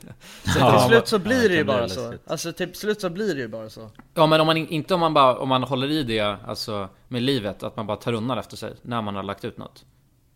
Ja, 0.58 0.78
till 0.80 0.88
slut 0.88 1.08
så 1.08 1.14
ja, 1.14 1.18
blir 1.18 1.42
det 1.42 1.48
det 1.48 1.54
ju 1.54 1.64
bara 1.64 1.88
så. 1.88 2.00
läskigt. 2.10 2.30
Alltså 2.30 2.52
till 2.52 2.74
slut 2.74 3.00
så 3.00 3.10
blir 3.10 3.34
det 3.34 3.40
ju 3.40 3.48
bara 3.48 3.70
så. 3.70 3.90
Ja 4.14 4.26
men 4.26 4.40
om 4.40 4.46
man 4.46 4.56
in- 4.56 4.68
inte 4.68 4.94
om 4.94 5.00
man 5.00 5.14
bara, 5.14 5.36
om 5.38 5.48
man 5.48 5.62
håller 5.62 5.90
i 5.90 6.02
det, 6.02 6.36
alltså 6.46 6.88
med 7.08 7.22
livet, 7.22 7.62
att 7.62 7.76
man 7.76 7.86
bara 7.86 7.96
tar 7.96 8.12
undan 8.12 8.38
efter 8.38 8.56
sig 8.56 8.72
när 8.82 9.02
man 9.02 9.16
har 9.16 9.22
lagt 9.22 9.44
ut 9.44 9.58
något. 9.58 9.84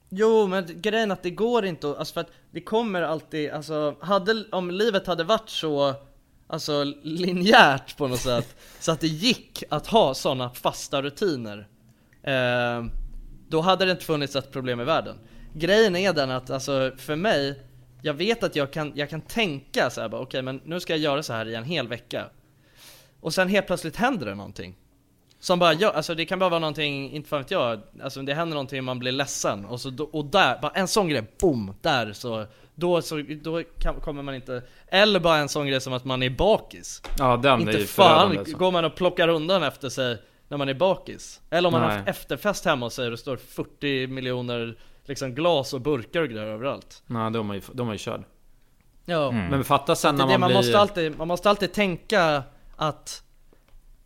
Jo 0.09 0.46
men 0.46 0.66
grejen 0.82 1.11
är 1.11 1.14
att 1.14 1.22
det 1.22 1.30
går 1.30 1.64
inte 1.64 1.90
att, 1.90 1.98
alltså 1.98 2.14
för 2.14 2.20
att 2.20 2.30
det 2.50 2.61
kommer 2.61 3.02
alltid, 3.02 3.50
alltså 3.50 3.96
hade, 4.00 4.44
om 4.52 4.70
livet 4.70 5.07
hade 5.07 5.24
varit 5.24 5.48
så 5.48 5.94
Alltså 6.46 6.84
linjärt 7.02 7.96
på 7.96 8.09
något 8.09 8.20
sätt 8.20 8.57
Så 8.80 8.92
att 8.92 9.00
det 9.00 9.07
gick 9.07 9.62
att 9.68 9.86
ha 9.86 10.14
sådana 10.14 10.50
fasta 10.50 11.02
rutiner 11.02 11.68
eh, 12.22 12.84
Då 13.48 13.61
hade 13.61 13.84
det 13.84 13.90
inte 13.90 14.05
funnits 14.05 14.36
ett 14.36 14.52
problem 14.52 14.80
i 14.80 14.84
världen. 14.84 15.18
Grejen 15.55 15.96
är 15.96 16.12
den 16.12 16.30
att 16.30 16.50
alltså 16.50 16.92
för 16.96 17.16
mig 17.16 17.62
Jag 18.02 18.14
vet 18.14 18.42
att 18.42 18.57
jag 18.57 18.72
kan, 18.72 18.92
jag 18.94 19.11
kan 19.11 19.20
tänka 19.20 19.90
så 19.90 20.00
här 20.00 20.09
bara 20.09 20.20
okej 20.20 20.42
men 20.42 20.61
nu 20.64 20.80
ska 20.80 20.92
jag 20.92 21.00
göra 21.00 21.22
så 21.22 21.32
här 21.32 21.48
i 21.48 21.55
en 21.55 21.64
hel 21.64 21.88
vecka. 21.88 22.30
Och 23.20 23.34
sen 23.34 23.48
helt 23.48 23.66
plötsligt 23.66 23.96
händer 23.96 24.26
det 24.26 24.34
någonting 24.34 24.76
som 25.45 25.59
bara 25.59 25.72
gör, 25.72 25.92
alltså 25.92 26.14
det 26.14 26.24
kan 26.24 26.38
bara 26.38 26.51
vara 26.51 26.61
någonting, 26.61 27.12
inte 27.12 27.28
fan 27.28 27.38
vet 27.42 27.51
jag, 27.51 27.80
alltså 28.03 28.22
det 28.22 28.34
händer 28.34 28.55
någonting 28.55 28.78
och 28.78 28.84
man 28.84 28.99
blir 28.99 29.12
ledsen 29.12 29.64
och 29.64 29.80
så 29.80 30.09
och 30.12 30.24
där, 30.24 30.59
bara 30.62 30.72
en 30.72 30.88
sån 30.88 31.09
grej, 31.09 31.22
boom, 31.40 31.74
där 31.80 32.12
så 32.12 32.47
då, 32.74 33.03
så, 33.03 33.22
då 33.42 33.62
kan, 33.78 34.01
kommer 34.01 34.22
man 34.22 34.34
inte, 34.34 34.62
eller 34.88 35.20
bara 35.20 35.36
en 35.36 35.49
sån 35.49 35.66
grej 35.66 35.80
som 35.80 35.92
att 35.92 36.05
man 36.05 36.22
är 36.22 36.30
bakis 36.30 37.03
Ja 37.18 37.36
den 37.36 37.53
är 37.53 37.59
Inte 37.61 37.72
ju 37.72 37.86
fan 37.86 38.38
alltså. 38.38 38.57
går 38.57 38.72
man 38.72 38.84
och 38.84 38.95
plockar 38.95 39.28
undan 39.28 39.62
efter 39.62 39.88
sig 39.88 40.22
när 40.49 40.57
man 40.57 40.68
är 40.68 40.74
bakis 40.74 41.40
Eller 41.51 41.68
om 41.68 41.72
man 41.72 41.82
har 41.82 41.88
Nej. 41.88 41.99
haft 41.99 42.09
efterfest 42.09 42.64
hemma 42.64 42.86
och 42.86 42.92
det 42.97 43.16
står 43.16 43.36
40 43.36 44.07
miljoner 44.07 44.78
liksom 45.05 45.34
glas 45.34 45.74
och 45.74 45.80
burkar 45.80 46.22
och 46.22 46.28
grejer 46.28 46.47
överallt 46.47 47.03
Nej 47.07 47.30
då 47.30 47.38
är 47.38 47.42
man 47.42 47.57
ju, 47.57 47.62
då 47.72 47.82
är 47.82 47.86
man 47.86 47.95
ju 47.95 47.99
körd. 47.99 48.24
Ja, 49.05 49.30
Men 49.30 49.64
fatta 49.64 49.95
sen 49.95 50.16
när 50.16 50.24
är 50.24 50.26
man, 50.26 50.32
det, 50.32 50.38
man, 50.38 50.49
blir... 50.49 50.57
måste 50.57 50.78
alltid, 50.78 51.18
man 51.18 51.28
måste 51.28 51.51
alltid 51.51 51.72
tänka 51.72 52.42
att 52.76 53.24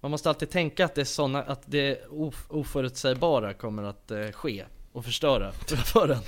Man 0.00 0.10
måste 0.10 0.28
alltid 0.28 0.50
tänka 0.50 0.84
att 0.84 0.94
det 0.94 1.00
är 1.00 1.04
såna, 1.04 1.42
att 1.42 1.62
det 1.66 2.06
of, 2.10 2.46
oförutsägbara 2.48 3.54
kommer 3.54 3.82
att 3.82 4.10
eh, 4.10 4.26
ske 4.32 4.64
och 4.92 5.04
förstöra 5.04 5.52
för 5.84 6.08
en 6.08 6.18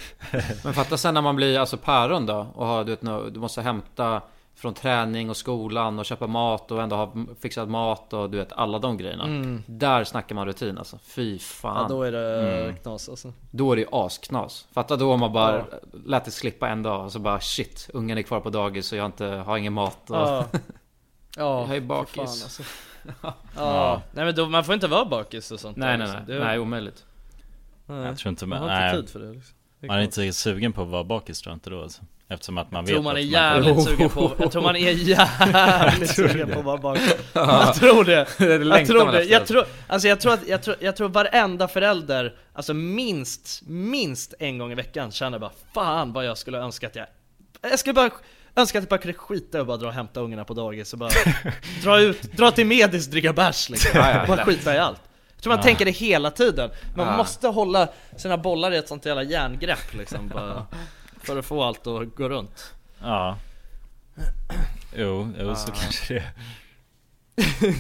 Men 0.65 0.75
fatta 0.75 0.97
sen 0.97 1.15
när 1.15 1.23
man 1.23 1.37
blir 1.37 1.59
alltså 1.59 1.77
päron 1.77 2.27
då 2.27 2.47
och 2.55 2.67
har, 2.67 2.85
du, 2.85 2.91
vet, 2.91 3.35
du 3.35 3.41
måste 3.41 3.63
hämta 3.63 4.23
från 4.55 4.75
träning 4.75 5.31
och 5.31 5.37
skolan 5.37 5.99
och 5.99 6.05
köpa 6.05 6.27
mat 6.27 6.71
och 6.71 6.83
ändå 6.83 6.97
ha 6.97 7.13
fixat 7.41 7.69
mat 7.69 8.13
och 8.13 8.31
du 8.31 8.39
vet 8.39 8.53
alla 8.53 8.79
de 8.79 8.97
grejerna. 8.97 9.25
Mm. 9.25 9.63
Där 9.67 10.05
snackar 10.05 10.35
man 10.35 10.47
rutin 10.47 10.79
alltså. 10.79 10.99
Fy 11.03 11.39
fan. 11.39 11.77
Ja 11.83 11.89
då 11.89 12.03
är 12.03 12.13
det 12.13 12.61
Mm. 12.63 12.77
knas 12.77 13.09
alltså 13.09 13.33
Då 13.51 13.73
är 13.73 13.77
det 13.77 13.87
asknas. 13.93 14.67
Fatta 14.73 14.97
då 14.97 15.13
om 15.13 15.21
man 15.21 15.33
bara 15.33 15.57
Ja. 15.59 15.65
lät 16.07 16.25
det 16.25 16.31
slippa 16.31 16.69
en 16.69 16.83
dag 16.83 17.05
och 17.05 17.13
så 17.13 17.19
bara 17.19 17.41
shit, 17.41 17.91
ungen 17.95 18.19
är 18.19 18.23
kvar 18.23 18.41
på 18.41 18.51
dagis 18.51 18.93
och 18.93 18.99
jag 18.99 19.07
inte, 19.07 19.25
har 19.27 19.57
ingen 19.57 19.73
mat. 19.73 20.11
Och... 20.11 20.17
Ja, 20.17 20.45
ja 21.37 21.61
Jag 21.69 21.77
är 21.77 21.81
bakis. 21.81 22.15
fan, 22.15 22.23
alltså. 22.23 22.63
ja. 23.57 24.03
nej 24.13 24.25
men 24.25 24.35
då, 24.35 24.47
man 24.49 24.65
får 24.65 24.75
inte 24.75 24.87
vara 24.89 25.05
bakis 25.05 25.51
och 25.51 25.61
sånt 25.61 25.77
nej 25.77 25.89
där, 25.91 25.99
nej 25.99 26.07
liksom. 26.07 26.25
nej, 26.29 26.39
Det- 26.39 26.45
nej 26.45 26.59
omöjligt. 26.59 27.05
nej. 27.87 28.07
Jag 28.07 28.19
tror 28.19 28.31
inte 28.31 28.47
man 28.47 28.61
man, 28.61 28.69
har 28.71 28.77
inte 28.77 28.93
nej, 28.97 29.03
tid 29.03 29.11
för 29.11 29.21
det 29.21 29.33
liksom. 29.33 29.55
Det 29.81 29.87
är 29.87 29.89
Man 29.89 29.99
är 29.99 30.03
inte 30.03 30.33
sugen 30.33 30.73
på 30.73 30.83
att 30.83 30.89
vara 30.89 31.05
bakis 31.05 31.41
tror 31.43 31.51
jag 31.53 31.57
inte 31.57 31.71
då 31.71 31.83
alltså. 31.83 32.03
Eftersom 32.29 32.59
att 32.59 32.71
man 32.71 32.79
Jag 32.81 32.87
vet 32.87 32.95
tror 32.95 33.03
man 33.03 33.17
är 33.17 33.21
jävligt 33.21 33.75
får- 33.75 33.83
sugen 33.91 34.09
på, 34.11 34.33
jag 34.39 34.53
tror 34.53 34.63
man 34.63 34.77
är 34.77 34.91
jävligt 34.91 36.11
sugen 36.11 36.49
på 36.51 36.59
att 36.59 36.65
vara 36.65 36.77
bakis 36.77 37.15
Jag 37.35 37.75
tror 37.75 38.05
det, 38.05 38.27
Det 38.39 38.45
jag 38.65 38.87
tror 38.87 39.05
man 39.05 39.15
det, 39.15 39.25
jag 39.25 39.47
tror, 39.47 39.65
alltså 39.87 40.09
jag 40.09 40.21
tror 40.21 40.33
att, 40.33 40.49
jag 40.49 40.63
tror, 40.63 40.77
jag 40.81 40.97
tror 40.97 41.09
varenda 41.09 41.69
förälder, 41.69 42.35
alltså 42.53 42.75
minst, 42.75 43.63
minst 43.67 44.35
en 44.39 44.59
gång 44.59 44.73
i 44.73 44.75
veckan 44.75 45.11
känner 45.13 45.39
bara 45.39 45.51
Fan 45.75 46.13
vad 46.13 46.25
jag 46.27 46.39
skulle 46.39 46.59
önska 46.59 46.87
att 46.87 46.97
jag, 46.97 47.07
jag 47.63 47.79
skulle 47.79 47.95
bara 47.95 48.11
önska 48.57 48.79
att 48.79 48.83
jag 48.85 48.89
bara 48.89 48.99
kunde 49.01 49.19
skita 49.19 49.61
och 49.61 49.67
bara 49.67 49.77
dra 49.77 49.87
och 49.87 49.93
hämta 49.93 50.21
ungarna 50.21 50.45
på 50.45 50.55
dagis 50.55 50.93
och 50.93 50.99
bara 50.99 51.11
dra 51.83 52.01
ut, 52.01 52.23
dra 52.23 52.51
till 52.51 52.67
Medis, 52.67 53.07
dricka 53.07 53.33
bärs 53.33 53.69
liksom, 53.71 53.91
Ja, 53.95 54.11
ja, 54.11 54.27
bara 54.27 54.45
skita 54.45 54.75
i 54.75 54.79
allt. 54.79 55.01
Jag 55.35 55.43
tror 55.43 55.51
man 55.51 55.59
Ja. 55.59 55.63
tänker 55.63 55.85
det 55.85 55.91
hela 55.91 56.31
tiden, 56.31 56.71
man 56.97 57.07
Ja. 57.07 57.17
måste 57.17 57.49
hålla 57.49 57.89
sina 58.17 58.39
bollar 58.39 58.73
i 58.73 58.77
ett 58.77 58.89
sånt 58.89 59.07
jävla 59.07 59.23
järngrepp 59.23 59.95
liksom 59.95 60.29
bara, 60.29 60.67
För 61.23 61.39
att 61.39 61.45
få 61.45 61.63
allt 61.63 61.87
att 61.87 62.15
gå 62.15 62.29
runt. 62.29 62.75
Ja. 63.03 63.39
Jo, 64.97 65.33
jo 65.41 65.55
så 65.55 65.69
Ja. 65.71 65.75
kanske 65.83 66.15
det 66.15 66.25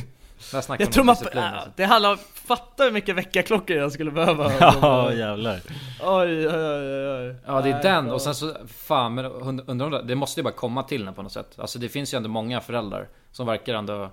Där 0.53 0.61
snackar 0.61 0.84
Jag 0.84 0.93
tror 0.93 1.05
man, 1.05 1.14
disciplin, 1.14 1.43
alltså. 1.45 1.70
det 1.76 1.84
handlar 1.84 2.11
om, 2.11 2.18
fatta 2.34 2.84
hur 2.84 2.91
mycket 2.91 3.16
väckarklockor 3.16 3.76
jag 3.76 3.93
skulle 3.93 4.11
behöva. 4.11 4.53
Ja 4.61 5.12
jävlar. 5.12 5.61
Oj 6.03 6.49
oj 6.49 6.55
oj 6.55 7.09
oj 7.09 7.36
Ja 7.47 7.61
det 7.62 7.70
är 7.70 7.82
den. 7.82 8.11
och 8.11 8.22
sen 8.22 8.34
så 8.34 8.55
Fan 8.66 9.14
men 9.14 9.24
und- 9.26 9.64
undrar 9.66 9.86
om 9.86 9.93
det, 9.93 10.03
det 10.03 10.14
måste 10.14 10.41
ju 10.41 10.45
bara 10.45 10.55
komma 10.55 10.82
till 10.82 11.05
den 11.05 11.14
på 11.14 11.22
något 11.22 11.32
sätt. 11.32 11.59
Alltså 11.59 11.78
det 11.78 11.88
finns 11.88 12.14
ju 12.14 12.16
ändå 12.16 12.28
många 12.28 12.61
föräldrar 12.61 13.09
Som 13.30 13.47
verkar 13.47 13.74
ändå 13.74 14.11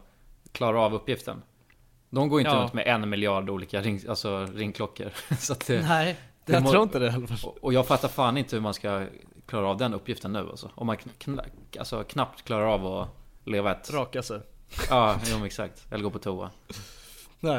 Klara 0.51 0.79
av 0.81 0.93
uppgiften. 0.93 1.41
De 2.09 2.29
går 2.29 2.39
ju 2.41 2.45
inte 2.47 2.55
Ja. 2.57 2.61
runt 2.63 2.73
med 2.73 2.87
en 2.87 3.09
miljard 3.09 3.49
olika 3.49 3.81
ring, 3.81 4.01
alltså 4.09 4.45
ringklockor. 4.55 5.09
Så 5.39 5.55
det, 5.67 5.81
Nej, 5.87 6.15
det 6.45 6.53
jag 6.53 6.63
må- 6.63 6.71
tror 6.71 6.83
inte 6.83 6.99
det 6.99 7.15
och- 7.43 7.57
Och 7.61 7.73
jag 7.73 7.87
fattar 7.87 8.07
fan 8.07 8.37
inte 8.37 8.55
hur 8.55 8.63
man 8.63 8.73
ska 8.73 9.05
Klara 9.45 9.67
av 9.67 9.77
den 9.77 9.93
uppgiften 9.93 10.33
nu 10.33 10.39
alltså. 10.39 10.69
Om 10.75 10.87
man 10.87 10.97
kn- 10.97 11.09
kn- 11.19 11.79
alltså, 11.79 12.03
knappt 12.03 12.43
klarar 12.43 12.65
av 12.65 12.85
att 12.87 13.07
leva 13.45 13.71
ett 13.71 13.93
Raka 13.93 14.23
sig 14.23 14.39
Ja, 14.89 15.19
jo 15.25 15.45
exakt. 15.45 15.85
Eller 15.91 16.03
gå 16.03 16.09
på 16.09 16.19
toa. 16.19 16.51
Nej. 17.39 17.57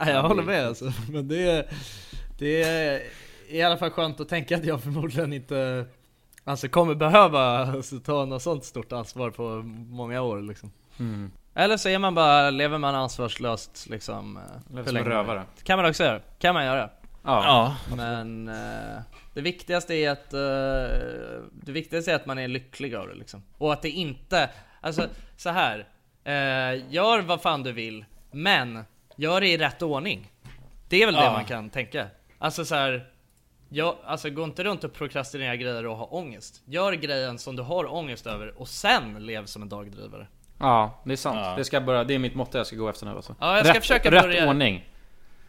Nej 0.00 0.08
jag 0.14 0.24
Ja, 0.24 0.28
håller 0.28 0.42
med 0.42 0.66
alltså, 0.66 0.92
men 1.10 1.28
det 1.28 1.50
är, 1.50 1.66
det 2.38 2.62
är 2.62 3.02
i 3.48 3.62
alla 3.62 3.76
fall 3.76 3.90
skönt 3.90 4.20
att 4.20 4.28
tänka 4.28 4.56
att 4.56 4.64
jag 4.64 4.82
förmodligen 4.82 5.32
inte 5.32 5.86
Alltså 6.46 6.68
kommer 6.68 6.94
behöva 6.94 7.40
alltså, 7.66 7.98
ta 8.00 8.24
något 8.24 8.42
sånt 8.42 8.64
stort 8.64 8.92
ansvar 8.92 9.30
på 9.30 9.42
många 9.88 10.22
år 10.22 10.40
liksom. 10.42 10.72
Mm. 10.98 11.30
Eller 11.54 11.76
så 11.76 11.88
är 11.88 11.98
man 11.98 12.14
bara, 12.14 12.50
lever 12.50 12.78
man 12.78 12.94
ansvarslöst 12.94 13.86
liksom 13.90 14.36
eh, 14.36 14.42
Lever 14.74 14.84
som 14.84 14.94
länge. 14.94 15.06
en 15.06 15.12
rövare. 15.12 15.42
Det 15.58 15.64
kan 15.64 15.78
man 15.78 15.88
också 15.90 16.04
göra, 16.04 16.20
kan 16.38 16.54
man 16.54 16.64
göra. 16.64 16.90
Ja, 17.22 17.44
Ja, 17.44 17.96
Men 17.96 18.48
eh, 18.48 19.00
det 19.34 19.40
viktigaste 19.40 19.94
är 19.94 20.10
att 20.10 20.32
eh, 20.34 20.40
Det 21.52 21.72
viktigaste 21.72 22.12
är 22.12 22.16
att 22.16 22.26
man 22.26 22.38
är 22.38 22.48
lycklig 22.48 22.94
av 22.94 23.08
det 23.08 23.14
liksom. 23.14 23.42
Och 23.58 23.72
att 23.72 23.82
det 23.82 23.90
inte, 23.90 24.50
alltså 24.80 25.08
så 25.36 25.50
här 25.50 25.88
eh, 26.24 26.92
Gör 26.92 27.20
vad 27.20 27.42
fan 27.42 27.62
du 27.62 27.72
vill 27.72 28.04
Men 28.30 28.84
Gör 29.16 29.40
det 29.40 29.48
i 29.48 29.58
rätt 29.58 29.82
ordning. 29.82 30.32
Det 30.88 31.02
är 31.02 31.06
väl 31.06 31.14
det 31.14 31.30
man 31.30 31.44
kan 31.44 31.70
tänka. 31.70 32.06
Alltså 32.38 32.64
så 32.64 32.74
här 32.74 33.10
Ja, 33.68 33.98
alltså 34.04 34.30
gå 34.30 34.44
inte 34.44 34.64
runt 34.64 34.84
och 34.84 34.92
prokrastinera 34.92 35.56
grejer 35.56 35.86
och 35.86 35.96
ha 35.96 36.04
ångest. 36.04 36.62
Gör 36.64 36.92
grejen 36.92 37.38
som 37.38 37.56
du 37.56 37.62
har 37.62 37.92
ångest 37.94 38.26
över 38.26 38.60
och 38.60 38.68
sen 38.68 39.26
lev 39.26 39.44
som 39.44 39.62
en 39.62 39.68
dagdrivare. 39.68 40.26
Ja 40.58 41.02
det 41.04 41.12
är 41.12 41.16
sant. 41.16 41.38
Ja. 41.42 41.54
Det 41.56 41.64
ska 41.64 41.80
börja, 41.80 42.04
det 42.04 42.14
är 42.14 42.18
mitt 42.18 42.34
motto 42.34 42.58
jag 42.58 42.66
ska 42.66 42.76
gå 42.76 42.88
efter 42.88 43.06
nu 43.06 43.12
alltså. 43.12 43.34
Ja, 43.40 43.56
jag 43.56 43.66
ska 43.66 43.74
rätt, 43.74 43.82
försöka 43.82 44.10
rätt 44.10 44.22
börja- 44.22 44.48
ordning. 44.48 44.88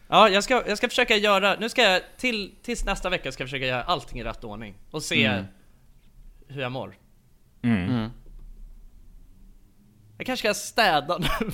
Ja, 0.07 0.30
jag 0.30 0.43
ska, 0.43 0.63
jag 0.67 0.78
ska 0.78 0.89
försöka 0.89 1.15
göra, 1.15 1.55
nu 1.59 1.69
ska 1.69 1.82
jag 1.82 2.01
till, 2.17 2.55
tills 2.63 2.86
nästa 2.86 3.09
vecka 3.09 3.32
ska 3.32 3.43
jag 3.43 3.49
försöka 3.49 3.65
göra 3.65 3.84
allting 3.84 4.19
i 4.19 4.23
rätt 4.23 4.43
ordning 4.43 4.76
och 4.91 5.03
se 5.03 5.26
Mm. 5.26 5.45
hur 6.47 6.61
jag 6.61 6.71
mår. 6.71 6.95
Mm. 7.61 7.89
mm. 7.89 8.09
Jag 10.18 10.26
kanske 10.26 10.53
ska 10.53 10.53
städa 10.53 11.18
nu 11.18 11.28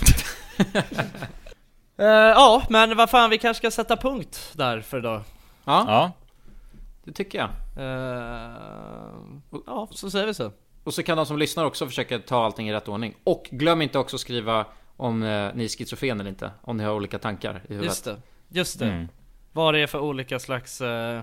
Eh, 1.98 2.08
Ja, 2.08 2.64
men 2.70 2.98
vad 2.98 3.10
fan 3.10 3.30
vi 3.30 3.38
kanske 3.38 3.60
ska 3.62 3.72
sätta 3.72 3.98
punkt 3.98 4.52
där 4.54 4.82
för 4.82 4.98
idag 4.98 5.22
Ja, 5.66 5.86
Ja, 5.88 6.12
det 7.04 7.12
tycker 7.12 7.38
jag 7.38 7.50
Eh, 7.78 8.52
Ja, 9.68 9.88
så 9.92 10.12
säger 10.12 10.28
vi 10.28 10.34
så 10.34 10.52
Och 10.84 10.94
så 10.94 11.04
kan 11.04 11.18
de 11.18 11.26
som 11.26 11.38
lyssnar 11.38 11.66
också 11.66 11.88
försöka 11.88 12.20
ta 12.20 12.46
allting 12.46 12.70
i 12.70 12.74
rätt 12.74 12.88
ordning. 12.88 13.16
Och 13.24 13.48
glöm 13.52 13.82
inte 13.82 14.00
också 14.00 14.18
skriva 14.18 14.66
om 14.98 15.24
eh, 15.24 15.52
ni 15.56 15.64
är 15.64 15.78
schizofren 15.78 16.20
eller 16.20 16.30
inte. 16.30 16.52
Om 16.62 16.78
ni 16.78 16.84
har 16.84 16.94
olika 16.94 17.20
tankar 17.20 17.62
i 17.70 17.74
huvudet. 17.74 17.86
Just 17.86 18.06
det, 18.06 18.22
just 18.50 18.80
det 18.80 18.86
mm. 18.86 19.08
Vad 19.52 19.74
det 19.74 19.80
är 19.80 19.88
för 19.88 20.00
olika 20.00 20.40
slags 20.40 20.82
eh, 20.82 21.22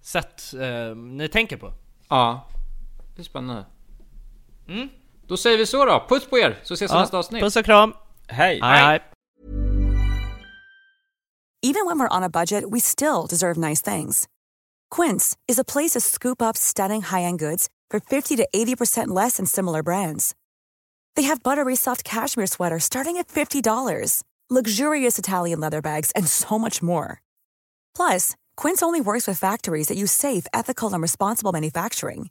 sätt 0.00 0.54
eh, 0.60 0.96
ni 0.96 1.28
tänker 1.28 1.56
på 1.56 1.72
Ja. 2.08 2.46
Det 3.16 3.22
är 3.22 3.24
spännande. 3.24 3.64
Mm. 4.68 4.88
Då 5.30 5.36
säger 5.36 5.58
vi 5.58 5.66
så 5.66 5.84
då. 5.84 6.06
Puss 6.08 6.26
på 6.26 6.38
er, 6.38 6.60
så 6.62 6.74
ses 6.74 6.90
vi 6.90 6.94
Ja, 6.94 7.00
nästa 7.00 7.18
avsnitt. 7.18 7.42
puss 7.42 7.56
och 7.56 7.64
kram. 7.64 7.92
Hej! 8.28 8.60
Hej, 8.62 8.78
hej. 8.84 9.00
Even 11.62 11.86
when 11.86 11.98
we're 11.98 12.16
on 12.16 12.22
a 12.22 12.28
budget, 12.28 12.64
we 12.70 12.80
still 12.80 13.26
deserve 13.30 13.56
nice 13.68 13.82
things. 13.96 14.26
Quince 14.96 15.36
is 15.52 15.58
a 15.58 15.64
place 15.64 15.90
to 15.92 16.00
scoop 16.00 16.42
up 16.42 16.56
stunning 16.56 17.02
high-end 17.02 17.38
goods 17.38 17.68
for 17.90 18.00
50 18.00 18.36
to 18.36 18.46
80% 18.56 19.14
less 19.14 19.36
than 19.36 19.46
similar 19.46 19.82
brands. 19.82 20.34
They 21.16 21.26
have 21.28 21.42
buttery 21.42 21.76
soft 21.76 22.02
cashmere 22.04 22.46
sweaters 22.46 22.84
starting 22.84 23.18
at 23.18 23.28
$50, 23.28 24.22
luxurious 24.50 25.18
Italian 25.18 25.60
leather 25.60 25.82
bags, 25.82 26.12
and 26.16 26.26
so 26.26 26.58
much 26.58 26.82
more. 26.82 27.20
Plus, 27.96 28.34
Quince 28.56 28.82
only 28.86 29.00
works 29.00 29.28
with 29.28 29.38
factories 29.38 29.86
that 29.88 29.98
use 29.98 30.12
safe, 30.12 30.46
ethical, 30.52 30.92
and 30.92 31.02
responsible 31.02 31.52
manufacturing. 31.52 32.30